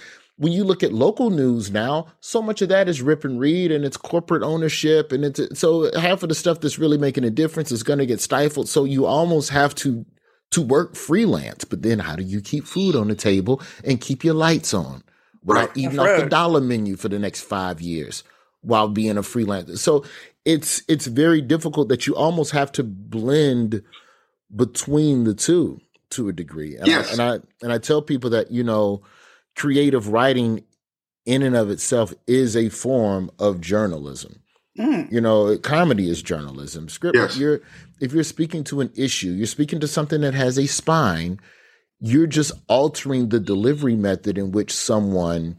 when 0.41 0.51
you 0.51 0.63
look 0.63 0.81
at 0.81 0.91
local 0.91 1.29
news 1.29 1.69
now, 1.69 2.07
so 2.19 2.41
much 2.41 2.63
of 2.63 2.69
that 2.69 2.89
is 2.89 2.99
rip 2.99 3.23
and 3.23 3.39
read 3.39 3.71
and 3.71 3.85
it's 3.85 3.95
corporate 3.95 4.41
ownership. 4.41 5.11
And 5.11 5.23
it's 5.23 5.59
so 5.59 5.95
half 5.99 6.23
of 6.23 6.29
the 6.29 6.35
stuff 6.35 6.61
that's 6.61 6.79
really 6.79 6.97
making 6.97 7.23
a 7.23 7.29
difference 7.29 7.71
is 7.71 7.83
going 7.83 7.99
to 7.99 8.07
get 8.07 8.19
stifled. 8.19 8.67
So 8.67 8.83
you 8.83 9.05
almost 9.05 9.51
have 9.51 9.75
to, 9.75 10.03
to 10.49 10.61
work 10.63 10.95
freelance. 10.95 11.63
But 11.63 11.83
then 11.83 11.99
how 11.99 12.15
do 12.15 12.23
you 12.23 12.41
keep 12.41 12.65
food 12.65 12.95
on 12.95 13.07
the 13.07 13.13
table 13.13 13.61
and 13.85 14.01
keep 14.01 14.23
your 14.23 14.33
lights 14.33 14.73
on 14.73 15.03
without 15.43 15.67
right. 15.67 15.77
eating 15.77 15.99
off 15.99 16.19
the 16.19 16.27
dollar 16.27 16.59
menu 16.59 16.95
for 16.95 17.07
the 17.07 17.19
next 17.19 17.41
five 17.41 17.79
years 17.79 18.23
while 18.61 18.87
being 18.87 19.19
a 19.19 19.21
freelancer? 19.21 19.77
So 19.77 20.05
it's, 20.43 20.81
it's 20.87 21.05
very 21.05 21.41
difficult 21.41 21.87
that 21.89 22.07
you 22.07 22.15
almost 22.15 22.49
have 22.53 22.71
to 22.71 22.83
blend 22.83 23.83
between 24.55 25.23
the 25.23 25.35
two 25.35 25.81
to 26.09 26.29
a 26.29 26.33
degree. 26.33 26.77
And 26.77 26.87
yes. 26.87 27.09
I, 27.09 27.11
and 27.11 27.21
I, 27.21 27.47
and 27.61 27.71
I 27.71 27.77
tell 27.77 28.01
people 28.01 28.31
that, 28.31 28.49
you 28.49 28.63
know, 28.63 29.03
creative 29.55 30.07
writing 30.07 30.63
in 31.25 31.43
and 31.43 31.55
of 31.55 31.69
itself 31.69 32.13
is 32.27 32.55
a 32.55 32.69
form 32.69 33.31
of 33.39 33.61
journalism. 33.61 34.41
Mm. 34.77 35.11
You 35.11 35.21
know, 35.21 35.57
comedy 35.57 36.09
is 36.09 36.21
journalism. 36.21 36.89
Script 36.89 37.15
yes. 37.15 37.37
you're 37.37 37.61
if 37.99 38.13
you're 38.13 38.23
speaking 38.23 38.63
to 38.65 38.81
an 38.81 38.91
issue, 38.95 39.31
you're 39.31 39.47
speaking 39.47 39.79
to 39.81 39.87
something 39.87 40.21
that 40.21 40.33
has 40.33 40.57
a 40.57 40.67
spine, 40.67 41.39
you're 41.99 42.27
just 42.27 42.53
altering 42.67 43.29
the 43.29 43.39
delivery 43.39 43.95
method 43.95 44.37
in 44.37 44.51
which 44.51 44.73
someone 44.73 45.57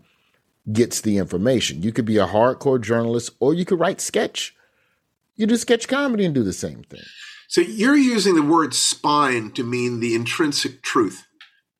gets 0.72 1.00
the 1.00 1.18
information. 1.18 1.83
You 1.83 1.92
could 1.92 2.05
be 2.05 2.18
a 2.18 2.26
hardcore 2.26 2.81
journalist 2.81 3.31
or 3.38 3.55
you 3.55 3.64
could 3.64 3.78
write 3.78 4.00
sketch. 4.00 4.55
You 5.37 5.46
do 5.46 5.57
sketch 5.57 5.88
comedy 5.88 6.24
and 6.24 6.35
do 6.35 6.42
the 6.42 6.52
same 6.52 6.83
thing. 6.85 7.02
So 7.48 7.61
you're 7.61 7.96
using 7.96 8.35
the 8.35 8.42
word 8.42 8.74
spine 8.74 9.50
to 9.52 9.62
mean 9.62 10.00
the 10.00 10.14
intrinsic 10.14 10.83
truth 10.83 11.26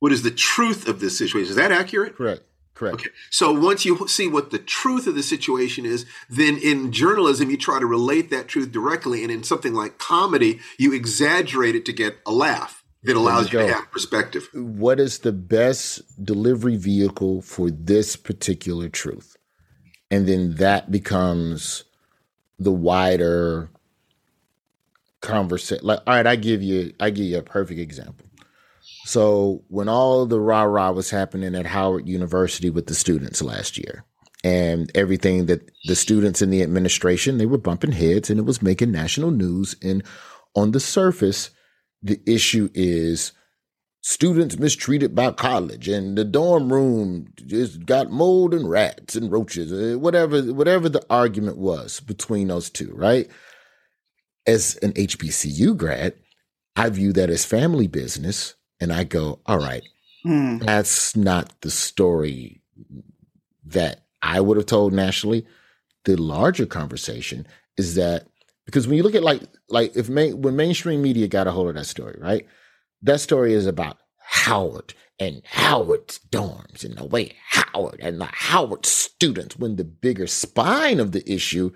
what 0.03 0.11
is 0.11 0.25
the 0.25 0.33
truth 0.33 0.89
of 0.89 0.99
this 0.99 1.17
situation. 1.17 1.49
Is 1.49 1.55
that 1.55 1.71
accurate? 1.71 2.17
Correct. 2.17 2.43
Correct. 2.75 2.95
Okay. 2.95 3.11
So 3.31 3.53
once 3.53 3.85
you 3.85 4.09
see 4.09 4.27
what 4.27 4.51
the 4.51 4.59
truth 4.59 5.07
of 5.07 5.15
the 5.15 5.23
situation 5.23 5.87
is, 5.87 6.05
then 6.29 6.59
in 6.59 6.91
journalism, 6.91 7.51
you 7.51 7.57
try 7.57 7.79
to 7.79 7.87
relate 7.87 8.29
that 8.31 8.49
truth 8.49 8.73
directly. 8.73 9.23
And 9.23 9.31
in 9.31 9.45
something 9.45 9.75
like 9.75 9.99
comedy, 9.99 10.59
you 10.77 10.93
exaggerate 10.93 11.77
it 11.77 11.85
to 11.85 11.93
get 11.93 12.17
a 12.27 12.33
laugh 12.33 12.83
that 13.05 13.15
allows 13.15 13.53
you, 13.53 13.61
you 13.61 13.69
to 13.69 13.75
have 13.75 13.93
perspective. 13.93 14.49
What 14.53 14.99
is 14.99 15.21
the 15.21 15.31
best 15.31 16.03
delivery 16.25 16.77
vehicle 16.77 17.41
for 17.41 17.71
this 17.71 18.17
particular 18.17 18.89
truth? 18.89 19.37
And 20.11 20.27
then 20.27 20.57
that 20.57 20.91
becomes 20.91 21.85
the 22.59 22.73
wider 22.73 23.71
conversation. 25.21 25.87
Like, 25.87 26.01
all 26.09 26.17
right, 26.17 26.27
I 26.27 26.35
give 26.35 26.61
you, 26.61 26.93
I 26.99 27.11
give 27.11 27.27
you 27.27 27.39
a 27.39 27.43
perfect 27.43 27.79
example. 27.79 28.27
So 29.13 29.63
when 29.69 29.91
all 29.91 30.25
the 30.25 30.41
rah 30.41 30.63
rah 30.63 30.91
was 30.91 31.11
happening 31.11 31.55
at 31.55 31.67
Howard 31.67 32.09
University 32.09 32.71
with 32.71 32.87
the 32.87 32.95
students 32.95 33.43
last 33.43 33.77
year, 33.77 34.07
and 34.43 34.91
everything 34.95 35.45
that 35.47 35.71
the 35.85 35.95
students 35.95 36.41
and 36.41 36.51
the 36.51 36.63
administration 36.63 37.37
they 37.37 37.45
were 37.45 37.59
bumping 37.59 37.93
heads, 37.93 38.31
and 38.31 38.41
it 38.41 38.47
was 38.47 38.63
making 38.63 38.91
national 38.91 39.31
news. 39.31 39.77
And 39.83 40.03
on 40.57 40.71
the 40.71 40.81
surface, 40.81 41.51
the 42.01 42.23
issue 42.27 42.71
is 42.73 43.33
students 44.01 44.59
mistreated 44.59 45.15
by 45.15 45.33
college, 45.33 45.89
and 45.89 46.17
the 46.17 46.25
dorm 46.25 46.73
room 46.73 47.27
just 47.45 47.85
got 47.85 48.11
mold 48.11 48.55
and 48.55 48.71
rats 48.71 49.15
and 49.15 49.31
roaches, 49.31 49.75
uh, 49.75 49.99
whatever 49.99 50.41
whatever 50.55 50.89
the 50.89 51.05
argument 51.11 51.59
was 51.59 52.01
between 52.01 52.49
those 52.49 52.71
two, 52.71 52.91
right? 52.95 53.29
As 54.47 54.77
an 54.77 54.93
HBCU 54.93 55.77
grad, 55.77 56.15
I 56.77 56.89
view 56.89 57.13
that 57.13 57.29
as 57.29 57.45
family 57.45 57.89
business 57.89 58.55
and 58.83 58.93
I 58.93 59.05
go, 59.05 59.39
all 59.47 59.59
right, 59.59 59.85
mm. 60.27 60.61
that's 60.61 61.15
not 61.15 61.61
the 61.61 61.71
story 61.71 62.61
that 63.67 64.03
I 64.21 64.41
would 64.41 64.57
have 64.57 64.67
told 64.67 64.93
nationally. 64.93 65.47
The 66.05 66.17
larger 66.17 66.67
conversation 66.67 67.47
is 67.77 67.95
that 67.95 68.27
because 68.67 68.89
when 68.89 68.97
you 68.97 69.05
look 69.05 69.15
at 69.15 69.23
like 69.23 69.43
like 69.69 69.97
if 69.97 70.09
main, 70.09 70.43
when 70.43 70.57
mainstream 70.57 71.01
media 71.01 71.29
got 71.29 71.47
a 71.47 71.53
hold 71.53 71.69
of 71.69 71.77
that 71.77 71.87
story, 71.87 72.19
right? 72.21 72.45
That 73.03 73.21
story 73.21 73.55
is 73.55 73.67
about 73.67 73.99
Howard 74.19 74.95
and 75.21 75.43
Howard's 75.45 76.19
dorms 76.31 76.85
and 76.85 76.97
the 76.97 77.05
way 77.05 77.37
Howard 77.51 78.01
and 78.01 78.21
the 78.21 78.29
Howard 78.33 78.85
students. 78.85 79.57
When 79.57 79.77
the 79.77 79.85
bigger 79.85 80.27
spine 80.27 80.99
of 80.99 81.13
the 81.13 81.23
issue 81.33 81.71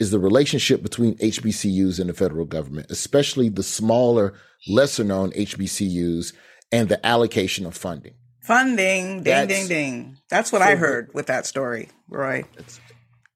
is 0.00 0.10
the 0.10 0.18
relationship 0.18 0.82
between 0.82 1.14
HBCUs 1.18 2.00
and 2.00 2.08
the 2.08 2.14
federal 2.14 2.46
government, 2.46 2.90
especially 2.90 3.50
the 3.50 3.62
smaller, 3.62 4.32
lesser 4.66 5.04
known 5.04 5.30
HBCUs 5.32 6.32
and 6.72 6.88
the 6.88 7.04
allocation 7.06 7.66
of 7.66 7.76
funding. 7.76 8.14
Funding, 8.40 9.22
ding, 9.22 9.24
That's, 9.24 9.48
ding, 9.52 9.68
ding. 9.68 10.16
That's 10.30 10.50
what 10.50 10.62
so 10.62 10.68
I 10.68 10.74
heard 10.74 11.10
with 11.12 11.26
that 11.26 11.46
story, 11.46 11.90
Roy. 12.08 12.44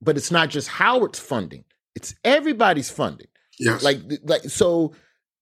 But 0.00 0.16
it's 0.16 0.30
not 0.30 0.48
just 0.48 0.68
Howard's 0.68 1.18
funding; 1.18 1.64
it's 1.94 2.14
everybody's 2.24 2.90
funding. 2.90 3.28
Yes. 3.58 3.84
Like, 3.84 3.98
like 4.24 4.42
so. 4.44 4.94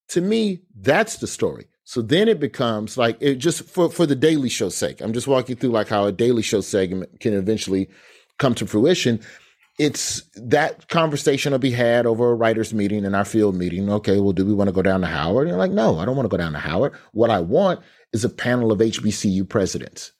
To 0.08 0.20
me, 0.20 0.60
that's 0.78 1.18
the 1.18 1.26
story. 1.26 1.68
So 1.84 2.02
then 2.02 2.28
it 2.28 2.38
becomes 2.38 2.98
like 2.98 3.16
it 3.20 3.36
just 3.36 3.62
for 3.62 3.88
for 3.88 4.04
the 4.04 4.16
Daily 4.16 4.48
Show 4.48 4.68
sake. 4.68 5.00
I'm 5.00 5.12
just 5.12 5.28
walking 5.28 5.56
through 5.56 5.70
like 5.70 5.88
how 5.88 6.04
a 6.04 6.12
Daily 6.12 6.42
Show 6.42 6.60
segment 6.60 7.20
can 7.20 7.32
eventually 7.32 7.88
come 8.38 8.54
to 8.56 8.66
fruition 8.66 9.20
it's 9.78 10.22
that 10.36 10.88
conversation 10.88 11.52
will 11.52 11.58
be 11.58 11.70
had 11.70 12.06
over 12.06 12.30
a 12.30 12.34
writers 12.34 12.74
meeting 12.74 13.04
in 13.04 13.14
our 13.14 13.24
field 13.24 13.56
meeting. 13.56 13.90
Okay, 13.90 14.20
well, 14.20 14.32
do 14.32 14.44
we 14.44 14.52
want 14.52 14.68
to 14.68 14.72
go 14.72 14.82
down 14.82 15.00
to 15.00 15.06
Howard? 15.06 15.46
And 15.46 15.50
you're 15.50 15.58
like, 15.58 15.70
no, 15.70 15.98
I 15.98 16.04
don't 16.04 16.16
want 16.16 16.26
to 16.26 16.36
go 16.36 16.36
down 16.36 16.52
to 16.52 16.58
Howard. 16.58 16.92
What 17.12 17.30
I 17.30 17.40
want 17.40 17.80
is 18.12 18.24
a 18.24 18.28
panel 18.28 18.70
of 18.70 18.80
HBCU 18.80 19.48
presidents. 19.48 20.12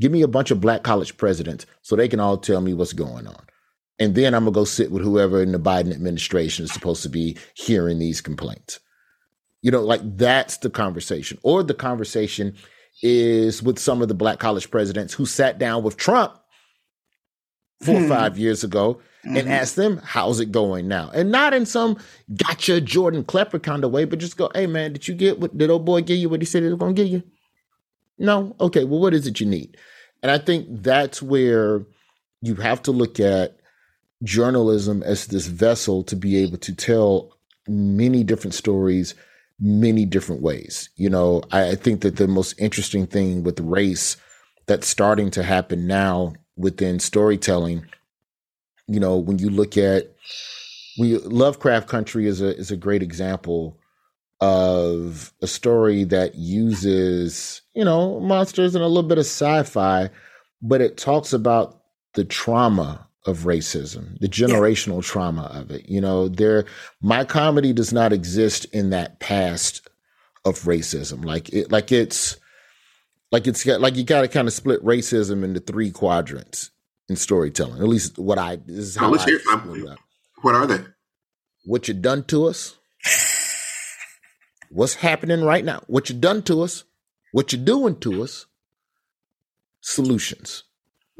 Give 0.00 0.10
me 0.10 0.22
a 0.22 0.28
bunch 0.28 0.50
of 0.50 0.60
black 0.60 0.82
college 0.82 1.16
presidents 1.16 1.66
so 1.82 1.94
they 1.94 2.08
can 2.08 2.18
all 2.18 2.38
tell 2.38 2.60
me 2.60 2.72
what's 2.72 2.94
going 2.94 3.26
on. 3.26 3.44
And 3.98 4.14
then 4.14 4.34
I'm 4.34 4.44
gonna 4.44 4.54
go 4.54 4.64
sit 4.64 4.90
with 4.90 5.02
whoever 5.02 5.42
in 5.42 5.52
the 5.52 5.60
Biden 5.60 5.92
administration 5.92 6.64
is 6.64 6.72
supposed 6.72 7.02
to 7.02 7.08
be 7.08 7.36
hearing 7.54 7.98
these 7.98 8.20
complaints. 8.20 8.80
You 9.60 9.70
know, 9.70 9.82
like 9.82 10.00
that's 10.16 10.56
the 10.56 10.70
conversation. 10.70 11.38
Or 11.42 11.62
the 11.62 11.74
conversation 11.74 12.56
is 13.02 13.62
with 13.62 13.78
some 13.78 14.02
of 14.02 14.08
the 14.08 14.14
black 14.14 14.38
college 14.38 14.70
presidents 14.70 15.14
who 15.14 15.26
sat 15.26 15.58
down 15.58 15.82
with 15.82 15.96
Trump 15.98 16.36
four 17.82 17.98
hmm. 17.98 18.04
or 18.04 18.08
five 18.08 18.38
years 18.38 18.64
ago 18.64 19.00
mm-hmm. 19.24 19.36
and 19.36 19.48
ask 19.48 19.74
them, 19.74 20.00
how's 20.04 20.40
it 20.40 20.52
going 20.52 20.88
now? 20.88 21.10
And 21.14 21.30
not 21.30 21.54
in 21.54 21.66
some 21.66 21.98
gotcha 22.36 22.80
Jordan 22.80 23.24
Klepper 23.24 23.58
kind 23.58 23.84
of 23.84 23.90
way, 23.90 24.04
but 24.04 24.18
just 24.18 24.36
go, 24.36 24.50
hey 24.54 24.66
man, 24.66 24.92
did 24.92 25.08
you 25.08 25.14
get 25.14 25.38
what 25.38 25.56
did 25.56 25.70
old 25.70 25.84
boy 25.84 26.00
give 26.02 26.18
you 26.18 26.28
what 26.28 26.40
he 26.40 26.46
said 26.46 26.62
he 26.62 26.68
was 26.68 26.78
gonna 26.78 26.92
give 26.92 27.08
you? 27.08 27.22
No? 28.18 28.54
Okay, 28.60 28.84
well, 28.84 29.00
what 29.00 29.14
is 29.14 29.26
it 29.26 29.40
you 29.40 29.46
need? 29.46 29.76
And 30.22 30.30
I 30.30 30.38
think 30.38 30.66
that's 30.70 31.20
where 31.20 31.84
you 32.40 32.54
have 32.56 32.82
to 32.82 32.92
look 32.92 33.18
at 33.18 33.58
journalism 34.22 35.02
as 35.02 35.26
this 35.26 35.46
vessel 35.46 36.04
to 36.04 36.14
be 36.14 36.36
able 36.38 36.58
to 36.58 36.74
tell 36.74 37.36
many 37.66 38.22
different 38.22 38.54
stories 38.54 39.14
many 39.62 40.04
different 40.04 40.42
ways. 40.42 40.90
You 40.96 41.08
know, 41.08 41.42
I 41.52 41.76
think 41.76 42.00
that 42.00 42.16
the 42.16 42.26
most 42.26 42.60
interesting 42.60 43.06
thing 43.06 43.44
with 43.44 43.60
race 43.60 44.16
that's 44.66 44.88
starting 44.88 45.30
to 45.30 45.42
happen 45.42 45.86
now 45.86 46.34
within 46.56 46.98
storytelling, 46.98 47.84
you 48.86 49.00
know, 49.00 49.16
when 49.16 49.38
you 49.38 49.50
look 49.50 49.76
at 49.76 50.14
we 50.98 51.16
Lovecraft 51.18 51.88
Country 51.88 52.26
is 52.26 52.40
a 52.40 52.56
is 52.56 52.70
a 52.70 52.76
great 52.76 53.02
example 53.02 53.78
of 54.40 55.32
a 55.40 55.46
story 55.46 56.04
that 56.04 56.34
uses, 56.34 57.62
you 57.74 57.84
know, 57.84 58.18
monsters 58.20 58.74
and 58.74 58.82
a 58.82 58.88
little 58.88 59.08
bit 59.08 59.18
of 59.18 59.24
sci-fi, 59.24 60.10
but 60.60 60.80
it 60.80 60.96
talks 60.96 61.32
about 61.32 61.80
the 62.14 62.24
trauma 62.24 63.06
of 63.24 63.40
racism, 63.40 64.18
the 64.18 64.28
generational 64.28 64.96
yeah. 64.96 65.08
trauma 65.08 65.42
of 65.54 65.70
it. 65.70 65.88
You 65.88 66.00
know, 66.00 66.28
there 66.28 66.64
my 67.00 67.24
comedy 67.24 67.72
does 67.72 67.92
not 67.92 68.12
exist 68.12 68.64
in 68.66 68.90
that 68.90 69.20
past 69.20 69.88
of 70.44 70.60
racism. 70.62 71.24
Like 71.24 71.48
it 71.50 71.70
like 71.70 71.92
it's 71.92 72.36
like 73.32 73.46
it's 73.46 73.64
got 73.64 73.80
like 73.80 73.96
you 73.96 74.04
gotta 74.04 74.28
kind 74.28 74.46
of 74.46 74.54
split 74.54 74.84
racism 74.84 75.42
into 75.42 75.58
three 75.58 75.90
quadrants 75.90 76.70
in 77.08 77.16
storytelling. 77.16 77.80
At 77.82 77.88
least 77.88 78.18
what 78.18 78.38
I 78.38 78.56
this 78.56 78.76
is 78.76 78.96
how 78.96 79.12
I 79.12 79.24
hear, 79.24 79.40
what 80.42 80.54
are 80.54 80.66
they? 80.66 80.84
What 81.64 81.88
you 81.88 81.94
done 81.94 82.24
to 82.24 82.46
us? 82.46 82.76
What's 84.70 84.94
happening 84.94 85.42
right 85.42 85.64
now? 85.64 85.82
What 85.86 86.08
you 86.08 86.14
done 86.14 86.42
to 86.44 86.62
us? 86.62 86.84
What 87.32 87.52
you 87.52 87.58
doing 87.58 87.98
to 88.00 88.22
us? 88.22 88.46
Solutions. 89.80 90.64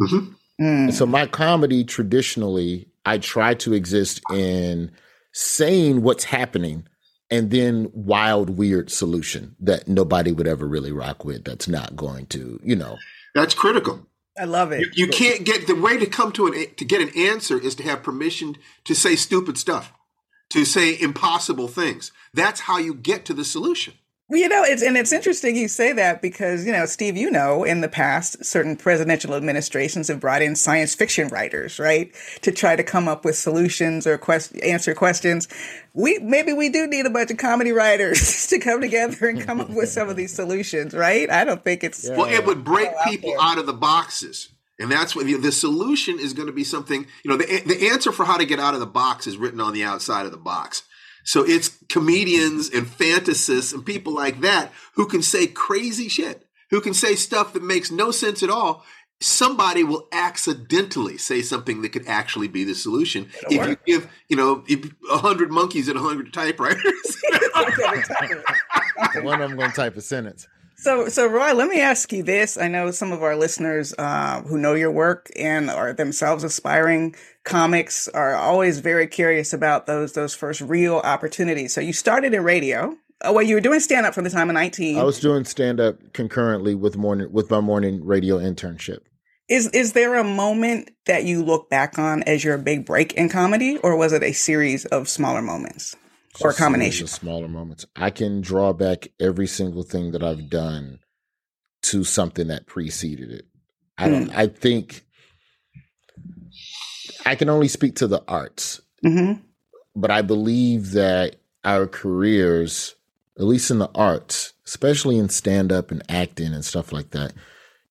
Mm-hmm. 0.01 0.65
Mm. 0.65 0.93
So 0.93 1.07
my 1.07 1.27
comedy 1.27 1.85
traditionally, 1.85 2.89
I 3.05 3.19
try 3.19 3.55
to 3.55 3.73
exist 3.73 4.21
in 4.33 4.91
saying 5.33 6.03
what's 6.03 6.25
happening 6.25 6.87
and 7.33 7.51
then 7.51 7.91
wild, 7.95 8.51
weird 8.51 8.91
solution 8.91 9.57
that 9.59 9.89
nobody 9.89 10.33
would 10.33 10.47
ever 10.47 10.69
really 10.69 10.93
rock 10.93 11.25
with. 11.25 11.45
That's 11.45 11.67
not 11.67 11.97
going 11.97 12.27
to, 12.27 12.61
you 12.63 12.77
know. 12.77 12.99
That's 13.35 13.55
critical. 13.55 14.07
I 14.39 14.45
love 14.45 14.71
it. 14.71 14.81
You, 14.81 15.07
you 15.07 15.09
can't 15.09 15.43
get 15.45 15.67
the 15.67 15.75
way 15.75 15.97
to 15.97 16.05
come 16.05 16.33
to 16.33 16.47
an 16.47 16.53
to 16.77 16.85
get 16.85 17.01
an 17.01 17.11
answer 17.17 17.59
is 17.59 17.75
to 17.77 17.83
have 17.85 18.03
permission 18.03 18.57
to 18.85 18.95
say 18.95 19.17
stupid 19.17 19.57
stuff, 19.57 19.95
to 20.51 20.67
say 20.67 20.99
impossible 21.01 21.69
things. 21.69 22.13
That's 22.35 22.61
how 22.61 22.77
you 22.77 22.93
get 22.93 23.25
to 23.27 23.35
the 23.35 23.45
solution. 23.45 23.95
You 24.35 24.49
know, 24.49 24.65
it's 24.65 24.83
and 24.83 24.97
it's 24.97 25.13
interesting 25.13 25.57
you 25.57 25.69
say 25.69 25.93
that 25.93 26.23
because 26.23 26.65
you 26.65 26.73
know, 26.73 26.87
Steve, 26.87 27.19
you 27.19 27.31
know, 27.31 27.65
in 27.65 27.83
the 27.83 27.89
past, 27.89 28.43
certain 28.43 28.77
presidential 28.77 29.35
administrations 29.35 30.09
have 30.09 30.21
brought 30.21 30.41
in 30.41 30.57
science 30.57 30.95
fiction 30.95 31.29
writers, 31.29 31.79
right, 31.79 32.11
to 32.41 32.51
try 32.51 32.75
to 32.75 32.83
come 32.83 33.09
up 33.09 33.27
with 33.27 33.37
solutions 33.37 34.07
or 34.07 34.17
quest- 34.17 34.59
answer 34.63 34.95
questions. 34.95 35.49
We 35.93 36.19
maybe 36.19 36.55
we 36.55 36.71
do 36.71 36.87
need 36.87 37.05
a 37.05 37.11
bunch 37.11 37.31
of 37.31 37.37
comedy 37.37 37.73
writers 37.73 38.47
to 38.51 38.59
come 38.59 38.81
together 38.81 39.29
and 39.29 39.43
come 39.43 39.61
up 39.61 39.69
with 39.69 39.91
some 39.91 40.09
of 40.09 40.17
these 40.17 40.33
solutions, 40.33 40.95
right? 40.95 41.31
I 41.31 41.45
don't 41.45 41.63
think 41.63 41.85
it's 41.85 42.09
well, 42.09 42.25
it 42.25 42.47
would 42.47 42.65
break 42.65 42.91
people 43.05 43.35
out, 43.35 43.53
out 43.53 43.59
of 43.59 43.67
the 43.67 43.75
boxes. 43.75 44.49
And 44.79 44.91
that's 44.91 45.15
what 45.15 45.27
the, 45.27 45.35
the 45.35 45.53
solution 45.53 46.19
is 46.19 46.33
going 46.33 46.47
to 46.47 46.53
be 46.53 46.65
something, 46.65 47.07
you 47.23 47.31
know, 47.31 47.37
the, 47.37 47.63
the 47.67 47.89
answer 47.91 48.11
for 48.11 48.25
how 48.25 48.37
to 48.37 48.45
get 48.45 48.59
out 48.59 48.75
of 48.75 48.81
the 48.81 48.87
box 48.87 49.27
is 49.27 49.37
written 49.37 49.61
on 49.61 49.75
the 49.75 49.85
outside 49.85 50.27
of 50.27 50.33
the 50.33 50.39
box. 50.39 50.83
So 51.25 51.45
it's 51.45 51.71
comedians 51.89 52.69
and 52.71 52.87
fantasists 52.87 53.73
and 53.73 53.85
people 53.85 54.13
like 54.15 54.41
that 54.41 54.73
who 54.95 55.07
can 55.07 55.23
say 55.23 55.47
crazy 55.47 56.09
shit, 56.09 56.47
who 56.71 56.81
can 56.81 56.95
say 56.95 57.15
stuff 57.15 57.53
that 57.53 57.63
makes 57.63 57.91
no 57.91 58.11
sense 58.11 58.43
at 58.43 58.51
all. 58.51 58.85
Somebody 59.21 59.85
will 59.85 60.09
accidentally 60.11 61.17
say 61.17 61.43
something 61.43 61.83
that 61.83 61.91
could 61.91 62.09
actually 62.09 62.49
be 62.49 62.65
the 62.65 62.75
solution 62.75 63.29
It'll 63.39 63.53
if 63.53 63.59
work. 63.59 63.69
you 63.87 63.95
give, 63.95 64.11
you 64.29 64.37
know, 64.37 64.65
a 65.13 65.19
hundred 65.19 65.53
monkeys 65.53 65.87
and 65.89 65.97
a 65.97 66.03
hundred 66.03 66.33
typewriters. 66.33 66.83
One 69.23 69.41
of 69.41 69.49
them 69.51 69.57
going 69.59 69.71
to 69.71 69.77
type 69.77 69.97
a 69.97 70.01
sentence. 70.01 70.49
So, 70.83 71.09
so 71.09 71.29
Roy, 71.29 71.53
let 71.55 71.69
me 71.69 71.81
ask 71.81 72.13
you 72.13 72.25
this. 72.25 72.59
I 72.59 72.67
know 72.67 72.91
some 72.91 73.13
of 73.13 73.23
our 73.23 73.37
listeners 73.37 73.95
uh, 73.99 74.43
who 74.43 74.59
know 74.59 74.75
your 74.75 74.91
work 74.91 75.31
and 75.37 75.71
are 75.71 75.93
themselves 75.93 76.43
aspiring 76.43 77.15
comics 77.45 78.09
are 78.09 78.35
always 78.35 78.81
very 78.81 79.07
curious 79.07 79.53
about 79.53 79.87
those 79.87 80.15
those 80.15 80.35
first 80.35 80.61
real 80.61 80.97
opportunities. 80.97 81.73
So, 81.73 81.81
you 81.81 81.93
started 81.93 82.35
in 82.35 82.43
radio. 82.43 82.97
Oh, 83.21 83.33
well, 83.33 83.45
you 83.45 83.55
were 83.55 83.61
doing 83.61 83.79
stand 83.79 84.07
up 84.07 84.13
from 84.13 84.25
the 84.25 84.31
time 84.31 84.51
of 84.51 84.55
nineteen. 84.55 84.99
I 84.99 85.05
was 85.05 85.21
doing 85.21 85.45
stand 85.45 85.79
up 85.79 86.13
concurrently 86.15 86.75
with 86.75 86.97
morning 86.97 87.31
with 87.31 87.49
my 87.49 87.61
morning 87.61 88.05
radio 88.05 88.39
internship. 88.39 89.03
Is 89.49 89.69
is 89.69 89.93
there 89.93 90.17
a 90.17 90.25
moment 90.25 90.91
that 91.07 91.23
you 91.23 91.45
look 91.45 91.71
back 91.71 91.97
on 91.97 92.25
as 92.25 92.43
your 92.43 92.59
big 92.59 92.85
break 92.85 93.13
in 93.13 93.29
comedy, 93.29 93.79
or 93.79 93.97
was 93.97 94.13
it 94.13 94.25
a 94.25 94.33
series 94.33 94.85
of 94.87 95.09
smaller 95.09 95.43
moments? 95.43 95.95
Or 96.41 96.51
a 96.51 96.55
combination 96.55 97.05
of 97.05 97.11
smaller 97.11 97.49
moments. 97.49 97.85
I 97.97 98.11
can 98.11 98.41
draw 98.41 98.73
back 98.73 99.09
every 99.21 99.47
single 99.47 99.83
thing 99.83 100.13
that 100.13 100.23
I've 100.23 100.49
done 100.49 101.01
to 101.83 102.05
something 102.05 102.49
that 102.49 102.67
preceded 102.67 103.31
it. 103.31 103.47
I 103.99 104.09
don't. 104.09 104.31
Mm. 104.31 104.37
I 104.37 104.47
think 104.47 105.05
I 107.27 107.35
can 107.35 107.49
only 107.49 107.69
speak 107.69 107.97
to 107.97 108.07
the 108.07 108.23
arts, 108.27 108.81
mm-hmm. 109.05 109.41
but 109.95 110.11
I 110.11 110.23
believe 110.23 110.93
that 110.93 111.37
our 111.65 111.87
careers, 111.87 112.95
at 113.39 113.45
least 113.45 113.71
in 113.71 113.79
the 113.79 113.91
arts, 113.95 114.55
especially 114.67 115.19
in 115.19 115.29
stand 115.29 115.71
up 115.71 115.91
and 115.91 116.03
acting 116.09 116.55
and 116.55 116.65
stuff 116.65 116.93
like 116.93 117.11
that, 117.11 117.35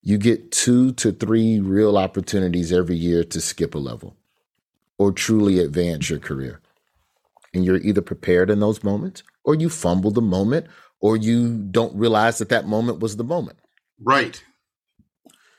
you 0.01 0.17
get 0.17 0.51
two 0.51 0.93
to 0.93 1.11
three 1.11 1.59
real 1.59 1.97
opportunities 1.97 2.73
every 2.73 2.95
year 2.95 3.23
to 3.25 3.39
skip 3.39 3.75
a 3.75 3.79
level 3.79 4.17
or 4.97 5.11
truly 5.11 5.59
advance 5.59 6.09
your 6.09 6.19
career 6.19 6.60
and 7.53 7.65
you're 7.65 7.77
either 7.77 8.01
prepared 8.01 8.49
in 8.49 8.59
those 8.59 8.83
moments 8.83 9.23
or 9.43 9.55
you 9.55 9.69
fumble 9.69 10.11
the 10.11 10.21
moment 10.21 10.67
or 10.99 11.17
you 11.17 11.57
don't 11.57 11.95
realize 11.95 12.37
that 12.37 12.49
that 12.49 12.67
moment 12.67 12.99
was 12.99 13.17
the 13.17 13.23
moment. 13.23 13.57
Right. 13.99 14.43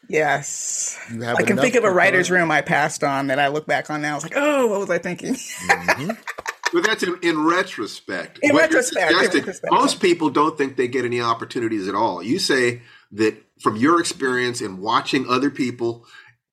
Yes. 0.09 0.99
I 1.11 1.43
can 1.43 1.57
think 1.57 1.75
of 1.75 1.85
a 1.85 1.91
writer's 1.91 2.31
room 2.31 2.51
I 2.51 2.61
passed 2.61 3.03
on 3.03 3.29
that 3.29 3.39
I 3.39 3.49
look 3.49 3.67
back 3.67 3.91
on 3.91 4.03
now. 4.03 4.13
I 4.13 4.15
was 4.15 4.25
like, 4.25 4.37
oh, 4.37 4.67
what 4.67 4.81
was 4.81 4.91
I 4.91 4.99
thinking? 4.99 5.35
Mm-hmm. 5.35 6.11
but 6.73 6.85
that's 6.85 7.03
in, 7.03 7.19
in 7.23 7.45
retrospect. 7.45 8.39
In 8.43 8.55
retrospect, 8.55 9.11
in 9.11 9.19
retrospect, 9.19 9.73
Most 9.73 10.01
people 10.01 10.31
don't 10.31 10.59
think 10.59 10.77
they 10.77 10.89
get 10.89 11.05
any 11.05 11.21
opportunities 11.21 11.89
at 11.89 11.95
all. 11.95 12.23
You 12.23 12.39
say 12.39 12.83
that 13.13 13.43
from 13.61 13.77
your 13.77 14.01
experience 14.01 14.61
in 14.61 14.79
watching 14.81 15.27
other 15.29 15.51
people, 15.51 16.07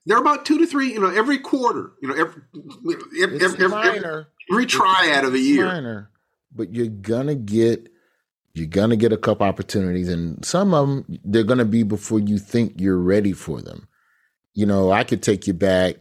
they're 0.05 0.17
about 0.17 0.45
two 0.45 0.57
to 0.59 0.65
three, 0.65 0.93
you 0.93 0.99
know, 0.99 1.09
every 1.09 1.37
quarter, 1.37 1.91
you 2.01 2.07
know, 2.07 2.15
every, 2.15 2.41
every, 3.23 3.41
every, 3.41 3.65
every, 3.65 4.25
every 4.51 4.65
triad 4.65 5.25
of 5.25 5.33
a 5.33 5.39
year. 5.39 5.65
Minor, 5.65 6.11
but 6.53 6.73
you're 6.73 6.87
gonna 6.87 7.35
get 7.35 7.91
you're 8.53 8.67
gonna 8.67 8.95
get 8.95 9.13
a 9.13 9.17
couple 9.17 9.45
opportunities, 9.45 10.09
and 10.09 10.43
some 10.43 10.73
of 10.73 10.87
them 10.87 11.19
they're 11.23 11.43
gonna 11.43 11.65
be 11.65 11.83
before 11.83 12.19
you 12.19 12.37
think 12.37 12.73
you're 12.77 12.97
ready 12.97 13.33
for 13.33 13.61
them. 13.61 13.87
You 14.53 14.65
know, 14.65 14.91
I 14.91 15.03
could 15.03 15.23
take 15.23 15.47
you 15.47 15.53
back 15.53 15.97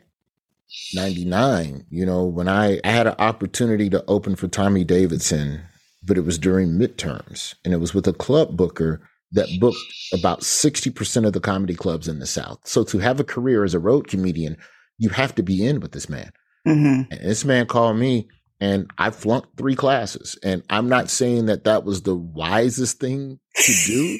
99 0.94 1.86
you 1.90 2.04
know 2.04 2.24
when 2.24 2.48
i 2.48 2.78
i 2.84 2.90
had 2.90 3.06
an 3.06 3.14
opportunity 3.18 3.88
to 3.88 4.04
open 4.06 4.36
for 4.36 4.48
tommy 4.48 4.84
davidson 4.84 5.62
but 6.04 6.18
it 6.18 6.24
was 6.24 6.38
during 6.38 6.72
midterms 6.72 7.54
and 7.64 7.72
it 7.72 7.78
was 7.78 7.94
with 7.94 8.06
a 8.06 8.12
club 8.12 8.56
booker 8.56 9.00
that 9.32 9.48
booked 9.60 9.76
about 10.14 10.40
60% 10.40 11.26
of 11.26 11.34
the 11.34 11.40
comedy 11.40 11.74
clubs 11.74 12.08
in 12.08 12.18
the 12.18 12.26
south 12.26 12.60
so 12.64 12.84
to 12.84 12.98
have 12.98 13.18
a 13.18 13.24
career 13.24 13.64
as 13.64 13.74
a 13.74 13.78
road 13.78 14.08
comedian 14.08 14.56
you 14.98 15.08
have 15.10 15.34
to 15.34 15.42
be 15.42 15.66
in 15.66 15.80
with 15.80 15.92
this 15.92 16.08
man 16.08 16.30
mm-hmm. 16.66 17.10
and 17.10 17.20
this 17.20 17.44
man 17.44 17.66
called 17.66 17.96
me 17.96 18.28
and 18.60 18.90
I 18.98 19.10
flunked 19.10 19.56
three 19.56 19.76
classes. 19.76 20.36
And 20.42 20.62
I'm 20.68 20.88
not 20.88 21.10
saying 21.10 21.46
that 21.46 21.64
that 21.64 21.84
was 21.84 22.02
the 22.02 22.16
wisest 22.16 22.98
thing 22.98 23.38
to 23.54 23.72
do. 23.86 24.18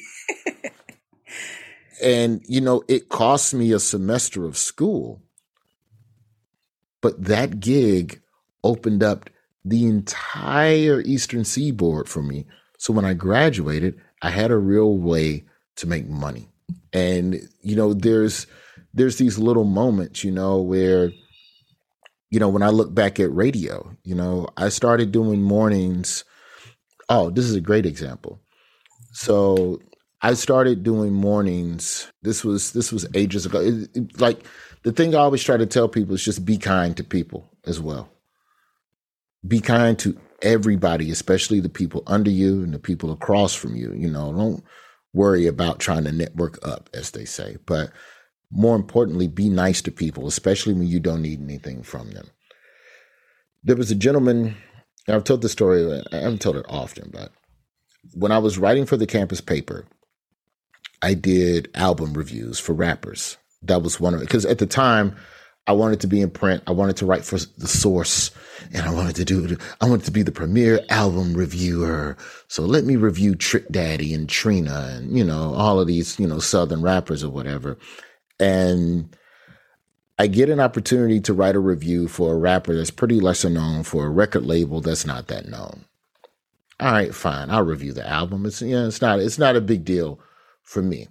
and, 2.02 2.40
you 2.46 2.60
know, 2.60 2.82
it 2.88 3.08
cost 3.08 3.52
me 3.52 3.72
a 3.72 3.80
semester 3.80 4.44
of 4.44 4.56
school. 4.56 5.22
But 7.00 7.24
that 7.24 7.60
gig 7.60 8.20
opened 8.62 9.02
up 9.02 9.30
the 9.64 9.86
entire 9.86 11.00
Eastern 11.00 11.44
Seaboard 11.44 12.08
for 12.08 12.22
me. 12.22 12.46
So 12.78 12.92
when 12.92 13.04
I 13.04 13.14
graduated, 13.14 14.00
I 14.22 14.30
had 14.30 14.50
a 14.50 14.56
real 14.56 14.96
way 14.96 15.44
to 15.76 15.86
make 15.86 16.08
money. 16.08 16.48
And 16.92 17.40
you 17.60 17.76
know, 17.76 17.92
there's 17.94 18.46
there's 18.94 19.18
these 19.18 19.38
little 19.38 19.64
moments, 19.64 20.24
you 20.24 20.30
know, 20.30 20.60
where 20.60 21.10
you 22.30 22.38
know, 22.38 22.48
when 22.48 22.62
I 22.62 22.68
look 22.68 22.94
back 22.94 23.18
at 23.18 23.32
radio, 23.34 23.96
you 24.04 24.14
know, 24.14 24.48
I 24.56 24.68
started 24.68 25.12
doing 25.12 25.42
mornings. 25.42 26.24
Oh, 27.08 27.30
this 27.30 27.44
is 27.44 27.54
a 27.54 27.60
great 27.60 27.86
example. 27.86 28.40
So 29.12 29.80
I 30.20 30.34
started 30.34 30.82
doing 30.82 31.12
mornings. 31.12 32.12
This 32.22 32.44
was 32.44 32.72
this 32.72 32.92
was 32.92 33.06
ages 33.14 33.46
ago. 33.46 33.60
It, 33.60 33.88
it, 33.94 34.20
like 34.20 34.44
the 34.82 34.92
thing 34.92 35.14
I 35.14 35.18
always 35.18 35.42
try 35.42 35.56
to 35.56 35.66
tell 35.66 35.88
people 35.88 36.14
is 36.14 36.24
just 36.24 36.44
be 36.44 36.58
kind 36.58 36.96
to 36.96 37.04
people 37.04 37.48
as 37.66 37.80
well. 37.80 38.08
Be 39.46 39.60
kind 39.60 39.98
to 40.00 40.18
everybody, 40.42 41.10
especially 41.10 41.60
the 41.60 41.68
people 41.68 42.02
under 42.06 42.30
you 42.30 42.62
and 42.62 42.74
the 42.74 42.78
people 42.78 43.12
across 43.12 43.54
from 43.54 43.74
you. 43.74 43.92
You 43.94 44.10
know, 44.10 44.32
don't 44.32 44.64
worry 45.14 45.46
about 45.46 45.78
trying 45.78 46.04
to 46.04 46.12
network 46.12 46.58
up, 46.66 46.90
as 46.92 47.12
they 47.12 47.24
say. 47.24 47.56
But 47.64 47.90
more 48.50 48.76
importantly, 48.76 49.28
be 49.28 49.48
nice 49.48 49.82
to 49.82 49.90
people, 49.90 50.26
especially 50.26 50.72
when 50.72 50.86
you 50.86 51.00
don't 51.00 51.22
need 51.22 51.40
anything 51.40 51.82
from 51.82 52.10
them. 52.12 52.30
There 53.62 53.76
was 53.76 53.90
a 53.90 53.96
gentleman, 53.96 54.56
I've 55.08 55.24
told 55.24 55.42
the 55.42 55.48
story, 55.48 56.02
I 56.12 56.16
haven't 56.16 56.40
told 56.40 56.56
it 56.56 56.66
often, 56.68 57.10
but 57.12 57.32
when 58.14 58.32
I 58.32 58.38
was 58.38 58.58
writing 58.58 58.86
for 58.86 58.96
the 58.96 59.06
campus 59.06 59.40
paper, 59.40 59.86
I 61.02 61.14
did 61.14 61.70
album 61.74 62.14
reviews 62.14 62.58
for 62.58 62.72
rappers. 62.72 63.36
That 63.62 63.82
was 63.82 64.00
one 64.00 64.14
of 64.14 64.20
it. 64.20 64.24
Because 64.24 64.46
at 64.46 64.58
the 64.58 64.66
time, 64.66 65.16
I 65.66 65.72
wanted 65.72 66.00
to 66.00 66.06
be 66.06 66.22
in 66.22 66.30
print. 66.30 66.62
I 66.66 66.72
wanted 66.72 66.96
to 66.96 67.06
write 67.06 67.26
for 67.26 67.38
the 67.58 67.68
source 67.68 68.30
and 68.72 68.86
I 68.86 68.90
wanted 68.90 69.16
to 69.16 69.24
do, 69.24 69.56
I 69.82 69.88
wanted 69.88 70.06
to 70.06 70.10
be 70.10 70.22
the 70.22 70.32
premier 70.32 70.80
album 70.88 71.34
reviewer. 71.34 72.16
So 72.48 72.62
let 72.62 72.84
me 72.84 72.96
review 72.96 73.34
Trick 73.34 73.68
Daddy 73.70 74.14
and 74.14 74.28
Trina 74.28 74.88
and, 74.92 75.16
you 75.16 75.24
know, 75.24 75.52
all 75.54 75.78
of 75.78 75.86
these, 75.86 76.18
you 76.18 76.26
know, 76.26 76.38
Southern 76.38 76.80
rappers 76.80 77.22
or 77.22 77.28
whatever. 77.28 77.76
And 78.40 79.16
I 80.18 80.26
get 80.26 80.50
an 80.50 80.60
opportunity 80.60 81.20
to 81.20 81.34
write 81.34 81.54
a 81.54 81.60
review 81.60 82.08
for 82.08 82.32
a 82.32 82.38
rapper 82.38 82.74
that's 82.74 82.90
pretty 82.90 83.20
lesser 83.20 83.50
known 83.50 83.82
for 83.84 84.06
a 84.06 84.10
record 84.10 84.44
label 84.44 84.80
that's 84.80 85.06
not 85.06 85.28
that 85.28 85.48
known. 85.48 85.84
All 86.80 86.92
right, 86.92 87.14
fine. 87.14 87.50
I'll 87.50 87.64
review 87.64 87.92
the 87.92 88.08
album. 88.08 88.46
It's 88.46 88.62
you 88.62 88.74
know, 88.74 88.86
it's 88.86 89.00
not 89.00 89.18
it's 89.18 89.38
not 89.38 89.56
a 89.56 89.60
big 89.60 89.84
deal 89.84 90.20
for 90.62 90.82
me. 90.82 91.08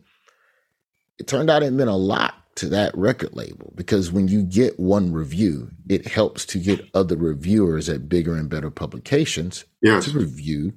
It 1.19 1.27
turned 1.27 1.49
out 1.49 1.63
it 1.63 1.73
meant 1.73 1.89
a 1.89 1.95
lot 1.95 2.35
to 2.55 2.69
that 2.69 2.97
record 2.97 3.35
label 3.35 3.71
because 3.75 4.11
when 4.11 4.27
you 4.27 4.43
get 4.43 4.79
one 4.79 5.11
review, 5.11 5.69
it 5.87 6.07
helps 6.07 6.45
to 6.45 6.59
get 6.59 6.89
other 6.93 7.15
reviewers 7.15 7.87
at 7.89 8.09
bigger 8.09 8.35
and 8.35 8.49
better 8.49 8.71
publications 8.71 9.65
yes. 9.81 10.05
to 10.05 10.17
review 10.17 10.73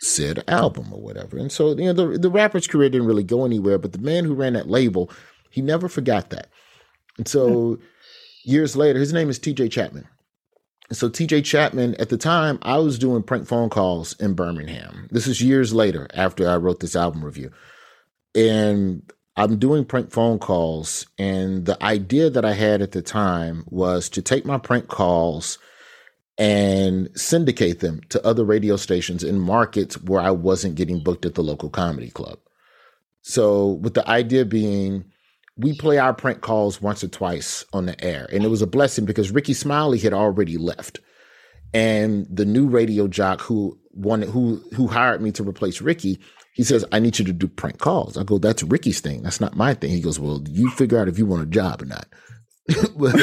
said 0.00 0.44
album 0.48 0.92
or 0.92 1.00
whatever. 1.00 1.36
And 1.38 1.50
so, 1.50 1.70
you 1.70 1.92
know, 1.92 1.92
the, 1.92 2.18
the 2.18 2.30
rapper's 2.30 2.66
career 2.66 2.88
didn't 2.88 3.06
really 3.06 3.24
go 3.24 3.44
anywhere, 3.44 3.78
but 3.78 3.92
the 3.92 3.98
man 3.98 4.24
who 4.24 4.34
ran 4.34 4.52
that 4.52 4.68
label, 4.68 5.10
he 5.54 5.62
never 5.62 5.88
forgot 5.88 6.30
that. 6.30 6.48
And 7.16 7.28
so 7.28 7.76
hmm. 7.76 7.82
years 8.42 8.74
later, 8.74 8.98
his 8.98 9.12
name 9.12 9.30
is 9.30 9.38
TJ 9.38 9.70
Chapman. 9.70 10.08
And 10.88 10.98
so 10.98 11.08
TJ 11.08 11.44
Chapman, 11.44 11.94
at 12.00 12.08
the 12.08 12.18
time, 12.18 12.58
I 12.62 12.78
was 12.78 12.98
doing 12.98 13.22
prank 13.22 13.46
phone 13.46 13.70
calls 13.70 14.18
in 14.20 14.34
Birmingham. 14.34 15.08
This 15.12 15.28
is 15.28 15.40
years 15.40 15.72
later 15.72 16.08
after 16.12 16.48
I 16.48 16.56
wrote 16.56 16.80
this 16.80 16.96
album 16.96 17.24
review. 17.24 17.52
And 18.34 19.08
I'm 19.36 19.58
doing 19.58 19.84
prank 19.84 20.10
phone 20.10 20.40
calls. 20.40 21.06
And 21.18 21.66
the 21.66 21.80
idea 21.82 22.30
that 22.30 22.44
I 22.44 22.52
had 22.52 22.82
at 22.82 22.90
the 22.90 23.00
time 23.00 23.64
was 23.68 24.08
to 24.10 24.22
take 24.22 24.44
my 24.44 24.58
prank 24.58 24.88
calls 24.88 25.58
and 26.36 27.08
syndicate 27.14 27.78
them 27.78 28.00
to 28.08 28.26
other 28.26 28.44
radio 28.44 28.76
stations 28.76 29.22
in 29.22 29.38
markets 29.38 30.02
where 30.02 30.20
I 30.20 30.32
wasn't 30.32 30.74
getting 30.74 30.98
booked 30.98 31.24
at 31.24 31.34
the 31.34 31.44
local 31.44 31.70
comedy 31.70 32.10
club. 32.10 32.40
So, 33.22 33.68
with 33.68 33.94
the 33.94 34.06
idea 34.08 34.44
being, 34.44 35.04
we 35.56 35.76
play 35.76 35.98
our 35.98 36.12
prank 36.12 36.40
calls 36.40 36.82
once 36.82 37.04
or 37.04 37.08
twice 37.08 37.64
on 37.72 37.86
the 37.86 38.02
air. 38.04 38.28
And 38.32 38.44
it 38.44 38.48
was 38.48 38.62
a 38.62 38.66
blessing 38.66 39.04
because 39.04 39.30
Rickey 39.30 39.54
Smiley 39.54 39.98
had 39.98 40.12
already 40.12 40.56
left. 40.56 41.00
And 41.72 42.26
the 42.30 42.44
new 42.44 42.68
radio 42.68 43.08
jock 43.08 43.40
who 43.40 43.78
wanted 43.92 44.28
who 44.28 44.62
who 44.74 44.86
hired 44.86 45.20
me 45.20 45.32
to 45.32 45.42
replace 45.42 45.80
Rickey, 45.80 46.20
he 46.52 46.62
says, 46.62 46.84
I 46.92 47.00
need 47.00 47.18
you 47.18 47.24
to 47.24 47.32
do 47.32 47.48
prank 47.48 47.78
calls. 47.78 48.16
I 48.16 48.22
go, 48.22 48.38
that's 48.38 48.62
Rickey's 48.62 49.00
thing. 49.00 49.22
That's 49.22 49.40
not 49.40 49.56
my 49.56 49.74
thing. 49.74 49.90
He 49.90 50.00
goes, 50.00 50.20
Well, 50.20 50.42
you 50.48 50.70
figure 50.70 50.98
out 50.98 51.08
if 51.08 51.18
you 51.18 51.26
want 51.26 51.42
a 51.42 51.46
job 51.46 51.82
or 51.82 51.86
not. 51.86 52.06
but 52.96 53.16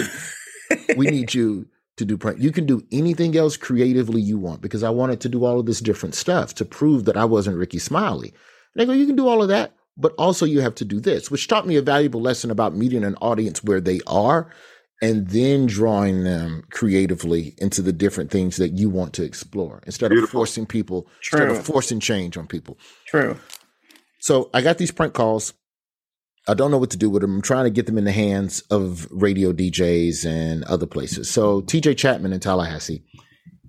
we 0.97 1.07
need 1.07 1.33
you 1.33 1.65
to 1.97 2.05
do 2.05 2.17
prank. 2.17 2.39
You 2.39 2.51
can 2.51 2.65
do 2.65 2.85
anything 2.91 3.37
else 3.37 3.55
creatively 3.57 4.21
you 4.21 4.37
want 4.37 4.61
because 4.61 4.83
I 4.83 4.89
wanted 4.89 5.21
to 5.21 5.29
do 5.29 5.45
all 5.45 5.59
of 5.59 5.65
this 5.65 5.79
different 5.79 6.15
stuff 6.15 6.53
to 6.55 6.65
prove 6.65 7.05
that 7.05 7.17
I 7.17 7.25
wasn't 7.25 7.57
Rickey 7.57 7.79
Smiley. 7.79 8.29
And 8.29 8.81
they 8.81 8.85
go, 8.85 8.91
You 8.91 9.05
can 9.05 9.15
do 9.15 9.27
all 9.27 9.41
of 9.41 9.47
that 9.49 9.75
but 9.97 10.13
also 10.17 10.45
you 10.45 10.61
have 10.61 10.75
to 10.75 10.85
do 10.85 10.99
this, 10.99 11.29
which 11.29 11.47
taught 11.47 11.67
me 11.67 11.75
a 11.75 11.81
valuable 11.81 12.21
lesson 12.21 12.51
about 12.51 12.75
meeting 12.75 13.03
an 13.03 13.15
audience 13.15 13.63
where 13.63 13.81
they 13.81 13.99
are 14.07 14.51
and 15.01 15.29
then 15.29 15.65
drawing 15.65 16.23
them 16.23 16.63
creatively 16.71 17.55
into 17.57 17.81
the 17.81 17.91
different 17.91 18.29
things 18.29 18.57
that 18.57 18.77
you 18.77 18.89
want 18.89 19.13
to 19.13 19.23
explore 19.23 19.81
instead 19.85 20.09
Beautiful. 20.09 20.27
of 20.27 20.31
forcing 20.31 20.65
people, 20.65 21.07
True. 21.21 21.41
instead 21.41 21.57
of 21.57 21.65
forcing 21.65 21.99
change 21.99 22.37
on 22.37 22.47
people. 22.47 22.77
True. 23.07 23.37
So 24.19 24.49
I 24.53 24.61
got 24.61 24.77
these 24.77 24.91
prank 24.91 25.13
calls. 25.13 25.53
I 26.47 26.53
don't 26.53 26.71
know 26.71 26.77
what 26.77 26.91
to 26.91 26.97
do 26.97 27.09
with 27.09 27.21
them. 27.21 27.35
I'm 27.35 27.41
trying 27.41 27.65
to 27.65 27.71
get 27.71 27.87
them 27.87 27.97
in 27.97 28.03
the 28.03 28.11
hands 28.11 28.61
of 28.71 29.07
radio 29.11 29.53
DJs 29.53 30.25
and 30.25 30.63
other 30.65 30.85
places. 30.85 31.29
So 31.29 31.61
TJ 31.61 31.97
Chapman 31.97 32.33
in 32.33 32.39
Tallahassee, 32.39 33.03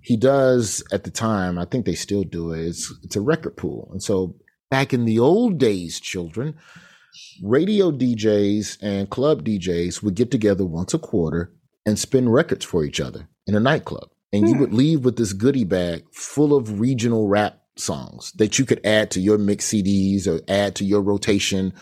he 0.02 0.16
does 0.16 0.82
at 0.92 1.04
the 1.04 1.10
time, 1.10 1.58
I 1.58 1.64
think 1.64 1.86
they 1.86 1.94
still 1.94 2.24
do 2.24 2.52
it. 2.52 2.66
It's, 2.66 2.92
it's 3.02 3.16
a 3.16 3.20
record 3.20 3.56
pool. 3.56 3.88
And 3.92 4.02
so 4.02 4.36
Back 4.72 4.94
in 4.94 5.04
the 5.04 5.18
old 5.18 5.58
days, 5.58 6.00
children, 6.00 6.54
radio 7.42 7.92
DJs 7.92 8.78
and 8.80 9.10
club 9.10 9.44
DJs 9.44 10.02
would 10.02 10.14
get 10.14 10.30
together 10.30 10.64
once 10.64 10.94
a 10.94 10.98
quarter 10.98 11.52
and 11.84 11.98
spin 11.98 12.30
records 12.30 12.64
for 12.64 12.82
each 12.82 12.98
other 12.98 13.28
in 13.46 13.54
a 13.54 13.60
nightclub. 13.60 14.08
And 14.32 14.44
hmm. 14.44 14.48
you 14.48 14.60
would 14.60 14.72
leave 14.72 15.04
with 15.04 15.18
this 15.18 15.34
goodie 15.34 15.64
bag 15.64 16.04
full 16.10 16.56
of 16.56 16.80
regional 16.80 17.28
rap 17.28 17.60
songs 17.76 18.32
that 18.36 18.58
you 18.58 18.64
could 18.64 18.80
add 18.82 19.10
to 19.10 19.20
your 19.20 19.36
mix 19.36 19.66
CDs 19.68 20.26
or 20.26 20.40
add 20.48 20.74
to 20.76 20.86
your 20.86 21.02
rotation 21.02 21.74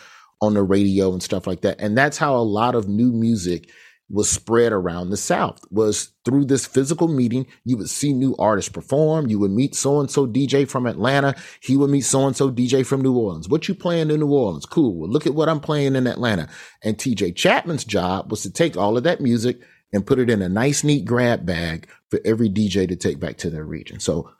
on 0.42 0.54
the 0.54 0.64
radio 0.64 1.12
and 1.12 1.22
stuff 1.22 1.46
like 1.46 1.60
that. 1.60 1.80
And 1.80 1.96
that's 1.96 2.18
how 2.18 2.34
a 2.34 2.42
lot 2.42 2.74
of 2.74 2.88
new 2.88 3.12
music 3.12 3.70
was 4.10 4.28
spread 4.28 4.72
around 4.72 5.10
the 5.10 5.16
South 5.16 5.60
was 5.70 6.10
through 6.24 6.44
this 6.44 6.66
physical 6.66 7.06
meeting. 7.06 7.46
You 7.64 7.76
would 7.76 7.88
see 7.88 8.12
new 8.12 8.34
artists 8.38 8.70
perform. 8.70 9.28
You 9.28 9.38
would 9.38 9.52
meet 9.52 9.74
so 9.74 10.00
and 10.00 10.10
so 10.10 10.26
DJ 10.26 10.68
from 10.68 10.86
Atlanta. 10.86 11.36
He 11.62 11.76
would 11.76 11.90
meet 11.90 12.02
so 12.02 12.26
and 12.26 12.36
so 12.36 12.50
DJ 12.50 12.84
from 12.84 13.02
New 13.02 13.16
Orleans. 13.16 13.48
What 13.48 13.68
you 13.68 13.74
playing 13.74 14.10
in 14.10 14.20
New 14.20 14.32
Orleans? 14.32 14.66
Cool. 14.66 14.96
Well, 14.96 15.08
look 15.08 15.26
at 15.26 15.34
what 15.34 15.48
I'm 15.48 15.60
playing 15.60 15.94
in 15.94 16.06
Atlanta. 16.08 16.48
And 16.82 16.98
TJ 16.98 17.36
Chapman's 17.36 17.84
job 17.84 18.30
was 18.30 18.42
to 18.42 18.50
take 18.50 18.76
all 18.76 18.96
of 18.96 19.04
that 19.04 19.20
music 19.20 19.60
and 19.92 20.06
put 20.06 20.18
it 20.18 20.28
in 20.28 20.42
a 20.42 20.48
nice, 20.48 20.82
neat 20.82 21.04
grab 21.04 21.46
bag 21.46 21.88
for 22.08 22.20
every 22.24 22.50
DJ 22.50 22.88
to 22.88 22.96
take 22.96 23.20
back 23.20 23.36
to 23.38 23.50
their 23.50 23.64
region. 23.64 24.00
So 24.00 24.30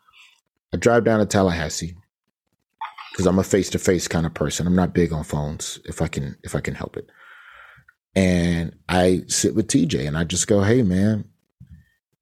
I 0.74 0.78
drive 0.78 1.04
down 1.04 1.20
to 1.20 1.26
Tallahassee 1.26 1.94
because 3.12 3.26
I'm 3.26 3.38
a 3.38 3.44
face 3.44 3.70
to 3.70 3.78
face 3.78 4.08
kind 4.08 4.26
of 4.26 4.34
person. 4.34 4.66
I'm 4.66 4.76
not 4.76 4.94
big 4.94 5.12
on 5.12 5.24
phones 5.24 5.78
if 5.84 6.02
I 6.02 6.08
can, 6.08 6.36
if 6.42 6.54
I 6.56 6.60
can 6.60 6.74
help 6.74 6.96
it. 6.96 7.08
And 8.14 8.76
I 8.88 9.22
sit 9.28 9.54
with 9.54 9.68
TJ 9.68 10.06
and 10.06 10.16
I 10.16 10.24
just 10.24 10.48
go, 10.48 10.62
hey, 10.62 10.82
man, 10.82 11.24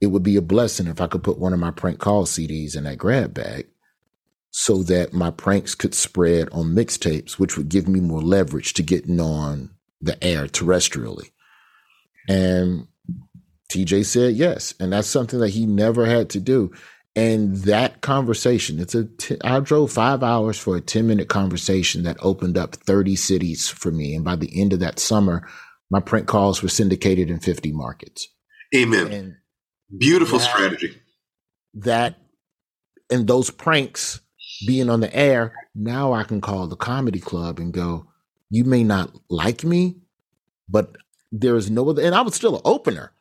it 0.00 0.08
would 0.08 0.22
be 0.22 0.36
a 0.36 0.42
blessing 0.42 0.86
if 0.86 1.00
I 1.00 1.06
could 1.06 1.22
put 1.22 1.38
one 1.38 1.52
of 1.52 1.58
my 1.58 1.70
prank 1.70 1.98
call 1.98 2.24
CDs 2.24 2.76
in 2.76 2.84
that 2.84 2.98
grab 2.98 3.34
bag 3.34 3.66
so 4.50 4.82
that 4.84 5.12
my 5.12 5.30
pranks 5.30 5.74
could 5.74 5.94
spread 5.94 6.48
on 6.52 6.74
mixtapes, 6.74 7.32
which 7.32 7.56
would 7.56 7.68
give 7.68 7.88
me 7.88 8.00
more 8.00 8.22
leverage 8.22 8.74
to 8.74 8.82
getting 8.82 9.20
on 9.20 9.70
the 10.00 10.22
air 10.22 10.46
terrestrially. 10.46 11.30
And 12.28 12.86
TJ 13.70 14.04
said 14.06 14.34
yes. 14.34 14.74
And 14.80 14.92
that's 14.92 15.08
something 15.08 15.40
that 15.40 15.50
he 15.50 15.66
never 15.66 16.06
had 16.06 16.30
to 16.30 16.40
do. 16.40 16.72
And 17.16 17.56
that 17.58 18.00
conversation, 18.00 18.78
it's 18.78 18.94
a. 18.94 19.04
T- 19.04 19.38
I 19.42 19.58
drove 19.60 19.90
five 19.90 20.22
hours 20.22 20.56
for 20.56 20.76
a 20.76 20.80
10 20.80 21.06
minute 21.06 21.28
conversation 21.28 22.04
that 22.04 22.16
opened 22.20 22.56
up 22.56 22.76
30 22.76 23.16
cities 23.16 23.68
for 23.68 23.90
me. 23.90 24.14
And 24.14 24.24
by 24.24 24.36
the 24.36 24.60
end 24.60 24.72
of 24.72 24.80
that 24.80 25.00
summer, 25.00 25.48
my 25.90 26.00
print 26.00 26.26
calls 26.26 26.62
were 26.62 26.68
syndicated 26.68 27.30
in 27.30 27.40
50 27.40 27.72
markets. 27.72 28.28
Amen. 28.74 29.12
And 29.12 29.36
Beautiful 29.96 30.38
that, 30.38 30.50
strategy. 30.50 31.00
That 31.74 32.16
and 33.10 33.26
those 33.26 33.50
pranks 33.50 34.20
being 34.66 34.90
on 34.90 35.00
the 35.00 35.14
air, 35.14 35.54
now 35.74 36.12
I 36.12 36.24
can 36.24 36.40
call 36.40 36.66
the 36.66 36.76
comedy 36.76 37.20
club 37.20 37.58
and 37.58 37.72
go, 37.72 38.06
you 38.50 38.64
may 38.64 38.84
not 38.84 39.10
like 39.30 39.64
me, 39.64 39.96
but 40.68 40.96
there 41.32 41.56
is 41.56 41.70
no 41.70 41.88
other, 41.88 42.02
and 42.02 42.14
I 42.14 42.20
was 42.20 42.34
still 42.34 42.56
an 42.56 42.62
opener. 42.64 43.12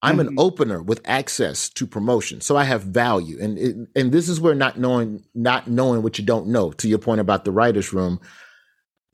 I'm 0.00 0.18
mm-hmm. 0.18 0.28
an 0.28 0.34
opener 0.38 0.80
with 0.80 1.00
access 1.04 1.68
to 1.70 1.86
promotion, 1.86 2.40
so 2.40 2.56
I 2.56 2.64
have 2.64 2.82
value, 2.84 3.36
and 3.40 3.58
it, 3.58 3.76
and 3.96 4.12
this 4.12 4.28
is 4.28 4.40
where 4.40 4.54
not 4.54 4.78
knowing 4.78 5.24
not 5.34 5.66
knowing 5.66 6.02
what 6.02 6.18
you 6.18 6.24
don't 6.24 6.46
know. 6.46 6.70
To 6.70 6.88
your 6.88 7.00
point 7.00 7.20
about 7.20 7.44
the 7.44 7.50
writers' 7.50 7.92
room, 7.92 8.20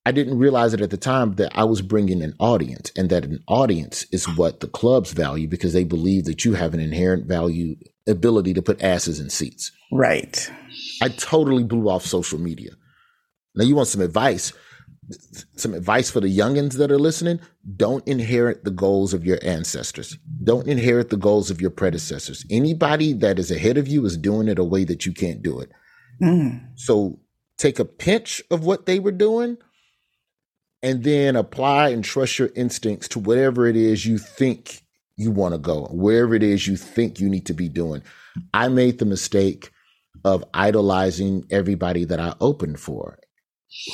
I 0.07 0.13
didn't 0.13 0.39
realize 0.39 0.75
it 0.75 0.83
at 0.83 0.91
the 0.91 0.99
time 0.99 1.35
that 1.37 1.57
I 1.57 1.65
was 1.65 1.81
bringing 1.81 2.23
an 2.23 2.35
audience 2.39 2.93
and 2.95 3.09
that 3.09 3.25
an 3.25 3.43
audience 3.49 4.05
is 4.13 4.29
what 4.37 4.61
the 4.61 4.69
clubs 4.69 5.13
value 5.13 5.49
because 5.49 5.73
they 5.73 5.85
believe 5.85 6.27
that 6.27 6.45
you 6.45 6.53
have 6.55 6.75
an 6.75 6.81
inherent 6.81 7.27
value 7.27 7.77
ability 8.07 8.53
to 8.55 8.63
put 8.63 8.83
asses 8.83 9.19
in 9.19 9.31
seats. 9.31 9.73
Right. 9.91 10.51
I 11.01 11.09
totally 11.09 11.65
blew 11.65 11.89
off 11.89 12.05
social 12.05 12.39
media. 12.39 12.73
Now 13.55 13.65
you 13.65 13.77
want 13.77 13.89
some 13.89 14.03
advice? 14.03 14.53
Some 15.57 15.73
advice 15.73 16.11
for 16.11 16.21
the 16.21 16.35
youngins 16.35 16.75
that 16.75 16.91
are 16.91 16.99
listening. 16.99 17.41
Don't 17.77 18.07
inherit 18.07 18.65
the 18.65 18.71
goals 18.71 19.15
of 19.15 19.25
your 19.25 19.39
ancestors. 19.43 20.19
Don't 20.43 20.67
inherit 20.67 21.09
the 21.09 21.17
goals 21.17 21.51
of 21.51 21.63
your 21.63 21.71
predecessors. 21.71 22.45
Anybody 22.51 23.15
that 23.15 23.39
is 23.39 23.51
ahead 23.51 23.79
of 23.79 23.89
you 23.89 24.05
is 24.05 24.19
doing 24.19 24.49
it 24.49 24.59
a 24.59 24.65
way 24.65 24.85
that 24.85 25.07
you 25.07 25.13
can't 25.13 25.43
do 25.43 25.61
it. 25.61 25.71
Mm. 26.23 26.69
So 26.75 27.21
take 27.57 27.79
a 27.79 27.85
pinch 27.87 28.43
of 28.51 28.65
what 28.67 28.85
they 28.85 28.99
were 28.99 29.13
doing 29.13 29.57
and 30.85 31.03
then 31.03 31.35
apply 31.35 31.89
and 31.89 32.05
trust 32.05 32.39
your 32.39 32.51
instincts 32.55 33.09
to 33.09 33.19
whatever 33.19 33.67
it 33.67 33.75
is 33.75 34.05
you 34.05 34.19
think 34.19 34.83
you 35.17 35.31
want 35.31 35.55
to 35.55 35.59
go, 35.59 35.87
wherever 35.91 36.35
it 36.35 36.43
is 36.43 36.67
you 36.67 36.77
think 36.77 37.19
you 37.19 37.29
need 37.31 37.47
to 37.47 37.55
be 37.55 37.71
doing. 37.71 38.03
I 38.53 38.69
made 38.69 38.99
the 38.99 39.07
mistake 39.07 39.71
of 40.27 40.45
idolizing 40.53 41.47
everybody 41.51 42.05
that 42.05 42.21
I 42.21 42.35
opened 42.39 42.79
for, 42.79 43.19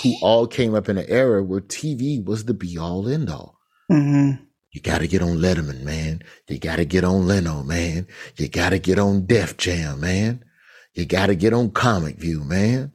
who 0.03 0.14
all 0.20 0.49
came 0.49 0.74
up 0.74 0.88
in 0.88 0.99
an 0.99 1.07
era 1.09 1.45
where 1.45 1.61
TV 1.61 2.24
was 2.24 2.47
the 2.47 2.55
be 2.55 2.76
all 2.76 3.09
end 3.09 3.30
all. 3.30 3.57
Mm-hmm. 3.91 4.43
You 4.72 4.80
got 4.80 4.99
to 4.99 5.07
get 5.07 5.22
on 5.22 5.36
Letterman, 5.38 5.82
man. 5.82 6.22
You 6.49 6.59
got 6.59 6.76
to 6.76 6.84
get 6.84 7.05
on 7.05 7.26
Leno, 7.26 7.62
man. 7.62 8.09
You 8.36 8.49
got 8.49 8.70
to 8.70 8.80
get 8.80 8.99
on 8.99 9.26
Def 9.26 9.57
Jam, 9.57 10.01
man. 10.01 10.45
You 10.95 11.07
got 11.07 11.26
to 11.26 11.36
get 11.36 11.53
on 11.53 11.70
Comic 11.70 12.16
View, 12.16 12.43
man. 12.43 12.93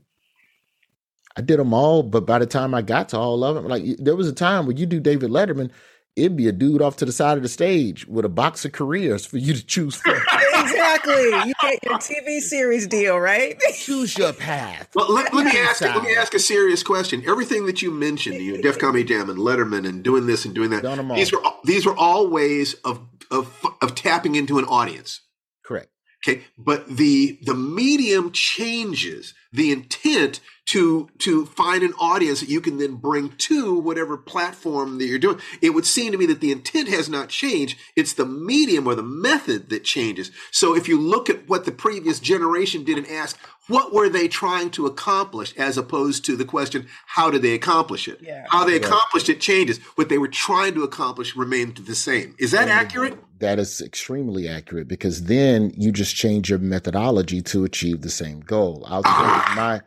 I 1.37 1.41
did 1.41 1.59
them 1.59 1.73
all, 1.73 2.01
but 2.03 2.25
by 2.25 2.39
the 2.39 2.45
time 2.45 2.73
I 2.73 2.81
got 2.81 3.09
to 3.09 3.17
all 3.17 3.43
of 3.43 3.55
them, 3.55 3.67
like 3.67 3.83
there 3.97 4.15
was 4.15 4.27
a 4.27 4.33
time 4.33 4.65
when 4.65 4.77
you 4.77 4.85
do 4.85 4.99
David 4.99 5.31
Letterman, 5.31 5.69
it'd 6.15 6.37
be 6.37 6.47
a 6.47 6.51
dude 6.51 6.81
off 6.81 6.95
to 6.97 7.05
the 7.05 7.11
side 7.11 7.37
of 7.37 7.43
the 7.43 7.49
stage 7.49 8.07
with 8.07 8.23
a 8.23 8.29
box 8.29 8.63
of 8.63 8.71
careers 8.71 9.25
for 9.25 9.37
you 9.37 9.53
to 9.53 9.65
choose 9.65 9.95
from. 9.95 10.15
exactly. 10.53 11.13
You 11.13 11.53
get 11.61 11.83
your 11.83 11.97
TV 11.97 12.39
series 12.39 12.87
deal, 12.87 13.17
right? 13.17 13.59
choose 13.73 14.17
your 14.17 14.31
path. 14.31 14.89
Well, 14.95 15.13
let, 15.13 15.33
let 15.33 15.45
me 15.45 15.59
ask. 15.59 15.81
Let 15.81 16.03
me 16.03 16.15
ask 16.15 16.33
a 16.33 16.39
serious 16.39 16.83
question. 16.83 17.23
Everything 17.27 17.65
that 17.65 17.81
you 17.81 17.91
mentioned, 17.91 18.41
you 18.41 18.55
know, 18.55 18.61
Def 18.61 18.79
Comedy 18.79 19.03
Jam 19.03 19.29
and 19.29 19.39
Letterman 19.39 19.87
and 19.87 20.03
doing 20.03 20.27
this 20.27 20.45
and 20.45 20.55
doing 20.55 20.69
that. 20.69 20.83
Done 20.83 20.99
'em 20.99 21.11
all. 21.11 21.17
These 21.17 21.33
were 21.33 21.41
these 21.65 21.85
were 21.85 21.95
all 21.97 22.29
ways 22.29 22.75
of 22.85 23.01
of 23.29 23.65
of 23.81 23.95
tapping 23.95 24.35
into 24.35 24.57
an 24.57 24.65
audience. 24.65 25.21
Correct. 25.65 25.89
Okay, 26.25 26.43
but 26.57 26.87
the 26.87 27.39
the 27.43 27.53
medium 27.53 28.31
changes. 28.31 29.33
The 29.51 29.71
intent 29.71 30.39
to 30.65 31.09
to 31.19 31.45
find 31.45 31.83
an 31.83 31.93
audience 31.99 32.39
that 32.39 32.49
you 32.49 32.59
can 32.59 32.77
then 32.77 32.95
bring 32.95 33.29
to 33.29 33.75
whatever 33.79 34.17
platform 34.17 34.97
that 34.97 35.05
you're 35.05 35.19
doing. 35.19 35.39
It 35.61 35.71
would 35.71 35.85
seem 35.85 36.11
to 36.11 36.17
me 36.17 36.25
that 36.27 36.41
the 36.41 36.51
intent 36.51 36.89
has 36.89 37.07
not 37.07 37.29
changed. 37.29 37.77
It's 37.95 38.13
the 38.13 38.25
medium 38.25 38.87
or 38.87 38.95
the 38.95 39.03
method 39.03 39.69
that 39.69 39.83
changes. 39.83 40.31
So 40.51 40.75
if 40.75 40.87
you 40.87 40.99
look 40.99 41.29
at 41.29 41.47
what 41.47 41.65
the 41.65 41.71
previous 41.71 42.19
generation 42.19 42.83
did 42.83 42.97
and 42.97 43.07
ask, 43.07 43.37
what 43.67 43.93
were 43.93 44.09
they 44.09 44.27
trying 44.27 44.69
to 44.71 44.85
accomplish, 44.85 45.53
as 45.57 45.77
opposed 45.77 46.25
to 46.25 46.35
the 46.35 46.45
question, 46.45 46.87
how 47.07 47.31
did 47.31 47.41
they 47.41 47.53
accomplish 47.53 48.07
it? 48.07 48.19
Yeah. 48.21 48.45
How 48.49 48.63
they 48.63 48.75
accomplished 48.75 49.29
it 49.29 49.41
changes. 49.41 49.79
What 49.95 50.09
they 50.09 50.17
were 50.17 50.27
trying 50.27 50.75
to 50.75 50.83
accomplish 50.83 51.35
remained 51.35 51.77
the 51.77 51.95
same. 51.95 52.35
Is 52.37 52.51
that 52.51 52.67
accurate? 52.67 53.17
That 53.39 53.59
is 53.59 53.81
extremely 53.81 54.47
accurate 54.47 54.87
because 54.87 55.23
then 55.23 55.73
you 55.75 55.91
just 55.91 56.15
change 56.15 56.49
your 56.49 56.59
methodology 56.59 57.41
to 57.41 57.65
achieve 57.65 58.01
the 58.01 58.09
same 58.09 58.39
goal. 58.39 58.83
I'll 58.87 59.03
tell 59.03 59.23
you 59.23 59.55
my 59.55 59.81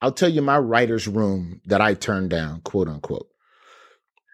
I'll 0.00 0.12
tell 0.12 0.28
you 0.28 0.42
my 0.42 0.58
writer's 0.58 1.08
room 1.08 1.60
that 1.66 1.80
I 1.80 1.94
turned 1.94 2.30
down, 2.30 2.60
quote 2.60 2.88
unquote. 2.88 3.28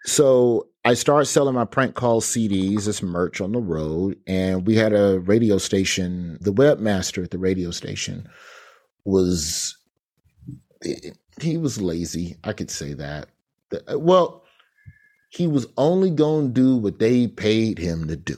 So 0.05 0.67
I 0.83 0.93
started 0.93 1.25
selling 1.25 1.55
my 1.55 1.65
prank 1.65 1.95
call 1.95 2.21
CDs 2.21 2.87
as 2.87 3.01
merch 3.01 3.41
on 3.41 3.51
the 3.51 3.59
road, 3.59 4.17
and 4.27 4.67
we 4.67 4.75
had 4.75 4.93
a 4.93 5.19
radio 5.19 5.57
station. 5.57 6.37
The 6.41 6.53
webmaster 6.53 7.23
at 7.23 7.31
the 7.31 7.39
radio 7.39 7.71
station 7.71 8.29
was 9.03 9.75
he 11.41 11.57
was 11.57 11.81
lazy. 11.81 12.37
I 12.43 12.53
could 12.53 12.69
say 12.69 12.93
that. 12.93 13.29
Well, 13.89 14.43
he 15.29 15.47
was 15.47 15.65
only 15.75 16.11
going 16.11 16.53
to 16.53 16.61
do 16.61 16.77
what 16.77 16.99
they 16.99 17.27
paid 17.27 17.79
him 17.79 18.07
to 18.07 18.15
do. 18.15 18.37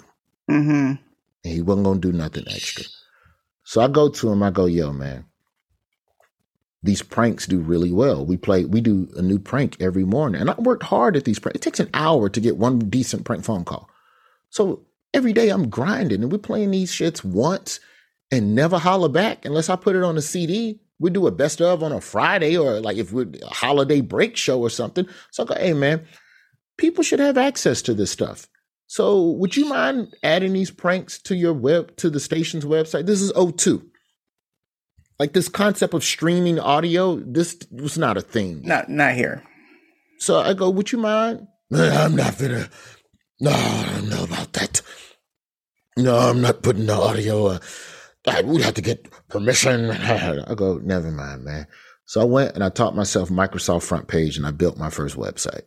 Mm-hmm. 0.50 0.94
And 1.44 1.54
he 1.54 1.62
wasn't 1.62 1.86
going 1.86 2.02
to 2.02 2.12
do 2.12 2.18
nothing 2.18 2.46
extra. 2.48 2.86
So 3.64 3.82
I 3.82 3.88
go 3.90 4.10
to 4.10 4.32
him. 4.32 4.42
I 4.42 4.50
go, 4.52 4.66
yo, 4.66 4.94
man, 4.94 5.26
these 6.84 7.02
pranks 7.02 7.48
do 7.48 7.60
really 7.60 7.92
well. 7.92 8.26
We 8.26 8.38
play, 8.38 8.66
we 8.66 8.82
do 8.82 9.10
a 9.16 9.22
new 9.22 9.40
prank 9.40 9.82
every 9.82 10.04
morning. 10.04 10.42
And 10.42 10.50
I 10.50 10.56
worked 10.56 10.84
hard 10.84 11.16
at 11.16 11.26
these 11.26 11.40
pranks. 11.40 11.58
It 11.58 11.62
takes 11.62 11.80
an 11.80 11.90
hour 11.94 12.30
to 12.30 12.40
get 12.40 12.58
one 12.58 12.80
decent 12.80 13.26
prank 13.26 13.44
phone 13.44 13.66
call. 13.66 13.90
So 14.50 14.86
every 15.14 15.34
day 15.34 15.50
I'm 15.50 15.70
grinding 15.70 16.22
and 16.22 16.32
we're 16.32 16.38
playing 16.38 16.72
these 16.72 16.92
shits 16.92 17.24
once 17.24 17.80
and 18.32 18.54
never 18.54 18.78
holler 18.78 19.10
back 19.10 19.46
unless 19.46 19.70
I 19.70 19.76
put 19.76 19.96
it 19.96 20.04
on 20.04 20.18
a 20.18 20.22
CD. 20.22 20.80
We 21.00 21.10
do 21.10 21.28
a 21.28 21.32
best 21.32 21.62
of 21.62 21.84
on 21.84 21.92
a 21.92 22.02
Friday 22.02 22.58
or 22.58 22.80
like 22.80 22.98
if 22.98 23.12
we're 23.12 23.28
a 23.42 23.48
holiday 23.48 24.02
break 24.02 24.38
show 24.38 24.60
or 24.62 24.70
something. 24.70 25.08
So 25.32 25.44
I 25.44 25.46
go, 25.48 25.56
hey 25.56 25.74
man, 25.74 26.06
people 26.78 27.04
should 27.04 27.20
have 27.20 27.38
access 27.38 27.82
to 27.84 27.94
this 27.94 28.12
stuff. 28.12 28.48
So 28.88 29.32
would 29.32 29.58
you 29.58 29.66
mind 29.66 30.16
adding 30.24 30.54
these 30.54 30.72
pranks 30.72 31.22
to 31.24 31.36
your 31.36 31.54
web 31.54 31.96
to 31.98 32.10
the 32.10 32.20
station's 32.20 32.66
website? 32.66 33.06
This 33.06 33.22
is 33.22 33.34
02. 33.34 33.86
Like 35.20 35.34
this 35.34 35.50
concept 35.50 35.94
of 35.94 36.04
streaming 36.04 36.60
audio, 36.60 37.16
this 37.16 37.58
was 37.72 37.98
not 37.98 38.18
a 38.18 38.22
thing. 38.22 38.62
Not 38.64 38.90
not 38.90 39.14
here. 39.14 39.44
So 40.20 40.40
I 40.40 40.54
go, 40.54 40.70
would 40.70 40.92
you 40.92 41.00
mind? 41.00 41.48
I'm 41.74 42.16
not 42.16 42.38
gonna. 42.38 42.70
No, 43.40 43.52
I 43.52 43.90
don't 43.94 44.10
know 44.10 44.24
about 44.24 44.54
that. 44.54 44.82
No, 45.98 46.16
I'm 46.16 46.42
not 46.42 46.62
putting 46.62 46.86
the 46.86 46.94
audio. 46.94 47.48
Uh, 47.48 47.60
I 48.28 48.42
would 48.42 48.62
have 48.62 48.76
to 48.76 48.82
get 48.82 49.08
permission. 49.30 49.90
I 49.92 50.54
go, 50.56 50.80
never 50.84 51.12
mind, 51.12 51.44
man. 51.44 51.68
So 52.06 52.22
I 52.22 52.26
went 52.26 52.56
and 52.56 52.64
I 52.64 52.70
taught 52.70 52.96
myself 52.96 53.30
Microsoft 53.30 53.84
Front 53.84 54.08
Page 54.08 54.38
and 54.38 54.46
I 54.46 54.52
built 54.52 54.78
my 54.78 54.90
first 54.90 55.18
website. 55.18 55.64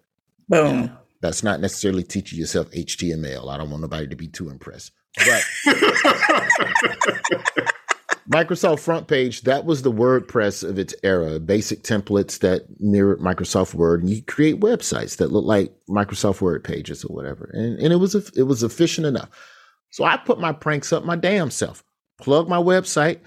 Boom. 0.48 0.96
That's 1.20 1.42
not 1.42 1.60
necessarily 1.60 2.02
teaching 2.02 2.38
yourself 2.38 2.70
HTML. 2.70 3.52
I 3.52 3.58
don't 3.58 3.70
want 3.70 3.82
nobody 3.82 4.06
to 4.08 4.16
be 4.16 4.28
too 4.28 4.48
impressed. 4.48 4.92
But 5.16 5.44
Microsoft 8.30 8.78
Front 8.78 9.08
Page, 9.08 9.42
that 9.42 9.64
was 9.64 9.82
the 9.82 9.90
WordPress 9.90 10.62
of 10.68 10.78
its 10.78 10.94
era, 11.02 11.40
basic 11.40 11.82
templates 11.82 12.38
that 12.38 12.62
mirrored 12.78 13.18
Microsoft 13.18 13.74
Word, 13.74 14.02
and 14.02 14.10
you 14.10 14.22
create 14.22 14.60
websites 14.60 15.16
that 15.16 15.32
look 15.32 15.44
like 15.44 15.72
Microsoft 15.88 16.40
Word 16.40 16.62
pages 16.62 17.04
or 17.04 17.14
whatever. 17.14 17.50
And, 17.52 17.78
and 17.80 17.92
it 17.92 17.96
was 17.96 18.14
it 18.14 18.44
was 18.44 18.62
efficient 18.62 19.06
enough. 19.06 19.28
So 19.90 20.04
I 20.04 20.16
put 20.16 20.38
my 20.38 20.52
pranks 20.52 20.92
up 20.92 21.04
my 21.04 21.16
damn 21.16 21.50
self, 21.50 21.82
plug 22.20 22.48
my 22.48 22.58
website. 22.58 23.18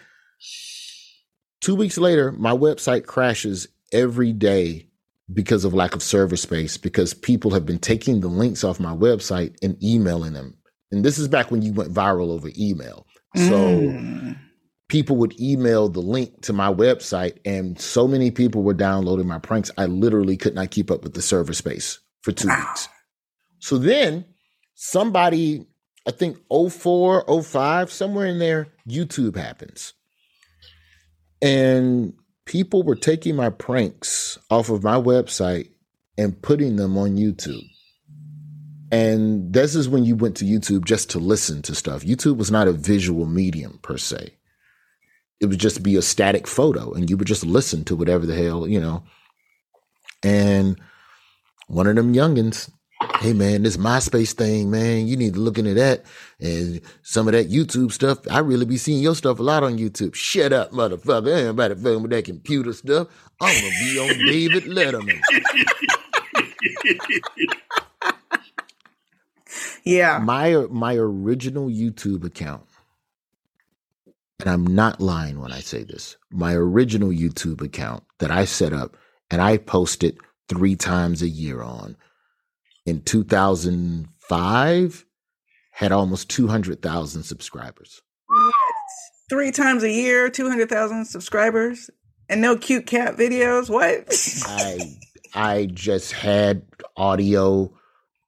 Two 1.59 1.75
weeks 1.75 1.97
later, 1.97 2.31
my 2.31 2.51
website 2.51 3.05
crashes 3.05 3.67
every 3.91 4.31
day 4.31 4.87
because 5.33 5.65
of 5.65 5.73
lack 5.73 5.95
of 5.95 6.03
server 6.03 6.37
space, 6.37 6.77
because 6.77 7.13
people 7.13 7.51
have 7.51 7.65
been 7.65 7.79
taking 7.79 8.21
the 8.21 8.27
links 8.29 8.63
off 8.63 8.79
my 8.79 8.93
website 8.95 9.55
and 9.61 9.81
emailing 9.83 10.33
them. 10.33 10.55
And 10.91 11.03
this 11.03 11.17
is 11.17 11.27
back 11.27 11.51
when 11.51 11.61
you 11.61 11.73
went 11.73 11.93
viral 11.93 12.29
over 12.29 12.49
email. 12.57 13.05
So 13.35 13.51
Mm. 13.51 14.37
People 14.87 15.15
would 15.17 15.39
email 15.39 15.89
the 15.89 16.01
link 16.01 16.41
to 16.41 16.53
my 16.53 16.71
website, 16.71 17.37
and 17.45 17.79
so 17.79 18.07
many 18.07 18.31
people 18.31 18.63
were 18.63 18.73
downloading 18.73 19.27
my 19.27 19.39
pranks. 19.39 19.71
I 19.77 19.85
literally 19.85 20.37
could 20.37 20.55
not 20.55 20.71
keep 20.71 20.91
up 20.91 21.03
with 21.03 21.13
the 21.13 21.21
server 21.21 21.53
space 21.53 21.99
for 22.21 22.31
two 22.31 22.49
weeks. 22.49 22.89
So 23.59 23.77
then 23.77 24.25
somebody, 24.75 25.65
I 26.07 26.11
think 26.11 26.37
04, 26.49 27.25
05, 27.43 27.91
somewhere 27.91 28.27
in 28.27 28.39
there, 28.39 28.67
YouTube 28.87 29.35
happens. 29.35 29.93
And 31.41 32.13
people 32.45 32.83
were 32.83 32.95
taking 32.95 33.35
my 33.35 33.49
pranks 33.49 34.37
off 34.49 34.69
of 34.69 34.83
my 34.83 34.95
website 34.95 35.69
and 36.17 36.41
putting 36.41 36.75
them 36.75 36.97
on 36.97 37.15
YouTube. 37.15 37.63
And 38.91 39.51
this 39.51 39.75
is 39.75 39.89
when 39.89 40.03
you 40.03 40.15
went 40.15 40.37
to 40.37 40.45
YouTube 40.45 40.85
just 40.85 41.09
to 41.11 41.19
listen 41.19 41.63
to 41.63 41.73
stuff. 41.73 42.03
YouTube 42.03 42.37
was 42.37 42.51
not 42.51 42.67
a 42.67 42.73
visual 42.73 43.25
medium 43.25 43.79
per 43.81 43.97
se. 43.97 44.33
It 45.43 45.47
would 45.47 45.59
just 45.59 45.83
be 45.83 45.97
a 45.97 46.01
static 46.01 46.47
photo 46.47 46.93
and 46.93 47.09
you 47.09 47.17
would 47.17 47.27
just 47.27 47.45
listen 47.45 47.83
to 47.85 47.95
whatever 47.95 48.25
the 48.25 48.35
hell, 48.35 48.67
you 48.67 48.79
know. 48.79 49.03
And 50.23 50.79
one 51.67 51.87
of 51.87 51.95
them 51.95 52.13
youngins, 52.13 52.71
hey 53.19 53.33
man, 53.33 53.63
this 53.63 53.77
MySpace 53.77 54.33
thing, 54.33 54.71
man, 54.71 55.07
you 55.07 55.17
need 55.17 55.33
to 55.33 55.39
look 55.41 55.57
into 55.57 55.73
that. 55.73 56.05
And 56.39 56.81
some 57.01 57.27
of 57.27 57.33
that 57.33 57.49
YouTube 57.51 57.91
stuff, 57.91 58.19
I 58.31 58.39
really 58.39 58.65
be 58.65 58.77
seeing 58.77 59.03
your 59.03 59.15
stuff 59.15 59.39
a 59.39 59.43
lot 59.43 59.63
on 59.63 59.77
YouTube. 59.77 60.15
Shut 60.15 60.53
up, 60.53 60.71
motherfucker. 60.71 61.35
Ain't 61.35 61.47
nobody 61.47 61.75
fucking 61.75 62.01
with 62.01 62.11
that 62.11 62.25
computer 62.25 62.73
stuff. 62.73 63.07
I'm 63.41 63.53
gonna 63.53 63.69
be 63.81 63.99
on 63.99 64.25
David 64.25 64.63
Letterman. 64.63 65.19
Yeah. 69.85 70.19
my 70.19 70.65
my 70.69 70.95
original 70.95 71.67
YouTube 71.69 72.23
account, 72.23 72.63
and 74.43 74.51
I'm 74.51 74.75
not 74.75 75.01
lying 75.01 75.39
when 75.39 75.51
I 75.51 75.61
say 75.61 75.83
this, 75.83 76.17
my 76.29 76.53
original 76.53 77.09
YouTube 77.09 77.61
account 77.61 78.03
that 78.19 78.29
I 78.29 78.45
set 78.45 78.73
up 78.73 78.95
and 79.31 79.41
I 79.41 79.57
posted 79.57 80.19
three 80.49 80.75
times 80.75 81.21
a 81.21 81.29
year 81.29 81.61
on. 81.61 81.95
In 82.85 83.01
2005, 83.01 85.05
had 85.71 85.91
almost 85.91 86.29
200,000 86.29 87.23
subscribers. 87.23 88.01
What? 88.27 88.53
Three 89.29 89.51
times 89.51 89.83
a 89.83 89.89
year, 89.89 90.29
200,000 90.29 91.05
subscribers, 91.05 91.89
and 92.29 92.41
no 92.41 92.57
cute 92.57 92.85
cat 92.85 93.15
videos? 93.15 93.69
What? 93.69 94.05
I 94.45 94.97
I 95.33 95.65
just 95.65 96.11
had 96.11 96.63
audio, 96.95 97.73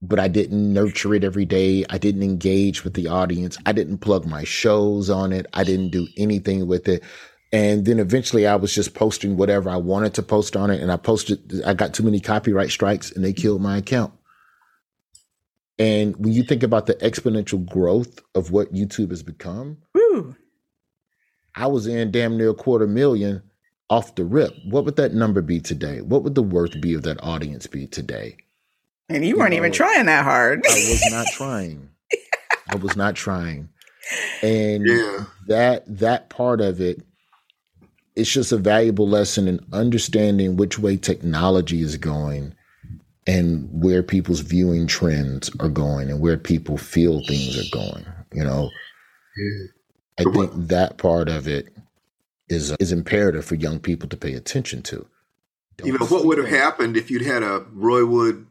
but 0.07 0.19
I 0.19 0.27
didn't 0.27 0.73
nurture 0.73 1.13
it 1.13 1.23
every 1.23 1.45
day. 1.45 1.85
I 1.89 1.97
didn't 1.97 2.23
engage 2.23 2.83
with 2.83 2.93
the 2.93 3.07
audience. 3.07 3.57
I 3.65 3.71
didn't 3.71 3.99
plug 3.99 4.25
my 4.25 4.43
shows 4.43 5.09
on 5.09 5.31
it. 5.31 5.45
I 5.53 5.63
didn't 5.63 5.89
do 5.89 6.07
anything 6.17 6.67
with 6.67 6.87
it. 6.87 7.03
And 7.51 7.85
then 7.85 7.99
eventually 7.99 8.47
I 8.47 8.55
was 8.55 8.73
just 8.73 8.93
posting 8.93 9.37
whatever 9.37 9.69
I 9.69 9.77
wanted 9.77 10.13
to 10.15 10.23
post 10.23 10.55
on 10.55 10.71
it. 10.71 10.81
And 10.81 10.91
I 10.91 10.97
posted, 10.97 11.61
I 11.65 11.73
got 11.73 11.93
too 11.93 12.03
many 12.03 12.19
copyright 12.19 12.69
strikes 12.69 13.11
and 13.11 13.23
they 13.23 13.33
killed 13.33 13.61
my 13.61 13.77
account. 13.77 14.13
And 15.77 16.15
when 16.17 16.33
you 16.33 16.43
think 16.43 16.63
about 16.63 16.85
the 16.85 16.95
exponential 16.95 17.65
growth 17.65 18.19
of 18.33 18.51
what 18.51 18.73
YouTube 18.73 19.09
has 19.09 19.23
become, 19.23 19.77
Woo. 19.93 20.35
I 21.55 21.67
was 21.67 21.87
in 21.87 22.11
damn 22.11 22.37
near 22.37 22.49
a 22.49 22.55
quarter 22.55 22.87
million 22.87 23.41
off 23.89 24.15
the 24.15 24.25
rip. 24.25 24.53
What 24.65 24.85
would 24.85 24.95
that 24.97 25.13
number 25.13 25.41
be 25.41 25.59
today? 25.59 26.01
What 26.01 26.23
would 26.23 26.35
the 26.35 26.43
worth 26.43 26.79
be 26.81 26.93
of 26.93 27.03
that 27.03 27.21
audience 27.23 27.67
be 27.67 27.87
today? 27.87 28.37
And 29.09 29.25
you 29.25 29.37
weren't 29.37 29.53
You 29.53 29.59
even 29.59 29.71
trying 29.71 30.07
that 30.07 30.23
hard. 30.23 30.65
I 30.65 30.73
was 30.73 31.05
not 31.11 31.27
trying. 31.27 31.89
I 32.69 32.75
was 32.75 32.95
not 32.95 33.15
trying. 33.15 33.69
And 34.41 34.85
Yeah. 34.85 35.25
that 35.47 35.83
that 35.99 36.29
part 36.29 36.61
of 36.61 36.81
it 36.81 37.01
it's 38.15 38.31
just 38.31 38.51
a 38.53 38.57
valuable 38.57 39.07
lesson 39.07 39.47
in 39.47 39.59
understanding 39.73 40.55
which 40.55 40.79
way 40.79 40.95
technology 40.95 41.81
is 41.81 41.97
going 41.97 42.53
and 43.27 43.67
where 43.71 44.01
people's 44.03 44.39
viewing 44.39 44.87
trends 44.87 45.51
are 45.59 45.69
going 45.69 46.09
and 46.09 46.21
where 46.21 46.37
people 46.37 46.77
feel 46.77 47.21
things 47.25 47.57
are 47.57 47.69
going 47.77 48.05
you 48.31 48.43
know 48.43 48.69
i 50.19 50.23
think 50.23 50.51
that 50.55 50.97
part 50.97 51.27
of 51.27 51.47
it 51.47 51.67
is 52.47 52.71
is 52.79 52.91
imperative 52.91 53.43
for 53.43 53.55
young 53.55 53.79
people 53.79 54.07
to 54.07 54.15
pay 54.17 54.33
attention 54.33 54.81
to 54.83 55.05
Don't 55.77 55.87
You 55.87 55.97
know, 55.97 56.05
what 56.05 56.25
would 56.25 56.37
have 56.37 56.47
happened 56.47 56.95
if 56.95 57.09
you'd 57.11 57.23
had 57.23 57.43
a 57.43 57.65
Roy 57.73 58.05
Wood 58.05 58.45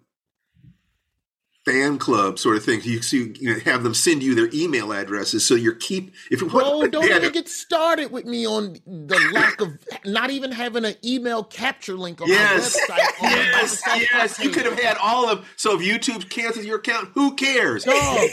fan 1.64 1.98
club 1.98 2.38
sort 2.38 2.56
of 2.56 2.64
thing? 2.64 2.80
You, 2.82 3.00
so 3.02 3.16
you, 3.16 3.34
you 3.38 3.52
know, 3.54 3.60
have 3.60 3.82
them 3.82 3.94
send 3.94 4.22
you 4.22 4.34
their 4.34 4.48
email 4.52 4.92
addresses 4.92 5.44
so 5.46 5.54
you're 5.54 5.74
keep 5.74 6.14
if 6.30 6.40
you 6.40 6.48
Bro, 6.48 6.88
don't 6.88 7.08
yeah, 7.08 7.16
even 7.16 7.32
get 7.32 7.48
started 7.48 8.10
with 8.12 8.24
me 8.26 8.46
on 8.46 8.74
the 8.86 9.30
lack 9.32 9.60
of 9.60 9.70
not 10.04 10.30
even 10.30 10.52
having 10.52 10.84
an 10.84 10.94
email 11.04 11.42
capture 11.44 11.94
link 11.94 12.20
on 12.20 12.28
Yes, 12.28 12.76
my 12.88 12.94
website. 12.96 13.22
on 13.24 13.30
my 13.30 13.36
yes, 13.36 13.82
Microsoft 13.82 14.00
yes. 14.12 14.38
You 14.40 14.50
could 14.50 14.64
have 14.66 14.78
had 14.78 14.96
all 14.98 15.28
of. 15.28 15.46
So 15.56 15.78
if 15.78 15.86
YouTube 15.86 16.28
cancels 16.30 16.64
your 16.66 16.76
account, 16.78 17.10
who 17.14 17.34
cares? 17.34 17.84
Dog. 17.84 18.28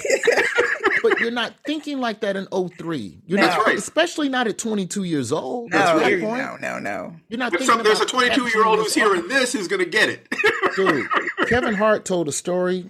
but 1.03 1.19
you're 1.19 1.31
not 1.31 1.53
thinking 1.65 1.99
like 1.99 2.21
that 2.21 2.35
in 2.35 2.47
03. 2.47 3.21
You're 3.25 3.39
No. 3.39 3.45
not, 3.47 3.55
That's 3.55 3.67
right. 3.67 3.77
especially 3.77 4.29
not 4.29 4.47
at 4.47 4.57
22 4.57 5.03
years 5.03 5.31
old. 5.31 5.71
no, 5.71 5.77
That's 5.77 6.01
my 6.01 6.09
no, 6.15 6.57
no, 6.57 6.79
no. 6.79 7.15
You're 7.29 7.39
not 7.39 7.51
thinking 7.51 7.67
some, 7.67 7.83
there's 7.83 8.01
a 8.01 8.05
22 8.05 8.47
year 8.49 8.65
old 8.65 8.77
who's 8.79 8.93
this 8.93 8.95
hearing 8.95 9.27
this 9.27 9.53
who's 9.53 9.67
going 9.67 9.83
to 9.83 9.89
get 9.89 10.09
it. 10.09 10.27
Dude, 10.75 11.07
Kevin 11.47 11.73
Hart 11.73 12.05
told 12.05 12.27
a 12.27 12.31
story. 12.31 12.89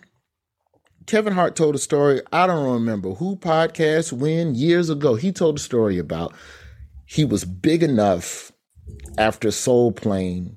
Kevin 1.12 1.34
Hart 1.34 1.58
told 1.58 1.76
a 1.76 1.78
story. 1.78 2.22
I 2.32 2.48
don't 2.48 2.72
remember 2.72 3.16
who 3.16 3.36
podcast 3.36 4.14
when 4.14 4.56
years 4.56 4.90
ago. 4.90 5.16
He 5.16 5.34
told 5.34 5.58
a 5.58 5.60
story 5.60 5.98
about 5.98 6.34
he 7.06 7.26
was 7.26 7.44
big 7.44 7.84
enough 7.84 8.54
after 9.18 9.52
Soul 9.52 9.92
Plane. 9.92 10.56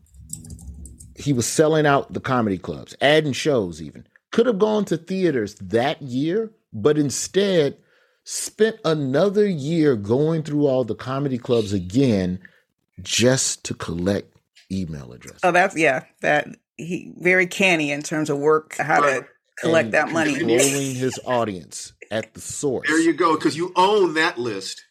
He 1.17 1.33
was 1.33 1.45
selling 1.45 1.87
out 1.87 2.13
the 2.13 2.21
comedy 2.21 2.57
clubs, 2.57 2.95
adding 3.01 3.33
shows 3.33 3.83
even. 3.83 4.07
Could 4.31 4.47
have 4.47 4.61
gone 4.61 4.85
to 4.85 4.97
theaters 4.97 5.57
that 5.57 6.01
year, 6.01 6.53
but 6.73 6.99
instead 6.99 7.77
spent 8.23 8.77
another 8.85 9.49
year 9.49 9.97
going 9.97 10.45
through 10.45 10.69
all 10.69 10.85
the 10.85 10.95
comedy 10.95 11.37
clubs 11.37 11.73
again 11.73 12.39
just 13.03 13.65
to 13.65 13.75
collect 13.75 14.33
email 14.71 15.13
addresses. 15.13 15.41
Oh, 15.43 15.51
that's 15.51 15.77
yeah. 15.77 16.05
That 16.21 16.47
he 16.77 17.13
very 17.19 17.49
canny 17.49 17.91
in 17.91 18.03
terms 18.03 18.31
of 18.31 18.39
work, 18.39 18.77
how 18.77 19.01
to 19.01 19.27
collect 19.61 19.87
and 19.87 19.95
that 19.95 20.11
money. 20.11 20.35
Controlling 20.35 20.95
his 20.95 21.19
audience 21.27 21.93
at 22.11 22.35
the 22.35 22.41
source. 22.41 22.89
there 22.89 23.01
you 23.01 23.13
go, 23.13 23.35
because 23.37 23.57
you 23.57 23.73
own 23.77 24.15
that 24.15 24.39
list. 24.39 24.83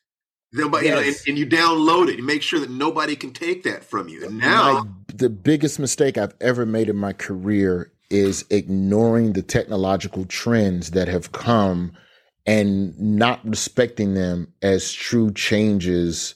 Nobody, 0.56 0.88
you 0.88 0.94
know, 0.94 1.00
and, 1.00 1.16
and 1.28 1.38
you 1.38 1.48
download 1.48 2.10
it. 2.10 2.18
You 2.18 2.24
make 2.24 2.44
sure 2.44 2.60
that 2.60 2.70
nobody 2.70 3.16
can 3.16 3.32
take 3.34 3.64
that 3.64 3.84
from 3.84 4.08
you. 4.08 4.24
And 4.26 4.38
now, 4.38 4.84
My- 4.84 4.90
the 5.16 5.30
biggest 5.30 5.80
mistake 5.80 6.18
I've 6.18 6.36
ever 6.42 6.66
made 6.66 6.90
in 6.90 6.96
my 6.96 7.14
career 7.14 7.92
is 8.10 8.46
ignoring 8.52 9.34
the 9.34 9.42
technological 9.42 10.26
trends 10.26 10.92
that 10.92 11.08
have 11.08 11.32
come 11.32 11.92
and 12.46 13.00
not 13.00 13.40
respecting 13.44 14.14
them 14.14 14.54
as 14.62 14.92
true 14.92 15.32
changes 15.32 16.36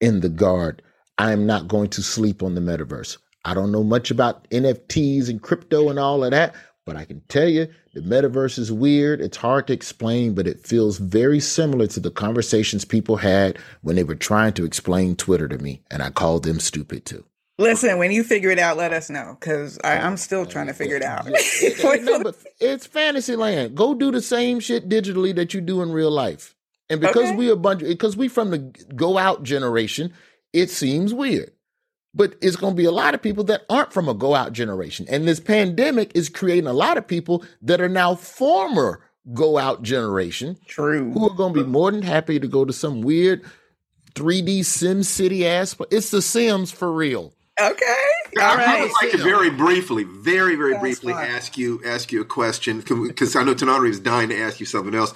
in 0.00 0.20
the 0.20 0.28
guard. 0.28 0.82
I 1.18 1.32
am 1.32 1.46
not 1.46 1.66
going 1.66 1.88
to 1.90 2.02
sleep 2.02 2.42
on 2.42 2.54
the 2.54 2.60
metaverse. 2.60 3.16
I 3.44 3.54
don't 3.54 3.72
know 3.72 3.84
much 3.84 4.10
about 4.10 4.48
NFTs 4.50 5.28
and 5.28 5.40
crypto 5.40 5.88
and 5.88 5.98
all 5.98 6.22
of 6.24 6.32
that, 6.32 6.54
but 6.86 6.96
I 6.96 7.04
can 7.04 7.20
tell 7.28 7.48
you 7.48 7.68
the 7.92 8.00
metaverse 8.00 8.58
is 8.58 8.72
weird. 8.72 9.20
It's 9.20 9.36
hard 9.36 9.66
to 9.66 9.72
explain, 9.72 10.34
but 10.34 10.46
it 10.46 10.66
feels 10.66 10.98
very 10.98 11.40
similar 11.40 11.88
to 11.88 12.00
the 12.00 12.10
conversations 12.10 12.84
people 12.84 13.16
had 13.16 13.58
when 13.82 13.96
they 13.96 14.04
were 14.04 14.14
trying 14.14 14.54
to 14.54 14.64
explain 14.64 15.16
Twitter 15.16 15.48
to 15.48 15.58
me, 15.58 15.82
and 15.90 16.02
I 16.02 16.10
called 16.10 16.44
them 16.44 16.60
stupid 16.60 17.04
too. 17.04 17.24
Listen, 17.58 17.98
when 17.98 18.10
you 18.12 18.22
figure 18.22 18.50
it 18.50 18.58
out, 18.58 18.76
let 18.76 18.92
us 18.92 19.08
know 19.08 19.36
because 19.40 19.78
oh, 19.82 19.88
I'm 19.88 20.16
still 20.18 20.40
oh, 20.40 20.44
trying 20.44 20.66
to 20.66 20.74
figure 20.74 20.96
it 20.96 21.02
out. 21.02 21.26
No, 22.02 22.22
but 22.22 22.36
it's 22.60 22.86
fantasy 22.86 23.34
land. 23.34 23.74
Go 23.74 23.94
do 23.94 24.10
the 24.10 24.20
same 24.20 24.60
shit 24.60 24.88
digitally 24.88 25.34
that 25.34 25.54
you 25.54 25.60
do 25.60 25.82
in 25.82 25.90
real 25.90 26.10
life. 26.10 26.54
And 26.88 27.00
because 27.00 27.28
Okay. 27.30 27.36
we 27.36 27.50
a 27.50 27.56
bunch, 27.56 27.80
because 27.82 28.16
we 28.16 28.28
from 28.28 28.50
the 28.50 28.58
go 28.94 29.18
out 29.18 29.42
generation, 29.42 30.12
it 30.52 30.70
seems 30.70 31.12
weird. 31.14 31.52
But 32.16 32.34
it's 32.40 32.56
going 32.56 32.72
to 32.72 32.76
be 32.76 32.86
a 32.86 32.90
lot 32.92 33.14
of 33.14 33.20
people 33.20 33.44
that 33.44 33.66
aren't 33.68 33.92
from 33.92 34.08
a 34.08 34.14
go 34.14 34.34
out 34.34 34.52
generation, 34.54 35.06
and 35.10 35.28
this 35.28 35.38
pandemic 35.38 36.12
is 36.14 36.28
creating 36.30 36.66
a 36.66 36.72
lot 36.72 36.96
of 36.96 37.06
people 37.06 37.44
that 37.62 37.80
are 37.80 37.90
now 37.90 38.14
former 38.14 39.02
go 39.34 39.58
out 39.58 39.82
generation 39.82 40.56
True. 40.66 41.12
who 41.12 41.26
are 41.30 41.34
going 41.36 41.52
to 41.52 41.62
be 41.64 41.68
more 41.68 41.90
than 41.92 42.00
happy 42.02 42.40
to 42.40 42.48
go 42.48 42.64
to 42.64 42.72
some 42.72 43.02
weird 43.02 43.44
3D 44.14 44.64
Sim 44.64 45.02
City 45.02 45.46
ass. 45.46 45.74
pla- 45.74 45.86
It's 45.90 46.10
the 46.10 46.22
Sims 46.22 46.70
for 46.72 46.90
real. 46.92 47.34
Okay. 47.60 47.94
All 48.38 48.44
I 48.44 48.54
right. 48.56 48.80
would 48.82 48.92
like 49.02 49.10
to 49.12 49.18
very 49.18 49.50
briefly, 49.50 50.04
very, 50.04 50.56
very 50.56 50.72
That's 50.72 50.82
briefly 50.82 51.12
fine. 51.14 51.28
ask 51.30 51.56
you 51.58 51.80
ask 51.84 52.12
you 52.12 52.20
a 52.20 52.24
question 52.24 52.80
because 52.80 53.34
I 53.36 53.44
know 53.44 53.54
Tananarive 53.54 53.90
is 53.90 54.00
dying 54.00 54.28
to 54.30 54.38
ask 54.38 54.60
you 54.60 54.66
something 54.66 54.94
else. 54.94 55.12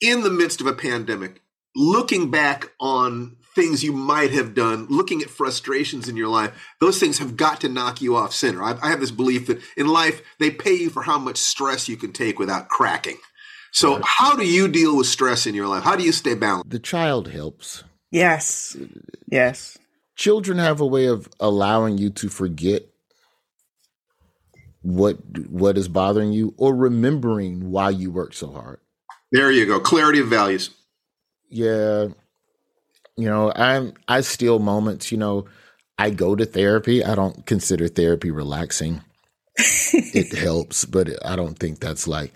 In 0.00 0.22
the 0.22 0.30
midst 0.30 0.60
of 0.60 0.66
a 0.66 0.72
pandemic, 0.72 1.40
looking 1.74 2.30
back 2.30 2.70
on 2.80 3.36
things 3.54 3.82
you 3.84 3.92
might 3.92 4.30
have 4.32 4.54
done, 4.54 4.86
looking 4.88 5.22
at 5.22 5.30
frustrations 5.30 6.08
in 6.08 6.16
your 6.16 6.28
life, 6.28 6.52
those 6.80 6.98
things 6.98 7.18
have 7.18 7.36
got 7.36 7.60
to 7.62 7.68
knock 7.68 8.00
you 8.02 8.16
off 8.16 8.32
center. 8.34 8.62
I, 8.62 8.76
I 8.82 8.88
have 8.90 9.00
this 9.00 9.10
belief 9.10 9.46
that 9.46 9.60
in 9.76 9.86
life 9.88 10.22
they 10.38 10.50
pay 10.50 10.74
you 10.74 10.90
for 10.90 11.02
how 11.02 11.18
much 11.18 11.36
stress 11.38 11.88
you 11.88 11.96
can 11.96 12.12
take 12.12 12.38
without 12.38 12.68
cracking. 12.68 13.18
So, 13.72 14.00
how 14.04 14.36
do 14.36 14.46
you 14.46 14.68
deal 14.68 14.96
with 14.96 15.08
stress 15.08 15.46
in 15.46 15.54
your 15.54 15.66
life? 15.66 15.82
How 15.82 15.96
do 15.96 16.04
you 16.04 16.12
stay 16.12 16.34
balanced? 16.34 16.70
The 16.70 16.78
child 16.78 17.28
helps. 17.28 17.82
Yes. 18.12 18.76
Yes. 19.30 19.76
children 20.14 20.58
have 20.58 20.80
a 20.80 20.86
way 20.86 21.06
of 21.06 21.28
allowing 21.40 21.98
you 21.98 22.10
to 22.10 22.28
forget 22.28 22.82
what 24.82 25.16
what 25.48 25.76
is 25.78 25.88
bothering 25.88 26.32
you 26.32 26.54
or 26.56 26.74
remembering 26.76 27.70
why 27.70 27.90
you 27.90 28.10
work 28.10 28.34
so 28.34 28.50
hard 28.52 28.78
There 29.32 29.50
you 29.50 29.66
go. 29.66 29.80
Clarity 29.80 30.20
of 30.20 30.28
values. 30.28 30.70
yeah 31.50 32.08
you 33.16 33.28
know 33.28 33.52
i'm 33.54 33.92
i 34.08 34.20
steal 34.20 34.58
moments 34.58 35.12
you 35.12 35.18
know 35.18 35.44
i 35.98 36.10
go 36.10 36.34
to 36.34 36.44
therapy 36.44 37.04
i 37.04 37.14
don't 37.14 37.46
consider 37.46 37.88
therapy 37.88 38.30
relaxing. 38.30 39.00
It 39.56 40.36
helps 40.38 40.84
but 40.84 41.24
i 41.24 41.36
don't 41.36 41.58
think 41.58 41.78
that's 41.78 42.08
like 42.08 42.32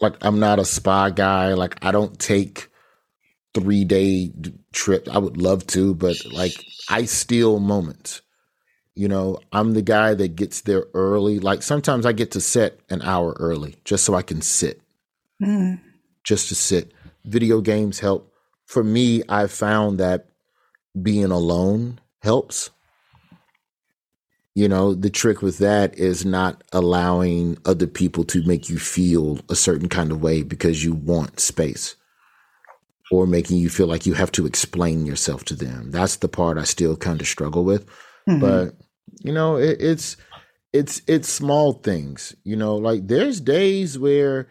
like 0.00 0.14
i'm 0.22 0.40
not 0.40 0.58
a 0.58 0.64
spa 0.64 1.10
guy 1.10 1.52
like 1.54 1.76
i 1.84 1.90
don't 1.90 2.18
take 2.18 2.68
three 3.54 3.84
day 3.84 4.28
d- 4.28 4.54
trip 4.72 5.06
i 5.10 5.18
would 5.18 5.36
love 5.36 5.66
to 5.68 5.94
but 5.94 6.16
like 6.32 6.54
i 6.88 7.04
steal 7.04 7.60
moments. 7.60 8.22
You 8.94 9.08
know 9.08 9.38
i'm 9.52 9.74
the 9.74 9.82
guy 9.82 10.14
that 10.14 10.36
gets 10.36 10.62
there 10.62 10.86
early 10.94 11.38
like 11.38 11.62
sometimes 11.62 12.06
i 12.06 12.12
get 12.12 12.30
to 12.32 12.40
set 12.40 12.80
an 12.90 13.02
hour 13.02 13.36
early 13.38 13.76
just 13.84 14.04
so 14.04 14.14
i 14.14 14.22
can 14.22 14.40
sit. 14.42 14.80
Mm. 15.42 15.80
just 16.24 16.48
to 16.48 16.54
sit. 16.54 16.92
Video 17.24 17.60
games 17.60 17.98
help 17.98 18.31
for 18.72 18.82
me 18.82 19.22
i 19.28 19.46
found 19.46 19.98
that 19.98 20.20
being 21.08 21.30
alone 21.30 21.98
helps 22.22 22.70
you 24.54 24.68
know 24.68 24.94
the 24.94 25.10
trick 25.10 25.42
with 25.42 25.58
that 25.58 25.96
is 25.98 26.24
not 26.24 26.62
allowing 26.72 27.56
other 27.64 27.86
people 27.86 28.24
to 28.24 28.42
make 28.46 28.68
you 28.68 28.78
feel 28.78 29.38
a 29.48 29.56
certain 29.56 29.88
kind 29.88 30.10
of 30.12 30.22
way 30.22 30.42
because 30.42 30.84
you 30.84 30.92
want 30.94 31.40
space 31.40 31.96
or 33.10 33.26
making 33.26 33.58
you 33.58 33.68
feel 33.68 33.86
like 33.86 34.06
you 34.06 34.14
have 34.14 34.32
to 34.32 34.46
explain 34.46 35.06
yourself 35.06 35.44
to 35.44 35.54
them 35.54 35.90
that's 35.90 36.16
the 36.16 36.28
part 36.28 36.58
i 36.58 36.64
still 36.64 36.96
kind 36.96 37.20
of 37.20 37.26
struggle 37.26 37.64
with 37.64 37.84
Mhm. 38.28 38.40
but 38.40 38.74
You 39.24 39.32
know, 39.32 39.56
it, 39.56 39.76
it's 39.80 40.16
it's 40.72 41.02
it's 41.06 41.28
small 41.28 41.72
things. 41.74 42.34
You 42.44 42.56
know, 42.56 42.76
like 42.76 43.06
there's 43.06 43.40
days 43.40 43.98
where, 43.98 44.48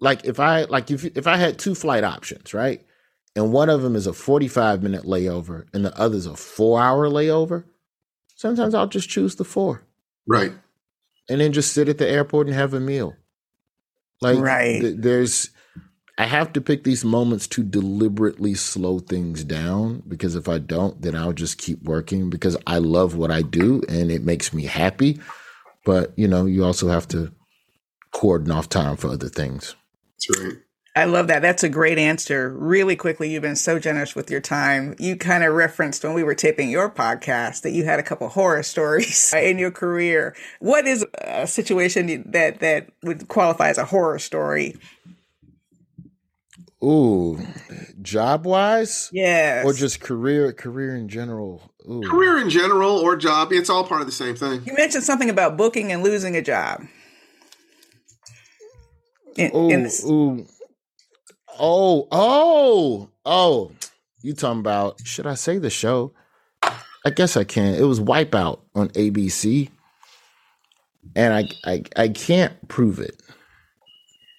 like 0.00 0.24
if 0.24 0.38
I 0.40 0.64
like 0.64 0.90
if 0.90 1.04
if 1.04 1.26
I 1.26 1.36
had 1.36 1.58
two 1.58 1.74
flight 1.74 2.04
options, 2.04 2.52
right, 2.54 2.84
and 3.36 3.52
one 3.52 3.70
of 3.70 3.82
them 3.82 3.96
is 3.96 4.08
a 4.08 4.14
forty 4.14 4.48
five 4.48 4.82
minute 4.82 5.04
layover 5.04 5.66
and 5.74 5.84
the 5.84 5.96
other's 5.98 6.26
a 6.26 6.36
four 6.36 6.80
hour 6.80 7.08
layover, 7.08 7.64
sometimes 8.36 8.74
I'll 8.74 8.88
just 8.88 9.08
choose 9.10 9.36
the 9.36 9.44
four, 9.44 9.82
Right. 10.26 10.52
and 11.28 11.40
then 11.40 11.52
just 11.52 11.72
sit 11.72 11.88
at 11.88 11.98
the 11.98 12.08
airport 12.08 12.48
and 12.48 12.56
have 12.56 12.74
a 12.74 12.80
meal. 12.80 13.14
Like 14.22 14.38
Right. 14.38 14.80
th- 14.80 14.96
there's 14.98 15.50
I 16.18 16.24
have 16.24 16.52
to 16.54 16.62
pick 16.62 16.84
these 16.84 17.04
moments 17.04 17.46
to 17.48 17.62
deliberately 17.62 18.54
slow 18.54 19.00
things 19.00 19.44
down 19.44 20.02
because 20.08 20.34
if 20.34 20.48
I 20.48 20.58
don't, 20.58 21.02
then 21.02 21.14
I'll 21.14 21.34
just 21.34 21.58
keep 21.58 21.82
working 21.82 22.30
because 22.30 22.56
I 22.66 22.78
love 22.78 23.16
what 23.16 23.30
I 23.30 23.42
do 23.42 23.82
and 23.88 24.10
it 24.10 24.24
makes 24.24 24.54
me 24.54 24.64
happy. 24.64 25.20
But, 25.84 26.14
you 26.16 26.26
know, 26.26 26.46
you 26.46 26.64
also 26.64 26.88
have 26.88 27.06
to 27.08 27.32
cordon 28.12 28.50
off 28.50 28.68
time 28.70 28.96
for 28.96 29.08
other 29.08 29.28
things. 29.28 29.76
That's 30.28 30.40
right. 30.40 30.56
I 30.96 31.04
love 31.04 31.26
that. 31.26 31.42
That's 31.42 31.62
a 31.62 31.68
great 31.68 31.98
answer. 31.98 32.48
Really 32.56 32.96
quickly, 32.96 33.30
you've 33.30 33.42
been 33.42 33.54
so 33.54 33.78
generous 33.78 34.16
with 34.16 34.30
your 34.30 34.40
time. 34.40 34.94
You 34.98 35.14
kind 35.14 35.44
of 35.44 35.52
referenced 35.52 36.02
when 36.02 36.14
we 36.14 36.24
were 36.24 36.34
taping 36.34 36.70
your 36.70 36.88
podcast 36.88 37.60
that 37.62 37.72
you 37.72 37.84
had 37.84 38.00
a 38.00 38.02
couple 38.02 38.26
horror 38.30 38.62
stories 38.62 39.34
in 39.34 39.58
your 39.58 39.70
career. 39.70 40.34
What 40.58 40.86
is 40.86 41.04
a 41.18 41.46
situation 41.46 42.24
that 42.30 42.60
that 42.60 42.88
would 43.02 43.28
qualify 43.28 43.68
as 43.68 43.76
a 43.76 43.84
horror 43.84 44.18
story? 44.18 44.74
Ooh, 46.82 47.38
job 48.00 48.46
wise? 48.46 49.10
Yes. 49.12 49.66
Or 49.66 49.74
just 49.74 50.00
career 50.00 50.50
career 50.54 50.96
in 50.96 51.08
general. 51.08 51.70
Ooh. 51.86 52.00
Career 52.08 52.38
in 52.38 52.48
general 52.48 52.96
or 52.96 53.16
job, 53.16 53.52
it's 53.52 53.68
all 53.68 53.84
part 53.84 54.00
of 54.00 54.06
the 54.06 54.12
same 54.12 54.34
thing. 54.34 54.62
you 54.64 54.72
mentioned 54.74 55.04
something 55.04 55.28
about 55.28 55.58
booking 55.58 55.92
and 55.92 56.02
losing 56.02 56.36
a 56.36 56.42
job. 56.42 56.82
In, 59.36 59.54
Ooh, 59.54 59.68
in 59.68 59.82
this, 59.82 60.02
ooh. 60.04 60.46
Oh, 61.58 62.08
oh, 62.10 63.08
oh. 63.24 63.72
You 64.22 64.34
talking 64.34 64.60
about 64.60 65.00
should 65.06 65.26
I 65.26 65.34
say 65.34 65.58
the 65.58 65.70
show? 65.70 66.12
I 67.04 67.10
guess 67.10 67.36
I 67.36 67.44
can. 67.44 67.74
It 67.74 67.82
was 67.84 68.00
Wipeout 68.00 68.60
on 68.74 68.88
ABC. 68.90 69.70
And 71.14 71.32
I 71.32 71.44
I 71.64 71.82
I 71.96 72.08
can't 72.08 72.68
prove 72.68 72.98
it. 72.98 73.22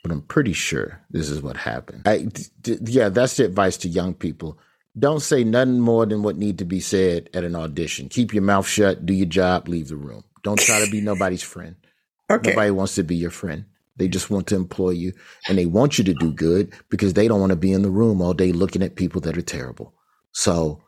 But 0.04 0.12
I'm 0.12 0.22
pretty 0.22 0.54
sure 0.54 1.02
this 1.10 1.30
is 1.30 1.42
what 1.42 1.58
happened. 1.58 2.08
I 2.08 2.24
d- 2.24 2.44
d- 2.62 2.78
yeah, 2.84 3.10
that's 3.10 3.38
the 3.38 3.46
advice 3.46 3.78
to 3.78 3.90
young 3.90 4.14
people. 4.14 4.58
Don't 4.98 5.22
say 5.22 5.44
nothing 5.44 5.80
more 5.80 6.06
than 6.06 6.24
what 6.24 6.38
need 6.38 6.58
to 6.60 6.66
be 6.66 6.80
said 6.80 7.30
at 7.34 7.44
an 7.44 7.56
audition. 7.56 8.10
Keep 8.10 8.34
your 8.34 8.44
mouth 8.44 8.68
shut, 8.68 9.06
do 9.06 9.14
your 9.14 9.28
job, 9.28 9.68
leave 9.68 9.90
the 9.90 9.96
room. 9.96 10.24
Don't 10.44 10.60
try 10.60 10.84
to 10.84 10.90
be 10.92 11.02
nobody's 11.02 11.44
friend. 11.44 11.76
okay. 12.32 12.52
Nobody 12.52 12.72
wants 12.72 12.96
to 12.96 13.04
be 13.04 13.16
your 13.16 13.32
friend. 13.32 13.66
They 13.98 14.08
just 14.08 14.30
want 14.30 14.48
to 14.48 14.56
employ 14.56 14.92
you 14.92 15.14
and 15.48 15.58
they 15.58 15.66
want 15.66 15.98
you 15.98 16.04
to 16.04 16.14
do 16.14 16.32
good 16.32 16.74
because 16.90 17.14
they 17.14 17.28
don't 17.28 17.40
want 17.40 17.52
to 17.52 17.56
be 17.56 17.74
in 17.74 17.82
the 17.82 17.90
room 17.90 18.22
all 18.22 18.34
day 18.34 18.52
looking 18.52 18.84
at 18.84 18.96
people 18.96 19.22
that 19.22 19.38
are 19.38 19.42
terrible. 19.42 19.94
So 20.32 20.84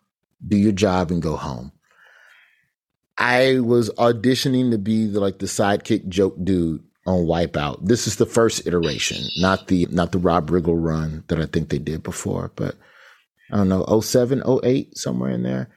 do 0.47 0.57
your 0.57 0.71
job 0.71 1.11
and 1.11 1.21
go 1.21 1.35
home. 1.35 1.71
I 3.17 3.59
was 3.59 3.89
auditioning 3.91 4.71
to 4.71 4.77
be 4.77 5.07
the, 5.07 5.19
like 5.19 5.39
the 5.39 5.45
sidekick 5.45 6.07
joke 6.07 6.35
dude 6.41 6.83
on 7.05 7.25
Wipeout. 7.25 7.85
This 7.85 8.07
is 8.07 8.15
the 8.15 8.25
first 8.25 8.65
iteration, 8.65 9.17
not 9.37 9.67
the 9.67 9.87
not 9.89 10.11
the 10.11 10.19
Rob 10.19 10.49
Riggle 10.49 10.81
run 10.81 11.23
that 11.27 11.39
I 11.39 11.45
think 11.45 11.69
they 11.69 11.79
did 11.79 12.03
before, 12.03 12.51
but 12.55 12.75
I 13.51 13.57
don't 13.57 13.69
know, 13.69 13.99
07, 13.99 14.43
08, 14.63 14.97
somewhere 14.97 15.31
in 15.31 15.43
there. 15.43 15.69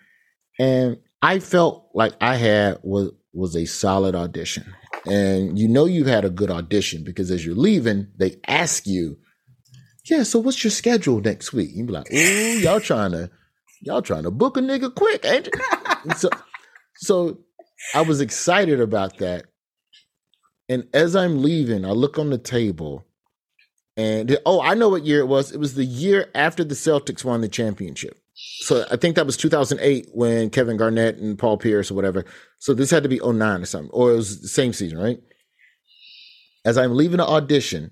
And 0.60 0.98
I 1.22 1.38
felt 1.38 1.88
like 1.94 2.12
I 2.20 2.36
had 2.36 2.78
was 2.82 3.10
was 3.32 3.56
a 3.56 3.64
solid 3.64 4.14
audition. 4.14 4.74
And 5.07 5.59
you 5.59 5.68
know 5.68 5.84
you've 5.84 6.07
had 6.07 6.24
a 6.24 6.30
good 6.30 6.50
audition 6.50 7.03
because 7.05 7.30
as 7.30 7.44
you're 7.44 7.57
leaving, 7.57 8.09
they 8.16 8.36
ask 8.46 8.86
you, 8.86 9.18
Yeah, 10.09 10.22
so 10.22 10.38
what's 10.38 10.62
your 10.62 10.70
schedule 10.70 11.20
next 11.20 11.53
week? 11.53 11.70
You 11.72 11.84
be 11.84 11.92
like, 11.92 12.12
Ooh, 12.12 12.59
y'all 12.61 12.80
trying 12.80 13.12
to 13.12 13.30
y'all 13.80 14.03
trying 14.03 14.22
to 14.22 14.30
book 14.30 14.57
a 14.57 14.61
nigga 14.61 14.94
quick, 14.94 15.24
ain't 15.24 15.46
you? 15.46 16.12
So 16.16 16.30
so 16.96 17.38
I 17.94 18.03
was 18.03 18.20
excited 18.20 18.80
about 18.80 19.18
that. 19.18 19.46
And 20.68 20.86
as 20.94 21.16
I'm 21.16 21.42
leaving, 21.42 21.84
I 21.84 21.90
look 21.90 22.18
on 22.18 22.30
the 22.30 22.38
table 22.38 23.05
and 23.96 24.38
oh, 24.46 24.61
I 24.61 24.74
know 24.74 24.88
what 24.88 25.05
year 25.05 25.20
it 25.20 25.28
was. 25.28 25.53
It 25.53 25.61
was 25.61 25.74
the 25.74 25.84
year 25.84 26.30
after 26.34 26.64
the 26.64 26.74
Celtics 26.74 27.24
won 27.24 27.40
the 27.40 27.48
championship. 27.48 28.21
So 28.62 28.86
I 28.90 28.97
think 28.97 29.16
that 29.16 29.26
was 29.26 29.36
2008 29.36 30.09
when 30.12 30.51
Kevin 30.51 30.76
Garnett 30.76 31.16
and 31.16 31.38
Paul 31.38 31.59
Pierce 31.59 31.90
or 31.90 31.95
whatever. 31.95 32.24
So 32.59 32.74
this 32.74 32.90
had 32.90 33.03
to 33.03 33.09
be 33.09 33.18
09 33.18 33.62
or 33.62 33.64
something, 33.66 33.90
or 33.93 34.12
it 34.12 34.16
was 34.16 34.40
the 34.40 34.49
same 34.49 34.72
season, 34.72 34.99
right? 34.99 35.18
As 36.64 36.78
I'm 36.78 36.95
leaving 36.95 37.16
the 37.16 37.26
audition, 37.26 37.90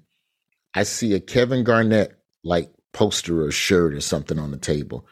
I 0.74 0.84
see 0.84 1.14
a 1.14 1.20
Kevin 1.20 1.64
Garnett 1.64 2.16
like 2.44 2.72
poster 2.92 3.42
or 3.42 3.50
shirt 3.50 3.94
or 3.94 4.00
something 4.00 4.38
on 4.38 4.52
the 4.52 4.58
table. 4.58 5.06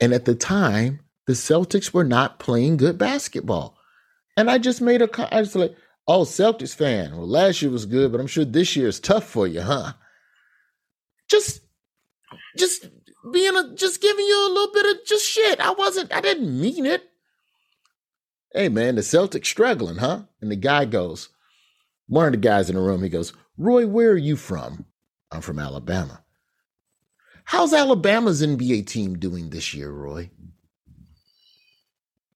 And 0.00 0.12
at 0.12 0.26
the 0.26 0.34
time, 0.34 1.00
the 1.26 1.32
Celtics 1.32 1.92
were 1.92 2.04
not 2.04 2.38
playing 2.38 2.76
good 2.76 2.98
basketball. 2.98 3.76
And 4.36 4.50
I 4.50 4.58
just 4.58 4.80
made 4.80 5.02
a, 5.02 5.34
I 5.34 5.40
was 5.40 5.56
like, 5.56 5.74
oh, 6.06 6.22
Celtics 6.22 6.74
fan. 6.74 7.16
Well, 7.16 7.26
last 7.26 7.60
year 7.62 7.70
was 7.70 7.86
good, 7.86 8.12
but 8.12 8.20
I'm 8.20 8.26
sure 8.26 8.44
this 8.44 8.76
year 8.76 8.88
is 8.88 9.00
tough 9.00 9.24
for 9.24 9.46
you, 9.46 9.62
huh? 9.62 9.92
Just, 11.30 11.60
just 12.56 12.86
being 13.32 13.56
a, 13.56 13.74
just 13.74 14.00
giving 14.00 14.24
you 14.24 14.48
a 14.48 14.52
little 14.52 14.72
bit 14.72 14.86
of 14.86 15.06
just 15.06 15.26
shit. 15.26 15.60
I 15.60 15.72
wasn't, 15.72 16.12
I 16.12 16.20
didn't 16.20 16.60
mean 16.60 16.86
it. 16.86 17.02
Hey 18.52 18.68
man, 18.68 18.94
the 18.94 19.02
Celtics 19.02 19.46
struggling, 19.46 19.96
huh? 19.96 20.22
And 20.40 20.50
the 20.50 20.56
guy 20.56 20.84
goes, 20.84 21.28
one 22.06 22.26
of 22.26 22.32
the 22.32 22.38
guys 22.38 22.70
in 22.70 22.76
the 22.76 22.82
room, 22.82 23.02
he 23.02 23.08
goes, 23.08 23.32
Roy, 23.56 23.86
where 23.86 24.10
are 24.10 24.16
you 24.16 24.36
from? 24.36 24.86
I'm 25.30 25.42
from 25.42 25.58
Alabama. 25.58 26.22
How's 27.44 27.72
Alabama's 27.72 28.42
NBA 28.42 28.86
team 28.86 29.18
doing 29.18 29.50
this 29.50 29.74
year, 29.74 29.90
Roy? 29.90 30.30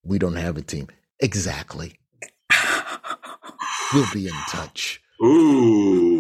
We 0.05 0.19
don't 0.19 0.37
have 0.37 0.57
a 0.57 0.63
team. 0.63 0.89
Exactly. 1.21 1.99
We'll 3.95 4.07
be 4.15 4.27
in 4.27 4.35
touch. 4.49 5.03
Ooh. 5.23 6.12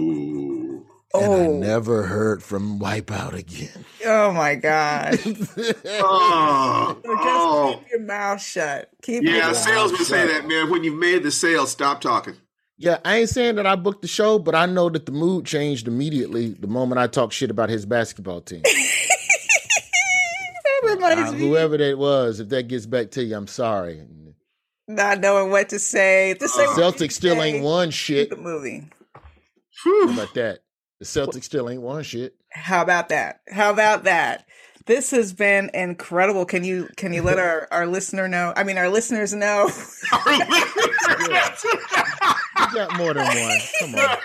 And 1.14 1.24
I 1.34 1.46
oh, 1.46 1.52
never 1.58 2.04
heard 2.04 2.42
from 2.42 2.78
Wipeout 2.78 3.34
again. 3.34 3.84
oh 4.06 4.32
my 4.32 4.54
God. 4.54 5.18
Oh. 6.04 6.96
So 7.04 7.14
just 7.16 7.26
oh. 7.26 7.78
keep 7.80 7.90
your 7.90 8.00
mouth 8.00 8.40
shut. 8.40 8.90
Keep 9.02 9.24
your 9.24 9.34
Yeah, 9.34 9.46
mouth 9.48 9.56
salesmen 9.56 10.04
say 10.04 10.26
that, 10.26 10.46
man. 10.48 10.70
When 10.70 10.84
you've 10.84 10.98
made 10.98 11.22
the 11.22 11.30
sale, 11.30 11.66
stop 11.66 12.00
talking. 12.00 12.34
yeah, 12.78 12.98
I 13.04 13.18
ain't 13.18 13.28
saying 13.28 13.56
that 13.56 13.66
I 13.66 13.76
booked 13.76 14.02
the 14.02 14.08
show, 14.08 14.38
but 14.38 14.54
I 14.54 14.66
know 14.66 14.88
that 14.88 15.04
the 15.06 15.12
mood 15.12 15.44
changed 15.44 15.86
immediately 15.86 16.50
the 16.52 16.66
moment 16.66 16.98
I 16.98 17.06
talked 17.08 17.34
shit 17.34 17.50
about 17.50 17.68
his 17.68 17.84
basketball 17.86 18.40
team. 18.40 18.62
That 20.84 20.94
reminds 20.96 21.30
Uh, 21.30 21.34
me. 21.34 21.38
whoever 21.48 21.76
that 21.78 21.96
was, 21.98 22.40
if 22.40 22.48
that 22.48 22.66
gets 22.68 22.86
back 22.86 23.10
to 23.12 23.22
you, 23.22 23.36
I'm 23.36 23.46
sorry. 23.46 24.02
Not 24.88 25.20
knowing 25.20 25.50
what 25.50 25.68
to 25.68 25.78
say. 25.78 26.34
To 26.34 26.48
say 26.48 26.66
what 26.66 26.76
to 26.96 27.04
Celtics 27.06 27.12
still 27.12 27.36
say, 27.36 27.52
ain't 27.54 27.62
won 27.64 27.88
keep 27.88 27.94
shit. 27.94 28.32
it 28.32 28.38
moving. 28.40 28.90
How 29.84 30.08
about 30.12 30.34
that? 30.34 30.58
The 31.03 31.09
Celtics 31.09 31.42
still 31.42 31.68
ain't 31.68 31.82
won 31.82 32.05
shit. 32.05 32.36
How 32.50 32.80
about 32.80 33.09
that? 33.09 33.40
How 33.50 33.72
about 33.72 34.05
that? 34.05 34.46
This 34.86 35.10
has 35.12 35.32
been 35.32 35.70
incredible. 35.74 36.44
Can 36.44 36.64
you 36.64 36.88
can 36.96 37.12
you 37.12 37.22
let 37.22 37.38
our, 37.38 37.68
our 37.70 37.86
listener 37.86 38.28
know? 38.28 38.52
I 38.56 38.64
mean 38.64 38.78
our 38.78 38.88
listeners 38.88 39.32
know. 39.32 39.70
You 42.58 42.74
got 42.74 42.96
more 42.96 43.14
than 43.14 43.24
one. 43.26 43.58
Come 43.80 43.94
on. 43.94 44.16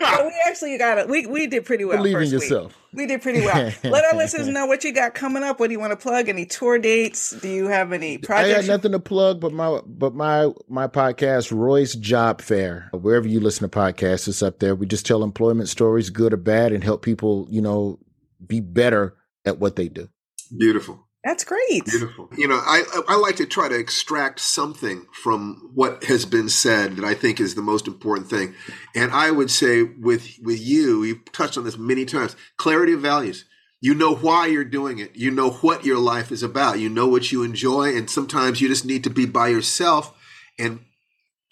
But 0.00 0.26
we 0.26 0.34
actually 0.46 0.76
got 0.78 0.98
it. 0.98 1.08
We 1.08 1.26
we 1.26 1.46
did 1.46 1.64
pretty 1.64 1.84
well. 1.84 1.96
Believe 1.96 2.16
in 2.16 2.22
first 2.22 2.32
week. 2.32 2.42
yourself. 2.42 2.78
We 2.92 3.06
did 3.06 3.22
pretty 3.22 3.40
well. 3.40 3.72
Let 3.84 4.04
our 4.04 4.16
listeners 4.16 4.48
know 4.48 4.66
what 4.66 4.84
you 4.84 4.92
got 4.92 5.14
coming 5.14 5.42
up. 5.42 5.58
What 5.58 5.68
do 5.68 5.72
you 5.72 5.80
want 5.80 5.92
to 5.92 5.96
plug? 5.96 6.28
Any 6.28 6.44
tour 6.44 6.78
dates? 6.78 7.30
Do 7.30 7.48
you 7.48 7.68
have 7.68 7.92
any 7.92 8.18
projects? 8.18 8.58
I 8.58 8.66
got 8.66 8.66
nothing 8.66 8.92
to 8.92 9.00
plug 9.00 9.40
but 9.40 9.52
my 9.52 9.80
but 9.86 10.14
my 10.14 10.50
my 10.68 10.88
podcast, 10.88 11.56
Roy's 11.56 11.94
Job 11.94 12.40
Fair. 12.40 12.90
Wherever 12.92 13.26
you 13.26 13.40
listen 13.40 13.68
to 13.68 13.78
podcasts, 13.78 14.28
it's 14.28 14.42
up 14.42 14.58
there. 14.58 14.74
We 14.74 14.86
just 14.86 15.06
tell 15.06 15.22
employment 15.22 15.68
stories, 15.68 16.10
good 16.10 16.32
or 16.34 16.38
bad, 16.38 16.72
and 16.72 16.84
help 16.84 17.02
people, 17.02 17.46
you 17.50 17.62
know, 17.62 17.98
be 18.46 18.60
better 18.60 19.16
at 19.44 19.58
what 19.58 19.76
they 19.76 19.88
do. 19.88 20.08
Beautiful. 20.56 21.06
That's 21.24 21.44
great. 21.44 21.84
Beautiful. 21.84 22.28
You 22.36 22.48
know, 22.48 22.56
I 22.56 22.82
I 23.06 23.16
like 23.16 23.36
to 23.36 23.46
try 23.46 23.68
to 23.68 23.78
extract 23.78 24.40
something 24.40 25.06
from 25.12 25.70
what 25.72 26.04
has 26.04 26.26
been 26.26 26.48
said 26.48 26.96
that 26.96 27.04
I 27.04 27.14
think 27.14 27.38
is 27.38 27.54
the 27.54 27.62
most 27.62 27.86
important 27.86 28.28
thing. 28.28 28.54
And 28.96 29.12
I 29.12 29.30
would 29.30 29.50
say 29.50 29.82
with 29.84 30.28
with 30.42 30.60
you, 30.60 31.04
you've 31.04 31.30
touched 31.32 31.56
on 31.56 31.64
this 31.64 31.78
many 31.78 32.04
times. 32.04 32.34
Clarity 32.56 32.94
of 32.94 33.00
values. 33.00 33.44
You 33.80 33.94
know 33.94 34.14
why 34.14 34.46
you're 34.46 34.64
doing 34.64 34.98
it. 34.98 35.14
You 35.14 35.30
know 35.30 35.50
what 35.50 35.84
your 35.84 35.98
life 35.98 36.32
is 36.32 36.42
about. 36.42 36.80
You 36.80 36.88
know 36.88 37.06
what 37.06 37.30
you 37.30 37.44
enjoy, 37.44 37.96
and 37.96 38.10
sometimes 38.10 38.60
you 38.60 38.68
just 38.68 38.84
need 38.84 39.04
to 39.04 39.10
be 39.10 39.26
by 39.26 39.48
yourself 39.48 40.12
and 40.58 40.80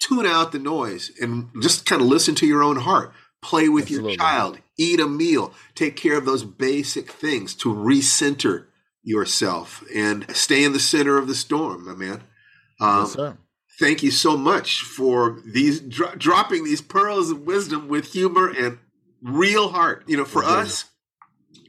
tune 0.01 0.25
out 0.25 0.51
the 0.51 0.59
noise 0.59 1.11
and 1.21 1.49
just 1.61 1.85
kind 1.85 2.01
of 2.01 2.07
listen 2.07 2.35
to 2.35 2.47
your 2.47 2.63
own 2.63 2.77
heart. 2.77 3.13
Play 3.41 3.69
with 3.69 3.85
Absolutely. 3.85 4.11
your 4.11 4.17
child, 4.19 4.59
eat 4.77 4.99
a 4.99 5.07
meal, 5.07 5.53
take 5.75 5.95
care 5.95 6.17
of 6.17 6.25
those 6.25 6.43
basic 6.43 7.11
things 7.11 7.55
to 7.55 7.73
recenter 7.73 8.65
yourself 9.03 9.83
and 9.95 10.25
stay 10.35 10.63
in 10.63 10.73
the 10.73 10.79
center 10.79 11.17
of 11.17 11.27
the 11.27 11.33
storm, 11.35 11.85
my 11.85 11.93
man. 11.95 12.23
Um, 12.79 12.99
yes, 13.01 13.13
sir. 13.13 13.37
thank 13.79 14.03
you 14.03 14.11
so 14.11 14.37
much 14.37 14.81
for 14.81 15.39
these 15.45 15.79
dro- 15.81 16.15
dropping 16.15 16.63
these 16.63 16.81
pearls 16.81 17.31
of 17.31 17.41
wisdom 17.41 17.87
with 17.87 18.13
humor 18.13 18.49
and 18.55 18.77
real 19.23 19.69
heart. 19.69 20.03
You 20.07 20.17
know, 20.17 20.25
for 20.25 20.43
us, 20.43 20.85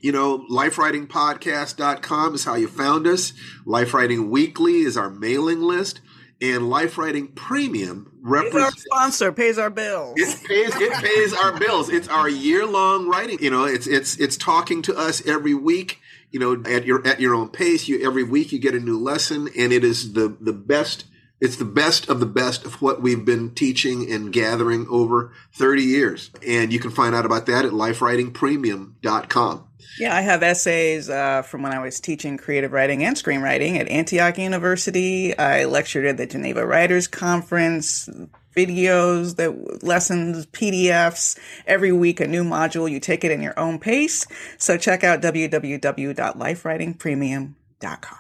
you 0.03 0.13
know, 0.13 0.45
lifewritingpodcast.com 0.51 2.35
is 2.35 2.45
how 2.45 2.55
you 2.55 2.69
found 2.69 3.07
us. 3.07 3.33
Life 3.65 3.95
Writing 3.95 4.31
Weekly 4.31 4.81
is 4.81 4.97
our 4.97 5.11
mailing 5.11 5.61
list. 5.61 6.01
And 6.43 6.69
Life 6.69 6.99
Writing 6.99 7.29
Premium 7.29 8.13
Pays 8.25 8.55
our 8.55 8.71
sponsor, 8.71 9.33
pays 9.33 9.59
our 9.59 9.71
bills. 9.71 10.15
It 10.17 10.45
pays 10.45 10.75
it 10.77 10.93
pays 10.93 11.33
our 11.35 11.59
bills. 11.59 11.89
It's 11.89 12.09
our 12.09 12.29
year 12.29 12.67
long 12.67 13.09
writing. 13.09 13.39
You 13.41 13.51
know, 13.51 13.65
it's 13.65 13.87
it's 13.87 14.17
it's 14.19 14.37
talking 14.37 14.83
to 14.83 14.97
us 14.97 15.27
every 15.27 15.55
week. 15.55 16.01
You 16.31 16.41
know, 16.41 16.63
at 16.71 16.85
your 16.85 17.07
at 17.07 17.21
your 17.21 17.35
own 17.35 17.49
pace. 17.49 17.89
You 17.89 18.05
every 18.05 18.23
week 18.23 18.53
you 18.53 18.59
get 18.59 18.75
a 18.75 18.81
new 18.81 18.99
lesson, 18.99 19.49
and 19.57 19.73
it 19.73 19.85
is 19.85 20.15
the 20.15 20.37
the 20.41 20.53
best. 20.53 21.05
It's 21.43 21.57
the 21.57 21.65
best 21.65 22.09
of 22.09 22.21
the 22.21 22.27
best 22.27 22.65
of 22.65 22.81
what 22.81 23.03
we've 23.03 23.25
been 23.25 23.51
teaching 23.51 24.09
and 24.09 24.33
gathering 24.33 24.87
over 24.89 25.33
30 25.55 25.83
years. 25.83 26.31
And 26.47 26.73
you 26.73 26.79
can 26.79 26.93
find 26.93 27.17
out 27.17 27.27
about 27.27 27.47
that 27.47 27.65
at 27.65 27.73
lifewritingpremium.com. 27.73 29.65
Yeah, 29.99 30.15
I 30.15 30.21
have 30.21 30.45
essays 30.45 31.11
uh, 31.11 31.43
from 31.43 31.63
when 31.63 31.73
I 31.73 31.81
was 31.81 31.99
teaching 31.99 32.37
creative 32.37 32.71
writing 32.71 33.03
and 33.03 33.17
screenwriting 33.17 33.77
at 33.77 33.89
Antioch 33.89 34.39
University. 34.39 35.37
I 35.37 35.65
lectured 35.65 36.07
at 36.07 36.17
the 36.17 36.29
Geneva 36.29 36.65
Writers 36.65 37.09
Conference, 37.09 38.09
videos, 38.57 39.35
that 39.35 39.83
lessons, 39.83 40.47
PDFs. 40.47 41.37
Every 41.67 41.91
week, 41.91 42.21
a 42.21 42.29
new 42.29 42.45
module. 42.45 42.89
You 42.89 43.01
take 43.01 43.25
it 43.25 43.33
in 43.33 43.43
your 43.43 43.59
own 43.59 43.81
pace. 43.81 44.29
So 44.59 44.79
check 44.79 45.03
out 45.03 45.21
www.lifewritingpremium.com. 45.21 47.57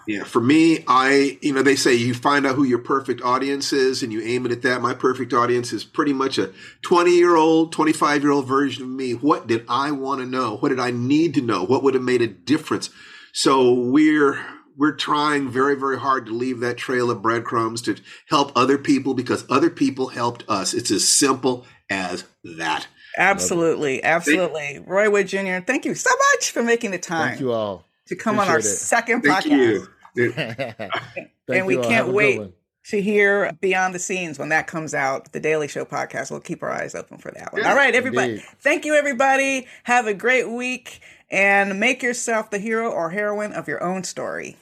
Yeah, 0.07 0.25
for 0.25 0.41
me, 0.41 0.85
I, 0.87 1.39
you 1.41 1.53
know, 1.53 1.63
they 1.63 1.77
say 1.77 1.95
you 1.95 2.15
find 2.15 2.47
out 2.47 2.57
who 2.57 2.65
your 2.65 2.81
perfect 2.81 3.23
audience 3.23 3.73
is 3.73 4.03
and 4.03 4.13
you 4.13 4.21
aim 4.21 4.45
it 4.45 4.53
at 4.53 4.63
that. 4.63 4.83
My 4.83 4.93
perfect 4.93 5.33
audience 5.33 5.73
is 5.73 5.85
pretty 5.85 6.13
much 6.13 6.37
a 6.37 6.53
20 6.83 7.13
year 7.13 7.37
old, 7.37 7.73
25 7.73 8.23
year 8.23 8.33
old 8.33 8.47
version 8.47 8.83
of 8.83 8.89
me. 8.89 9.13
What 9.13 9.47
did 9.47 9.65
I 9.69 9.93
want 9.93 10.21
to 10.21 10.27
know? 10.27 10.57
What 10.57 10.71
did 10.71 10.81
I 10.81 10.91
need 10.91 11.35
to 11.35 11.41
know? 11.41 11.65
What 11.65 11.83
would 11.83 11.95
have 11.95 12.03
made 12.03 12.23
a 12.23 12.27
difference? 12.27 12.91
So 13.33 13.73
we're, 13.73 14.45
we're 14.77 14.97
trying 14.97 15.49
very, 15.49 15.77
very 15.77 15.99
hard 15.99 16.27
to 16.27 16.33
leave 16.33 16.61
that 16.61 16.77
trail 16.77 17.11
of 17.11 17.23
breadcrumbs 17.23 17.83
to 17.83 17.97
help 18.29 18.53
other 18.57 18.79
people 18.79 19.15
because 19.15 19.45
other 19.49 19.71
people 19.71 20.09
helped 20.09 20.45
us. 20.49 20.75
It's 20.75 20.91
as 20.91 21.09
simple 21.09 21.67
as 21.89 22.25
that. 22.43 22.89
Absolutely. 23.17 24.03
Absolutely. 24.03 24.83
Roy 24.85 25.11
Wood 25.11 25.29
Jr., 25.29 25.59
thank 25.65 25.85
you 25.85 25.95
so 25.95 26.11
much 26.33 26.51
for 26.51 26.63
making 26.63 26.91
the 26.91 26.99
time. 26.99 27.29
Thank 27.29 27.41
you 27.41 27.53
all 27.53 27.85
to 28.13 28.23
come 28.23 28.39
Appreciate 28.39 28.49
on 28.49 28.55
our 28.55 28.59
it. 28.59 28.63
second 28.63 29.23
Thank 29.23 29.45
podcast. 29.45 29.89
You. 30.15 30.35
and 31.49 31.67
we 31.67 31.79
can't 31.79 32.09
wait 32.09 32.53
to 32.85 33.01
hear 33.01 33.51
Beyond 33.63 33.95
the 33.95 33.99
Scenes 33.99 34.39
when 34.39 34.51
that 34.51 34.67
comes 34.67 34.93
out, 34.93 35.33
the 35.33 35.41
Daily 35.41 35.69
Show 35.69 35.87
podcast. 35.87 36.31
We'll 36.31 36.41
keep 36.41 36.63
our 36.63 36.71
eyes 36.71 36.95
open 36.95 37.17
for 37.17 37.31
that 37.31 37.51
one. 37.51 37.65
All 37.65 37.75
right, 37.75 37.95
everybody. 37.95 38.33
Indeed. 38.33 38.45
Thank 38.61 38.85
you, 38.85 38.95
everybody. 38.95 39.67
Have 39.85 40.07
a 40.07 40.13
great 40.13 40.51
week 40.51 41.01
and 41.31 41.81
make 41.81 42.03
yourself 42.03 42.51
the 42.51 42.59
hero 42.59 42.91
or 42.91 43.09
heroine 43.09 43.55
of 43.55 43.69
your 43.69 43.83
own 43.83 44.05
story. 44.05 44.59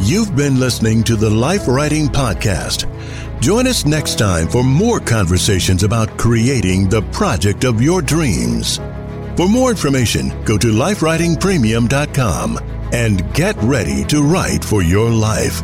You've 0.00 0.34
been 0.34 0.58
listening 0.58 1.04
to 1.04 1.14
the 1.14 1.30
Life 1.30 1.68
Writing 1.68 2.08
Podcast. 2.08 2.90
Join 3.40 3.68
us 3.68 3.86
next 3.86 4.18
time 4.18 4.48
for 4.48 4.64
more 4.64 4.98
conversations 4.98 5.84
about 5.84 6.18
creating 6.18 6.88
the 6.88 7.02
project 7.12 7.62
of 7.62 7.80
your 7.80 8.02
dreams. 8.02 8.80
For 9.36 9.48
more 9.48 9.70
information, 9.70 10.28
go 10.44 10.58
to 10.58 10.66
lifewritingpremium.com 10.68 12.58
and 12.92 13.34
get 13.34 13.56
ready 13.62 14.04
to 14.06 14.22
write 14.22 14.64
for 14.64 14.82
your 14.82 15.10
life. 15.10 15.62